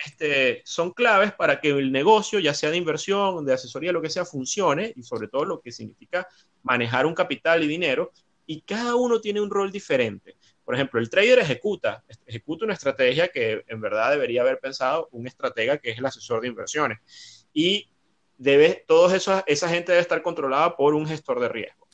este, 0.05 0.61
son 0.65 0.91
claves 0.91 1.33
para 1.33 1.59
que 1.59 1.69
el 1.69 1.91
negocio, 1.91 2.39
ya 2.39 2.53
sea 2.53 2.69
de 2.69 2.77
inversión, 2.77 3.45
de 3.45 3.53
asesoría, 3.53 3.91
lo 3.91 4.01
que 4.01 4.09
sea, 4.09 4.25
funcione 4.25 4.93
y 4.95 5.03
sobre 5.03 5.27
todo 5.27 5.45
lo 5.45 5.59
que 5.61 5.71
significa 5.71 6.27
manejar 6.63 7.05
un 7.05 7.15
capital 7.15 7.63
y 7.63 7.67
dinero 7.67 8.11
y 8.45 8.61
cada 8.61 8.95
uno 8.95 9.19
tiene 9.19 9.41
un 9.41 9.49
rol 9.49 9.71
diferente. 9.71 10.37
Por 10.63 10.75
ejemplo, 10.75 10.99
el 10.99 11.09
trader 11.09 11.39
ejecuta, 11.39 12.03
ejecuta 12.25 12.65
una 12.65 12.73
estrategia 12.73 13.29
que 13.29 13.63
en 13.67 13.81
verdad 13.81 14.11
debería 14.11 14.41
haber 14.41 14.59
pensado 14.59 15.07
un 15.11 15.25
estratega 15.25 15.77
que 15.77 15.91
es 15.91 15.97
el 15.97 16.05
asesor 16.05 16.41
de 16.41 16.49
inversiones 16.49 17.47
y 17.53 17.89
debe, 18.37 18.83
toda 18.87 19.15
esa 19.15 19.69
gente 19.69 19.91
debe 19.91 20.01
estar 20.01 20.21
controlada 20.21 20.75
por 20.75 20.93
un 20.93 21.07
gestor 21.07 21.39
de 21.39 21.49
riesgo. 21.49 21.87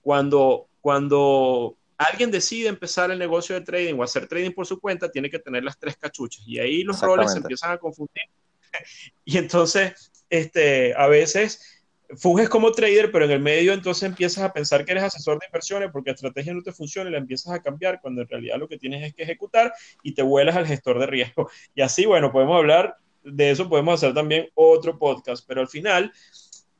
Cuando, 0.00 0.68
cuando 0.80 1.76
alguien 1.96 2.30
decide 2.30 2.68
empezar 2.68 3.10
el 3.10 3.18
negocio 3.18 3.54
de 3.54 3.60
trading 3.62 3.94
o 3.94 4.02
hacer 4.02 4.26
trading 4.26 4.52
por 4.52 4.66
su 4.66 4.80
cuenta, 4.80 5.10
tiene 5.10 5.30
que 5.30 5.38
tener 5.38 5.64
las 5.64 5.78
tres 5.78 5.96
cachuchas. 5.96 6.44
Y 6.46 6.58
ahí 6.58 6.82
los 6.82 7.00
roles 7.00 7.32
se 7.32 7.38
empiezan 7.38 7.72
a 7.72 7.78
confundir. 7.78 8.24
y 9.24 9.38
entonces, 9.38 10.12
este, 10.28 10.94
a 10.96 11.06
veces 11.06 11.84
funges 12.16 12.48
como 12.48 12.72
trader, 12.72 13.10
pero 13.10 13.24
en 13.24 13.30
el 13.30 13.40
medio 13.40 13.72
entonces 13.72 14.04
empiezas 14.04 14.44
a 14.44 14.52
pensar 14.52 14.84
que 14.84 14.92
eres 14.92 15.04
asesor 15.04 15.38
de 15.38 15.46
inversiones 15.46 15.90
porque 15.90 16.10
la 16.10 16.14
estrategia 16.14 16.52
no 16.52 16.62
te 16.62 16.72
funciona 16.72 17.08
y 17.08 17.12
la 17.12 17.18
empiezas 17.18 17.52
a 17.52 17.62
cambiar 17.62 18.00
cuando 18.00 18.22
en 18.22 18.28
realidad 18.28 18.58
lo 18.58 18.68
que 18.68 18.78
tienes 18.78 19.02
es 19.02 19.14
que 19.14 19.22
ejecutar 19.22 19.72
y 20.02 20.14
te 20.14 20.22
vuelas 20.22 20.56
al 20.56 20.66
gestor 20.66 20.98
de 20.98 21.06
riesgo. 21.06 21.50
Y 21.74 21.82
así, 21.82 22.06
bueno, 22.06 22.30
podemos 22.30 22.56
hablar 22.56 22.96
de 23.22 23.50
eso, 23.50 23.68
podemos 23.68 23.94
hacer 23.94 24.14
también 24.14 24.48
otro 24.54 24.98
podcast, 24.98 25.44
pero 25.46 25.60
al 25.60 25.68
final 25.68 26.12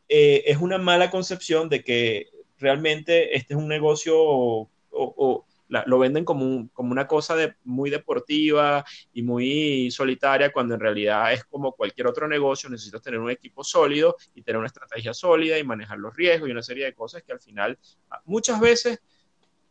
eh, 0.09 0.43
es 0.47 0.59
una 0.59 0.79
mala 0.79 1.11
concepción 1.11 1.69
de 1.69 1.83
que 1.83 2.29
realmente 2.59 3.37
este 3.37 3.55
es 3.55 3.59
un 3.59 3.69
negocio 3.69 4.69
o, 4.95 5.45
lo 5.87 5.99
venden 5.99 6.25
como, 6.25 6.69
como 6.73 6.93
una 6.93 7.07
cosa 7.07 7.35
muy 7.65 7.91
deportiva 7.91 8.85
y 9.13 9.23
muy 9.23 9.91
solitaria, 9.91 10.53
cuando 10.53 10.75
en 10.75 10.81
realidad 10.81 11.33
es 11.33 11.45
como 11.45 11.73
cualquier 11.73 12.07
otro 12.07 12.29
negocio, 12.29 12.69
necesitas 12.69 13.03
tener 13.03 13.19
un 13.19 13.31
equipo 13.31 13.65
sólido 13.65 14.17
y 14.35 14.43
tener 14.43 14.59
una 14.59 14.69
estrategia 14.69 15.13
sólida 15.15 15.59
y 15.59 15.65
manejar 15.65 15.99
los 15.99 16.15
riesgos 16.15 16.49
y 16.49 16.53
una 16.53 16.63
serie 16.63 16.85
de 16.85 16.95
cosas 16.95 17.23
que 17.23 17.33
al 17.33 17.41
final 17.41 17.79
muchas 18.25 18.61
veces 18.61 19.01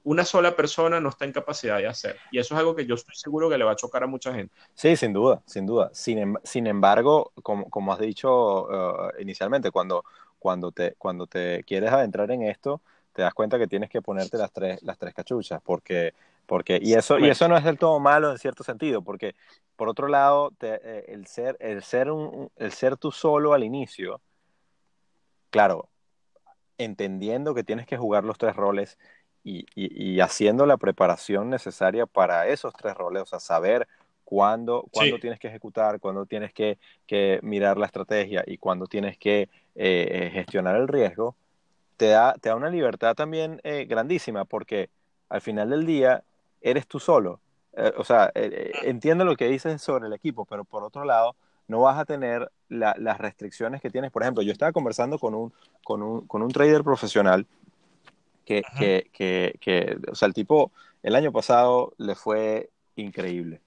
una 0.03 0.25
sola 0.25 0.55
persona 0.55 0.99
no 0.99 1.09
está 1.09 1.25
en 1.25 1.31
capacidad 1.31 1.77
de 1.77 1.87
hacer. 1.87 2.17
Y 2.31 2.39
eso 2.39 2.53
es 2.53 2.59
algo 2.59 2.75
que 2.75 2.85
yo 2.85 2.95
estoy 2.95 3.15
seguro 3.15 3.49
que 3.49 3.57
le 3.57 3.63
va 3.63 3.71
a 3.71 3.75
chocar 3.75 4.03
a 4.03 4.07
mucha 4.07 4.33
gente. 4.33 4.53
Sí, 4.73 4.95
sin 4.95 5.13
duda, 5.13 5.41
sin 5.45 5.65
duda. 5.65 5.89
Sin, 5.93 6.35
sin 6.43 6.67
embargo, 6.67 7.31
como, 7.41 7.69
como, 7.69 7.93
has 7.93 7.99
dicho 7.99 8.65
uh, 8.65 9.11
inicialmente, 9.19 9.71
cuando, 9.71 10.03
cuando, 10.39 10.71
te, 10.71 10.95
cuando 10.97 11.25
te 11.27 11.63
quieres 11.63 11.91
adentrar 11.91 12.31
en 12.31 12.43
esto, 12.43 12.81
te 13.13 13.21
das 13.21 13.33
cuenta 13.33 13.57
que 13.57 13.67
tienes 13.67 13.89
que 13.89 14.01
ponerte 14.01 14.37
las 14.37 14.51
tres, 14.51 14.81
las 14.83 14.97
tres 14.97 15.13
cachuchas, 15.13 15.61
porque, 15.63 16.13
porque 16.45 16.79
y, 16.81 16.93
eso, 16.93 17.19
y 17.19 17.29
eso 17.29 17.47
no 17.47 17.55
es 17.55 17.63
del 17.63 17.77
todo 17.77 17.99
malo 17.99 18.31
en 18.31 18.37
cierto 18.37 18.63
sentido, 18.63 19.01
porque 19.01 19.35
por 19.75 19.89
otro 19.89 20.07
lado, 20.07 20.51
te, 20.57 20.75
eh, 20.83 21.05
el, 21.09 21.27
ser, 21.27 21.57
el, 21.59 21.83
ser 21.83 22.11
un, 22.11 22.49
el 22.57 22.71
ser 22.71 22.97
tú 22.97 23.11
solo 23.11 23.53
al 23.53 23.63
inicio, 23.63 24.21
claro, 25.49 25.89
entendiendo 26.77 27.53
que 27.53 27.63
tienes 27.63 27.85
que 27.85 27.97
jugar 27.97 28.23
los 28.23 28.37
tres 28.37 28.55
roles 28.55 28.97
y, 29.43 29.65
y, 29.75 30.13
y 30.15 30.19
haciendo 30.19 30.65
la 30.65 30.77
preparación 30.77 31.49
necesaria 31.49 32.05
para 32.05 32.47
esos 32.47 32.73
tres 32.73 32.95
roles, 32.95 33.23
o 33.23 33.25
sea, 33.25 33.39
saber 33.39 33.87
cuándo, 34.23 34.87
cuándo 34.91 35.19
tienes 35.19 35.39
que 35.39 35.47
ejecutar, 35.47 35.99
cuándo 35.99 36.25
tienes 36.25 36.53
que, 36.53 36.79
mirar 37.43 37.77
la 37.77 37.85
estrategia 37.85 38.43
y 38.47 38.57
cuándo 38.57 38.87
tienes 38.87 39.17
que 39.17 39.49
eh, 39.75 40.31
gestionar 40.33 40.75
el 40.75 40.87
riesgo, 40.87 41.35
te 41.97 42.07
da, 42.07 42.33
te 42.33 42.49
da 42.49 42.55
una 42.55 42.69
libertad 42.69 43.15
también 43.15 43.59
eh, 43.63 43.85
grandísima 43.85 44.45
porque 44.45 44.89
al 45.29 45.41
final 45.41 45.69
del 45.69 45.85
día 45.85 46.23
eres 46.61 46.87
tú 46.87 46.99
solo. 46.99 47.39
Eh, 47.75 47.91
o 47.97 48.03
sea, 48.03 48.31
entiendo 48.33 49.25
lo 49.25 49.35
que 49.35 49.47
dices 49.47 49.81
sobre 49.81 50.07
el 50.07 50.13
equipo, 50.13 50.45
pero 50.45 50.63
por 50.63 50.83
otro 50.83 51.05
lado, 51.05 51.35
no 51.67 51.81
vas 51.81 51.97
a 51.97 52.05
tener 52.05 52.51
las 52.69 53.17
restricciones 53.17 53.81
que 53.81 53.89
tienes. 53.89 54.11
Por 54.11 54.23
ejemplo, 54.23 54.43
yo 54.43 54.51
estaba 54.51 54.71
conversando 54.71 55.17
con 55.17 55.33
un, 55.33 55.53
con 55.83 56.01
un, 56.01 56.27
con 56.27 56.41
un 56.41 56.49
trader 56.49 56.83
profesional 56.83 57.45
que, 58.45 58.61
que, 58.77 59.09
que, 59.13 59.55
que, 59.59 59.97
o 60.11 60.15
sea, 60.15 60.27
el 60.27 60.33
tipo 60.33 60.71
el 61.01 61.15
año 61.15 61.31
pasado 61.31 61.93
le 61.97 62.15
fue 62.15 62.69
increíble. 62.95 63.61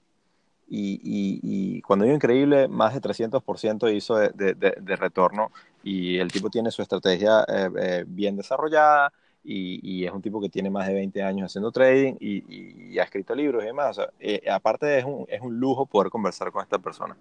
Y, 0.69 1.01
y, 1.05 1.81
cuando 1.83 2.05
digo 2.05 2.17
increíble, 2.17 2.67
más 2.67 2.93
de 2.93 3.01
300% 3.01 3.95
hizo 3.95 4.17
de, 4.17 4.31
de, 4.31 4.55
de, 4.55 4.97
retorno 4.97 5.53
y 5.87 6.19
el 6.19 6.33
tipo 6.33 6.51
tiene 6.51 6.73
su 6.73 6.83
estrategia 6.83 7.45
eh, 7.47 7.71
eh, 7.79 8.05
bien 8.09 8.37
desarrollada 8.37 9.13
y, 9.45 9.79
y, 9.89 10.05
es 10.05 10.11
un 10.11 10.21
tipo 10.21 10.41
que 10.41 10.49
tiene 10.49 10.69
más 10.69 10.89
de 10.89 10.95
20 10.95 11.23
años 11.23 11.47
haciendo 11.47 11.71
trading 11.71 12.15
y, 12.19 12.99
ha 12.99 13.05
escrito 13.05 13.37
libros 13.37 13.63
y 13.63 13.67
demás. 13.67 13.91
O 13.91 14.03
sea, 14.03 14.11
eh, 14.19 14.43
aparte 14.51 14.99
es 14.99 15.05
un, 15.05 15.25
es 15.29 15.41
un 15.41 15.61
lujo 15.61 15.87
poder 15.87 16.11
conversar 16.11 16.51
con 16.51 16.61
esta 16.61 16.81
persona. 16.81 17.17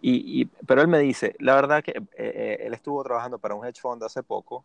Y, 0.00 0.46
pero 0.66 0.80
él 0.80 0.88
me 0.88 0.98
dice, 1.00 1.36
la 1.40 1.54
verdad 1.54 1.84
que 1.84 1.92
él 2.16 2.72
estuvo 2.72 3.04
trabajando 3.04 3.38
para 3.38 3.54
un 3.54 3.66
hedge 3.66 3.82
fund 3.82 4.02
hace 4.02 4.22
poco 4.22 4.64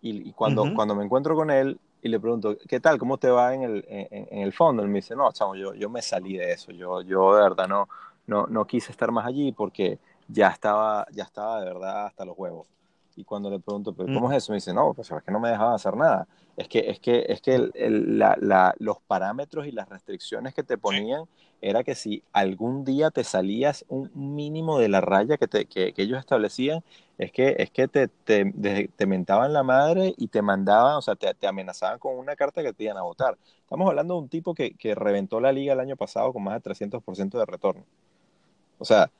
y, 0.00 0.32
cuando, 0.32 0.64
cuando 0.74 0.94
me 0.94 1.04
encuentro 1.04 1.34
con 1.34 1.50
él, 1.50 1.78
y 2.00 2.08
le 2.08 2.18
pregunto, 2.18 2.56
¿qué 2.66 2.80
tal? 2.80 2.96
¿Cómo 2.96 3.18
te 3.18 3.28
va 3.28 3.54
en 3.54 3.64
el, 3.64 3.84
en, 3.88 4.38
el 4.38 4.54
fondo? 4.54 4.82
Él 4.82 4.88
me 4.88 5.00
dice, 5.00 5.14
no, 5.14 5.30
chamo, 5.32 5.54
yo, 5.54 5.74
yo 5.74 5.90
me 5.90 6.00
salí 6.00 6.38
de 6.38 6.52
eso, 6.52 6.72
yo, 6.72 7.02
yo 7.02 7.34
de 7.34 7.42
verdad 7.42 7.68
no, 7.68 7.90
no, 8.26 8.46
no 8.46 8.66
quise 8.66 8.90
estar 8.90 9.12
más 9.12 9.26
allí 9.26 9.52
porque 9.52 9.98
ya 10.28 10.48
estaba, 10.48 11.06
ya 11.12 11.24
estaba 11.24 11.60
de 11.60 11.66
verdad 11.66 12.06
hasta 12.06 12.24
los 12.24 12.38
huevos. 12.38 12.68
Y 13.16 13.24
cuando 13.24 13.50
le 13.50 13.58
pregunto, 13.58 13.92
¿pero 13.92 14.14
cómo 14.14 14.28
mm. 14.28 14.32
es 14.32 14.44
eso? 14.44 14.52
Me 14.52 14.58
dice, 14.58 14.72
no, 14.72 14.94
pues 14.94 15.10
es 15.10 15.22
que 15.24 15.32
no 15.32 15.40
me 15.40 15.48
dejaban 15.48 15.74
hacer 15.74 15.96
nada. 15.96 16.28
Es 16.56 16.68
que, 16.68 16.90
es 16.90 17.00
que, 17.00 17.24
es 17.28 17.40
que 17.40 17.54
el, 17.74 18.18
la, 18.18 18.36
la, 18.40 18.74
los 18.78 19.00
parámetros 19.00 19.66
y 19.66 19.72
las 19.72 19.88
restricciones 19.88 20.54
que 20.54 20.62
te 20.62 20.78
ponían 20.78 21.24
era 21.60 21.82
que 21.82 21.94
si 21.94 22.22
algún 22.32 22.84
día 22.84 23.10
te 23.10 23.24
salías 23.24 23.84
un 23.88 24.10
mínimo 24.14 24.78
de 24.78 24.88
la 24.88 25.00
raya 25.00 25.36
que, 25.36 25.48
te, 25.48 25.66
que, 25.66 25.92
que 25.92 26.02
ellos 26.02 26.18
establecían, 26.18 26.84
es 27.16 27.32
que, 27.32 27.56
es 27.58 27.70
que 27.70 27.88
te, 27.88 28.06
te, 28.06 28.88
te, 28.96 29.06
mentaban 29.06 29.52
la 29.52 29.64
madre 29.64 30.14
y 30.16 30.28
te 30.28 30.40
mandaban, 30.40 30.94
o 30.94 31.02
sea, 31.02 31.16
te, 31.16 31.34
te, 31.34 31.48
amenazaban 31.48 31.98
con 31.98 32.16
una 32.16 32.36
carta 32.36 32.62
que 32.62 32.72
te 32.72 32.84
iban 32.84 32.96
a 32.96 33.02
votar. 33.02 33.36
Estamos 33.62 33.88
hablando 33.88 34.14
de 34.14 34.20
un 34.20 34.28
tipo 34.28 34.54
que, 34.54 34.74
que 34.74 34.94
reventó 34.94 35.40
la 35.40 35.50
liga 35.50 35.72
el 35.72 35.80
año 35.80 35.96
pasado 35.96 36.32
con 36.32 36.44
más 36.44 36.62
de 36.62 36.70
300% 36.70 37.38
de 37.38 37.46
retorno. 37.46 37.84
O 38.78 38.84
sea, 38.84 39.10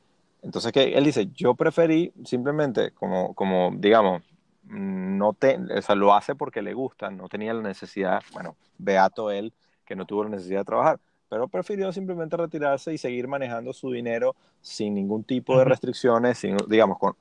entonces 0.42 0.72
que 0.72 0.94
él 0.94 1.04
dice, 1.04 1.28
yo 1.34 1.54
preferí 1.54 2.12
simplemente 2.24 2.92
como, 2.92 3.34
como 3.34 3.72
digamos, 3.76 4.22
no 4.64 5.32
te, 5.32 5.58
o 5.76 5.82
sea, 5.82 5.94
lo 5.94 6.14
hace 6.14 6.34
porque 6.34 6.62
le 6.62 6.74
gusta, 6.74 7.10
no 7.10 7.28
tenía 7.28 7.54
la 7.54 7.62
necesidad, 7.62 8.22
bueno, 8.32 8.56
beato 8.76 9.30
él 9.30 9.52
que 9.84 9.96
no 9.96 10.06
tuvo 10.06 10.24
la 10.24 10.30
necesidad 10.30 10.60
de 10.60 10.64
trabajar, 10.64 11.00
pero 11.28 11.48
prefirió 11.48 11.92
simplemente 11.92 12.36
retirarse 12.36 12.92
y 12.92 12.98
seguir 12.98 13.26
manejando 13.26 13.72
su 13.72 13.90
dinero 13.90 14.36
sin 14.60 14.94
ningún 14.94 15.24
tipo 15.24 15.58
de 15.58 15.64
restricciones, 15.64 16.38
sin, 16.38 16.56
digamos, 16.68 16.98
con, 16.98 17.14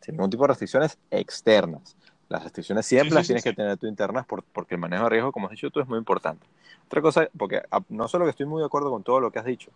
sin 0.00 0.14
ningún 0.14 0.30
tipo 0.30 0.44
de 0.44 0.48
restricciones 0.48 0.98
externas. 1.10 1.96
Las 2.28 2.44
restricciones 2.44 2.86
siempre 2.86 3.14
las 3.14 3.26
tienes 3.26 3.44
que 3.44 3.52
tener 3.52 3.76
tú 3.76 3.86
internas 3.86 4.24
porque 4.26 4.74
el 4.74 4.80
manejo 4.80 5.04
de 5.04 5.10
riesgo, 5.10 5.32
como 5.32 5.46
has 5.46 5.50
dicho 5.50 5.70
tú, 5.70 5.80
es 5.80 5.88
muy 5.88 5.98
importante. 5.98 6.46
Otra 6.86 7.02
cosa, 7.02 7.28
porque 7.36 7.62
ah, 7.70 7.80
no 7.88 8.08
solo 8.08 8.24
que 8.24 8.30
estoy 8.30 8.46
muy 8.46 8.60
de 8.60 8.66
acuerdo 8.66 8.90
con 8.90 9.02
todo 9.02 9.20
lo 9.20 9.30
que 9.30 9.38
has 9.38 9.44
dicho, 9.44 9.70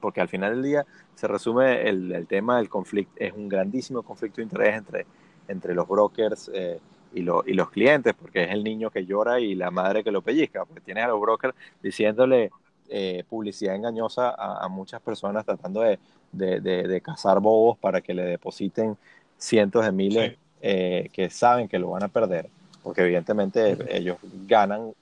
porque 0.00 0.20
al 0.20 0.28
final 0.28 0.54
del 0.54 0.62
día 0.62 0.86
se 1.14 1.28
resume 1.28 1.88
el, 1.88 2.12
el 2.12 2.26
tema 2.26 2.56
del 2.58 2.68
conflicto, 2.68 3.12
es 3.16 3.32
un 3.32 3.48
grandísimo 3.48 4.02
conflicto 4.02 4.36
de 4.36 4.44
interés 4.44 4.76
entre, 4.76 5.06
entre 5.48 5.74
los 5.74 5.86
brokers 5.86 6.50
eh, 6.54 6.80
y, 7.12 7.20
y, 7.20 7.54
los 7.54 7.70
clientes, 7.70 8.14
porque 8.14 8.44
es 8.44 8.50
el 8.50 8.64
niño 8.64 8.90
que 8.90 9.04
llora 9.04 9.40
y 9.40 9.54
la 9.54 9.70
madre 9.70 10.02
que 10.02 10.10
lo 10.10 10.22
pellizca, 10.22 10.64
porque 10.64 10.80
tienes 10.80 11.04
a 11.04 11.08
los 11.08 11.20
brokers 11.20 11.54
diciéndole 11.82 12.50
eh, 12.88 13.24
publicidad 13.28 13.74
engañosa 13.74 14.30
a, 14.30 14.66
muchas 14.68 15.00
personas 15.00 15.44
tratando 15.44 15.82
de, 15.82 15.98
de, 16.32 16.60
de, 16.60 17.00
cazar 17.00 17.40
bobos 17.40 17.78
para 17.78 18.00
que 18.00 18.14
le 18.14 18.24
depositen 18.24 18.96
cientos 19.36 19.84
de 19.84 19.92
miles 19.92 20.36
eh, 20.60 21.08
que 21.12 21.30
saben 21.30 21.68
que 21.68 21.78
lo 21.78 21.90
van 21.90 22.04
a 22.04 22.08
perder, 22.08 22.48
porque 22.82 23.02
evidentemente 23.02 23.76
ellos 23.90 24.16
ganan 24.46 24.92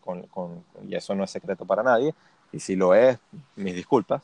con, 0.00 0.22
con, 0.26 0.64
y 0.88 0.94
eso 0.94 1.14
no 1.14 1.24
es 1.24 1.30
secreto 1.30 1.64
para 1.64 1.82
nadie, 1.82 2.14
y 2.52 2.60
si 2.60 2.76
lo 2.76 2.94
es, 2.94 3.18
mis 3.56 3.74
disculpas, 3.74 4.22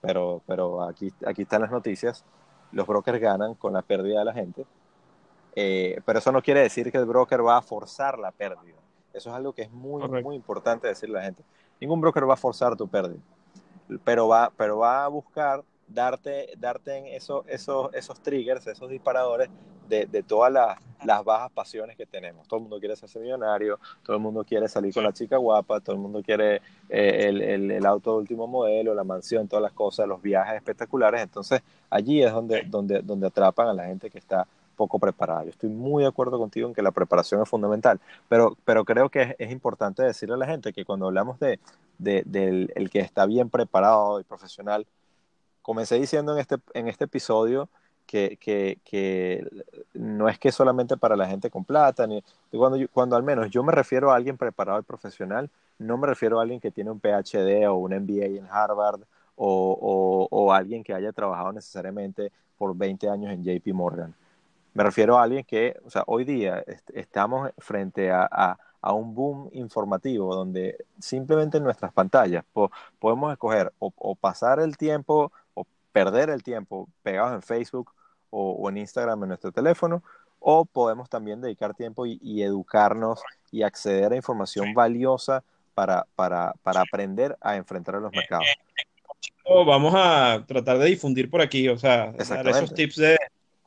pero, 0.00 0.42
pero 0.46 0.82
aquí, 0.82 1.12
aquí 1.26 1.42
están 1.42 1.62
las 1.62 1.70
noticias. 1.70 2.24
Los 2.72 2.86
brokers 2.86 3.20
ganan 3.20 3.54
con 3.54 3.72
la 3.72 3.82
pérdida 3.82 4.20
de 4.20 4.24
la 4.24 4.32
gente, 4.32 4.66
eh, 5.56 6.00
pero 6.04 6.18
eso 6.18 6.30
no 6.32 6.42
quiere 6.42 6.60
decir 6.60 6.92
que 6.92 6.98
el 6.98 7.06
broker 7.06 7.44
va 7.44 7.58
a 7.58 7.62
forzar 7.62 8.18
la 8.18 8.30
pérdida. 8.30 8.76
Eso 9.12 9.30
es 9.30 9.36
algo 9.36 9.52
que 9.52 9.62
es 9.62 9.72
muy, 9.72 10.06
muy 10.22 10.36
importante 10.36 10.86
decirle 10.86 11.18
a 11.18 11.20
la 11.20 11.26
gente. 11.26 11.42
Ningún 11.80 12.00
broker 12.00 12.28
va 12.28 12.34
a 12.34 12.36
forzar 12.36 12.76
tu 12.76 12.86
pérdida, 12.86 13.20
pero 14.04 14.28
va, 14.28 14.52
pero 14.56 14.78
va 14.78 15.04
a 15.04 15.08
buscar 15.08 15.64
darte, 15.88 16.50
darte 16.58 16.96
en 16.96 17.06
eso, 17.06 17.44
esos, 17.48 17.92
esos 17.94 18.20
triggers, 18.20 18.66
esos 18.66 18.88
disparadores 18.88 19.48
de, 19.88 20.06
de 20.06 20.22
todas 20.22 20.52
las, 20.52 20.78
las, 21.04 21.24
bajas 21.24 21.50
pasiones 21.50 21.96
que 21.96 22.06
tenemos. 22.06 22.46
Todo 22.46 22.58
el 22.58 22.62
mundo 22.64 22.78
quiere 22.78 22.94
ser 22.94 23.22
millonario, 23.22 23.78
todo 24.02 24.16
el 24.16 24.22
mundo 24.22 24.44
quiere 24.44 24.68
salir 24.68 24.92
con 24.92 25.02
la 25.02 25.12
chica 25.12 25.36
guapa, 25.38 25.80
todo 25.80 25.96
el 25.96 26.02
mundo 26.02 26.22
quiere 26.22 26.56
eh, 26.88 27.26
el, 27.28 27.40
el, 27.40 27.70
el, 27.70 27.86
auto 27.86 28.12
de 28.12 28.18
último 28.18 28.46
modelo, 28.46 28.94
la 28.94 29.04
mansión, 29.04 29.48
todas 29.48 29.62
las 29.62 29.72
cosas, 29.72 30.06
los 30.06 30.20
viajes 30.20 30.56
espectaculares. 30.56 31.22
Entonces, 31.22 31.62
allí 31.88 32.22
es 32.22 32.32
donde, 32.32 32.62
donde, 32.66 33.00
donde 33.00 33.26
atrapan 33.26 33.68
a 33.68 33.74
la 33.74 33.86
gente 33.86 34.10
que 34.10 34.18
está 34.18 34.46
poco 34.76 34.98
preparada. 34.98 35.44
Yo 35.44 35.50
estoy 35.50 35.70
muy 35.70 36.04
de 36.04 36.08
acuerdo 36.08 36.38
contigo 36.38 36.68
en 36.68 36.74
que 36.74 36.82
la 36.82 36.92
preparación 36.92 37.42
es 37.42 37.48
fundamental, 37.48 37.98
pero, 38.28 38.56
pero 38.64 38.84
creo 38.84 39.08
que 39.08 39.22
es, 39.22 39.34
es 39.38 39.50
importante 39.50 40.02
decirle 40.02 40.34
a 40.34 40.38
la 40.38 40.46
gente 40.46 40.72
que 40.72 40.84
cuando 40.84 41.06
hablamos 41.06 41.40
de, 41.40 41.58
de 41.98 42.22
del 42.24 42.72
el 42.76 42.88
que 42.88 43.00
está 43.00 43.26
bien 43.26 43.50
preparado 43.50 44.20
y 44.20 44.24
profesional, 44.24 44.86
comencé 45.68 45.96
diciendo 45.96 46.32
en 46.32 46.38
este, 46.38 46.56
en 46.72 46.88
este 46.88 47.04
episodio 47.04 47.68
que, 48.06 48.38
que, 48.40 48.78
que, 48.86 49.46
no 49.92 50.26
es 50.30 50.38
que 50.38 50.50
solamente 50.50 50.96
para 50.96 51.14
la 51.14 51.26
gente 51.26 51.50
con 51.50 51.62
plata, 51.62 52.06
ni, 52.06 52.24
cuando, 52.50 52.78
cuando 52.90 53.16
al 53.16 53.22
menos 53.22 53.50
yo 53.50 53.62
me 53.62 53.70
refiero 53.70 54.10
a 54.10 54.16
alguien 54.16 54.38
preparado 54.38 54.80
y 54.80 54.82
profesional, 54.82 55.50
no 55.78 55.98
me 55.98 56.06
refiero 56.06 56.38
a 56.38 56.42
alguien 56.42 56.58
que 56.58 56.70
tiene 56.70 56.90
un 56.90 57.00
PhD 57.00 57.68
o 57.68 57.74
un 57.74 57.92
MBA 57.92 58.38
en 58.38 58.46
Harvard 58.50 59.02
o, 59.36 59.78
o, 59.78 60.26
o 60.30 60.52
alguien 60.54 60.82
que 60.82 60.94
haya 60.94 61.12
trabajado 61.12 61.52
necesariamente 61.52 62.32
por 62.56 62.74
20 62.74 63.06
años 63.10 63.30
en 63.30 63.44
JP 63.44 63.66
Morgan. 63.74 64.14
Me 64.72 64.82
refiero 64.82 65.18
a 65.18 65.22
alguien 65.24 65.44
que, 65.44 65.76
o 65.84 65.90
sea, 65.90 66.02
hoy 66.06 66.24
día 66.24 66.64
estamos 66.94 67.50
frente 67.58 68.10
a, 68.10 68.26
a, 68.30 68.58
a, 68.80 68.92
un 68.94 69.14
boom 69.14 69.50
informativo 69.52 70.34
donde 70.34 70.82
simplemente 70.98 71.58
en 71.58 71.64
nuestras 71.64 71.92
pantallas 71.92 72.42
podemos 72.98 73.32
escoger 73.32 73.70
o, 73.78 73.92
o 73.98 74.14
pasar 74.14 74.60
el 74.60 74.78
tiempo 74.78 75.30
perder 75.98 76.30
el 76.30 76.42
tiempo 76.42 76.88
pegados 77.02 77.34
en 77.34 77.42
Facebook 77.42 77.92
o, 78.30 78.68
en 78.68 78.76
Instagram 78.78 79.22
en 79.22 79.28
nuestro 79.30 79.50
teléfono, 79.50 80.02
o 80.38 80.64
podemos 80.64 81.08
también 81.08 81.40
dedicar 81.40 81.74
tiempo 81.74 82.06
y, 82.06 82.42
educarnos 82.42 83.20
y 83.50 83.62
acceder 83.62 84.12
a 84.12 84.16
información 84.16 84.74
valiosa 84.74 85.42
para, 85.74 86.06
para, 86.14 86.52
para 86.62 86.82
aprender 86.82 87.36
a 87.40 87.56
enfrentar 87.56 87.96
a 87.96 88.00
los 88.00 88.12
mercados. 88.12 88.46
Vamos 89.66 89.94
a 89.96 90.44
tratar 90.46 90.78
de 90.78 90.86
difundir 90.86 91.30
por 91.30 91.40
aquí, 91.40 91.68
o 91.68 91.78
sea, 91.78 92.12
dar 92.12 92.48
esos 92.48 92.74
tips 92.74 92.96
de 92.96 93.18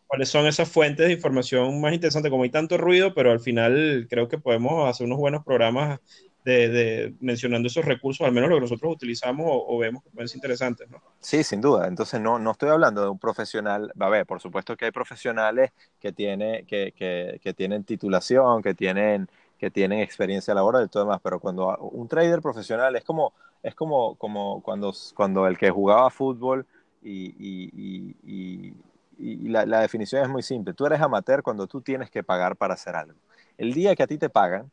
cuáles 0.08 0.30
son 0.30 0.46
esas 0.46 0.70
fuentes 0.70 1.08
de 1.08 1.14
información 1.14 1.82
más 1.82 1.94
interesantes, 1.94 2.30
como 2.30 2.44
hay 2.44 2.50
tanto 2.50 2.78
ruido, 2.78 3.14
pero 3.14 3.32
al 3.32 3.40
final 3.40 4.08
creo 4.10 4.28
que 4.28 4.38
podemos 4.38 4.88
hacer 4.88 5.08
unos 5.08 5.18
buenos 5.18 5.44
programas 5.44 6.00
de, 6.44 7.14
mencionando 7.20 7.68
esos 7.68 7.86
recursos, 7.86 8.26
al 8.26 8.34
menos 8.34 8.50
lo 8.50 8.56
que 8.56 8.62
nosotros 8.62 8.94
utilizamos 8.94 9.46
o, 9.48 9.78
vemos 9.78 10.04
que 10.04 10.10
pueden 10.10 10.28
ser 10.28 10.38
interesantes, 10.38 10.90
¿no? 10.90 11.02
Sí, 11.20 11.44
sin 11.44 11.62
duda. 11.62 11.88
Entonces, 11.88 12.20
no, 12.20 12.40
no 12.40 12.52
estoy 12.52 12.70
hablando 12.70 13.02
de 13.02 13.10
un 13.10 13.20
profesional, 13.20 13.92
a 14.00 14.10
ver, 14.10 14.26
por 14.26 14.42
supuesto 14.42 14.76
que 14.76 14.86
hay 14.86 14.92
profesionales 14.92 15.72
que, 16.00 16.12
tiene, 16.12 16.66
que, 16.66 16.94
que, 16.96 17.40
que 17.44 17.54
tienen 17.54 17.84
titulación, 17.84 18.62
que 18.62 18.74
tienen, 18.74 19.30
que 19.60 19.70
tienen 19.70 20.00
experiencia 20.00 20.54
laboral 20.54 20.86
y 20.86 20.88
todo 20.88 21.04
demás, 21.04 21.22
pero 21.24 21.40
cuando 21.40 21.78
un 21.78 22.08
trader 22.08 22.42
profesional 22.42 22.96
es 22.96 23.04
como, 23.04 23.34
es 23.62 23.76
como, 23.76 24.16
como 24.16 24.62
cuando, 24.64 24.92
cuando 25.16 25.46
el 25.46 25.58
que 25.58 25.70
jugaba 25.70 26.10
fútbol 26.10 26.66
y, 27.04 27.36
y, 27.38 28.16
y, 28.24 28.74
y 29.20 29.50
la, 29.50 29.66
la 29.66 29.82
definición 29.82 30.24
es 30.24 30.30
muy 30.30 30.42
simple. 30.42 30.74
Tú 30.74 30.86
eres 30.86 31.00
amateur 31.00 31.44
cuando 31.44 31.68
tú 31.68 31.82
tienes 31.82 32.10
que 32.10 32.24
pagar 32.24 32.56
para 32.56 32.74
hacer 32.74 32.96
algo. 32.96 33.20
El 33.58 33.74
día 33.74 33.96
que 33.96 34.04
a 34.04 34.08
ti 34.08 34.18
te 34.18 34.30
pagan, 34.30 34.72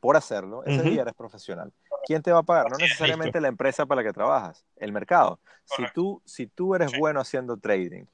por 0.00 0.16
hacerlo, 0.16 0.64
ese 0.64 0.82
día 0.82 1.02
eres 1.02 1.14
profesional. 1.14 1.72
¿Quién 2.06 2.22
te 2.22 2.32
va 2.32 2.38
a 2.38 2.42
pagar? 2.42 2.70
No 2.70 2.78
necesariamente 2.78 3.40
la 3.40 3.48
empresa 3.48 3.86
para 3.86 4.02
la 4.02 4.08
que 4.08 4.12
trabajas, 4.12 4.64
el 4.76 4.92
mercado. 4.92 5.40
Si 5.64 5.82
tú, 5.94 6.22
si 6.24 6.46
tú 6.46 6.74
eres 6.74 6.96
bueno 6.98 7.20
haciendo 7.20 7.56
trading 7.56 8.04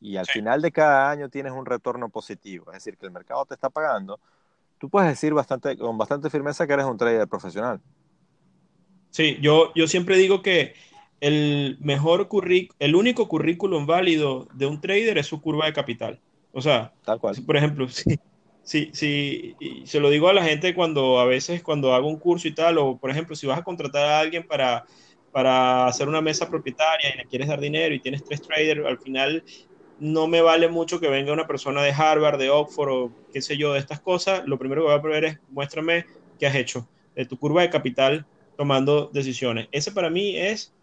y 0.00 0.16
al 0.16 0.26
final 0.26 0.60
de 0.62 0.72
cada 0.72 1.10
año 1.10 1.28
tienes 1.28 1.52
un 1.52 1.66
retorno 1.66 2.08
positivo, 2.08 2.66
es 2.68 2.74
decir, 2.74 2.96
que 2.96 3.06
el 3.06 3.12
mercado 3.12 3.44
te 3.46 3.54
está 3.54 3.70
pagando, 3.70 4.18
tú 4.78 4.88
puedes 4.88 5.08
decir 5.08 5.32
bastante, 5.32 5.76
con 5.76 5.96
bastante 5.96 6.30
firmeza 6.30 6.66
que 6.66 6.72
eres 6.72 6.86
un 6.86 6.98
trader 6.98 7.28
profesional. 7.28 7.80
Sí, 9.10 9.38
yo, 9.40 9.72
yo 9.74 9.86
siempre 9.86 10.16
digo 10.16 10.42
que 10.42 10.74
el 11.20 11.78
mejor 11.80 12.26
currículum, 12.28 12.76
el 12.80 12.96
único 12.96 13.28
currículum 13.28 13.86
válido 13.86 14.48
de 14.54 14.66
un 14.66 14.80
trader 14.80 15.18
es 15.18 15.26
su 15.26 15.40
curva 15.40 15.66
de 15.66 15.72
capital. 15.72 16.20
O 16.52 16.60
sea, 16.60 16.92
Tal 17.04 17.20
cual. 17.20 17.36
por 17.46 17.56
ejemplo, 17.56 17.88
si, 17.88 18.18
si, 18.64 18.90
si 18.92 19.54
se 19.84 20.00
lo 20.00 20.10
digo 20.10 20.28
a 20.28 20.32
la 20.32 20.42
gente 20.42 20.74
cuando 20.74 21.20
a 21.20 21.26
veces 21.26 21.62
cuando 21.62 21.94
hago 21.94 22.08
un 22.08 22.18
curso 22.18 22.48
y 22.48 22.54
tal, 22.54 22.78
o 22.78 22.96
por 22.96 23.10
ejemplo, 23.10 23.36
si 23.36 23.46
vas 23.46 23.58
a 23.58 23.62
contratar 23.62 24.04
a 24.06 24.18
alguien 24.20 24.46
para, 24.46 24.84
para 25.30 25.86
hacer 25.86 26.08
una 26.08 26.22
mesa 26.22 26.48
propietaria 26.48 27.14
y 27.14 27.18
le 27.18 27.26
quieres 27.26 27.48
dar 27.48 27.60
dinero 27.60 27.94
y 27.94 28.00
tienes 28.00 28.24
tres 28.24 28.42
traders, 28.42 28.84
al 28.84 28.98
final 28.98 29.44
no 30.00 30.26
me 30.26 30.40
vale 30.40 30.68
mucho 30.68 30.98
que 30.98 31.08
venga 31.08 31.32
una 31.32 31.46
persona 31.46 31.82
de 31.82 31.92
Harvard, 31.92 32.38
de 32.38 32.50
Oxford 32.50 32.88
o 32.90 33.12
qué 33.32 33.42
sé 33.42 33.56
yo, 33.56 33.74
de 33.74 33.78
estas 33.78 34.00
cosas. 34.00 34.42
Lo 34.46 34.58
primero 34.58 34.82
que 34.82 34.86
voy 34.86 34.98
a 34.98 35.20
ver 35.20 35.24
es 35.24 35.38
muéstrame 35.50 36.06
qué 36.38 36.46
has 36.46 36.54
hecho 36.54 36.88
de 37.14 37.26
tu 37.26 37.38
curva 37.38 37.62
de 37.62 37.70
capital 37.70 38.26
tomando 38.56 39.10
decisiones. 39.12 39.68
Ese 39.72 39.92
para 39.92 40.10
mí 40.10 40.36
es 40.36 40.74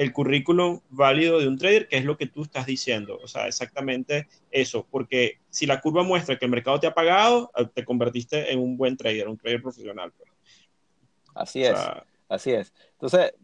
el 0.00 0.14
currículum 0.14 0.80
válido 0.88 1.40
de 1.40 1.46
un 1.46 1.58
trader, 1.58 1.86
que 1.86 1.98
es 1.98 2.06
lo 2.06 2.16
que 2.16 2.24
tú 2.24 2.40
estás 2.40 2.64
diciendo. 2.64 3.18
O 3.22 3.28
sea, 3.28 3.46
exactamente 3.46 4.28
eso. 4.50 4.86
Porque 4.90 5.40
si 5.50 5.66
la 5.66 5.82
curva 5.82 6.02
muestra 6.02 6.38
que 6.38 6.46
el 6.46 6.50
mercado 6.50 6.80
te 6.80 6.86
ha 6.86 6.94
pagado, 6.94 7.50
eh, 7.54 7.68
te 7.74 7.84
convertiste 7.84 8.50
en 8.50 8.60
un 8.60 8.78
buen 8.78 8.96
trader, 8.96 9.28
un 9.28 9.36
trader 9.36 9.60
profesional. 9.60 10.10
Pues. 10.16 10.30
Así 11.34 11.62
es, 11.64 11.78
así 12.30 12.50
es. 12.50 12.72
Entonces, 12.92 13.34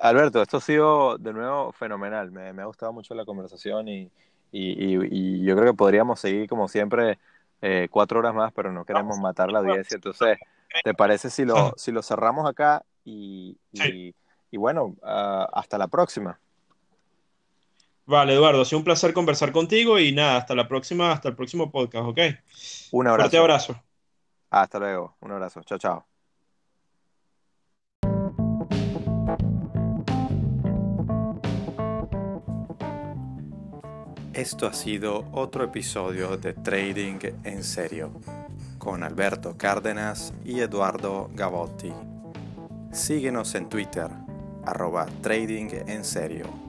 Alberto, 0.00 0.40
esto 0.40 0.56
ha 0.56 0.60
sido 0.62 1.18
de 1.18 1.34
nuevo 1.34 1.70
fenomenal. 1.72 2.30
Me, 2.30 2.50
me 2.54 2.62
ha 2.62 2.64
gustado 2.64 2.94
mucho 2.94 3.14
la 3.14 3.26
conversación 3.26 3.86
y, 3.86 4.10
y, 4.50 4.96
y, 5.14 5.44
yo 5.44 5.54
creo 5.54 5.72
que 5.72 5.76
podríamos 5.76 6.18
seguir 6.18 6.48
como 6.48 6.66
siempre 6.66 7.18
eh, 7.60 7.88
cuatro 7.90 8.20
horas 8.20 8.34
más, 8.34 8.54
pero 8.54 8.72
no 8.72 8.86
queremos 8.86 9.18
matar 9.18 9.52
la 9.52 9.58
audiencia. 9.58 9.96
Entonces, 9.96 10.38
¿te 10.82 10.94
parece 10.94 11.28
si 11.28 11.44
lo, 11.44 11.74
si 11.76 11.92
lo 11.92 12.02
cerramos 12.02 12.48
acá? 12.48 12.86
Y, 13.04 13.58
y, 13.72 14.14
y 14.50 14.56
bueno, 14.56 14.96
uh, 15.02 15.46
hasta 15.52 15.78
la 15.78 15.88
próxima. 15.88 16.38
Vale, 18.06 18.34
Eduardo, 18.34 18.62
ha 18.62 18.64
sido 18.64 18.78
un 18.78 18.84
placer 18.84 19.12
conversar 19.12 19.50
contigo 19.50 19.98
y 19.98 20.12
nada, 20.12 20.36
hasta 20.36 20.54
la 20.54 20.68
próxima, 20.68 21.10
hasta 21.10 21.28
el 21.28 21.34
próximo 21.34 21.72
podcast, 21.72 22.06
¿ok? 22.06 22.18
Un 22.92 23.08
abrazo. 23.08 23.30
Fuerte 23.30 23.38
abrazo. 23.38 23.82
Hasta 24.50 24.78
luego, 24.78 25.16
un 25.20 25.32
abrazo. 25.32 25.62
Chao, 25.64 25.78
chao. 25.78 26.06
Esto 34.32 34.66
ha 34.66 34.72
sido 34.74 35.24
otro 35.32 35.64
episodio 35.64 36.36
de 36.36 36.52
Trading 36.52 37.18
en 37.42 37.64
Serio 37.64 38.12
con 38.78 39.02
Alberto 39.02 39.56
Cárdenas 39.56 40.34
y 40.44 40.60
Eduardo 40.60 41.30
Gavotti. 41.32 41.90
Síguenos 42.92 43.54
en 43.54 43.68
Twitter, 43.70 44.10
arroba 44.66 45.06
Trading 45.22 45.70
en 45.86 46.04
Serio. 46.04 46.66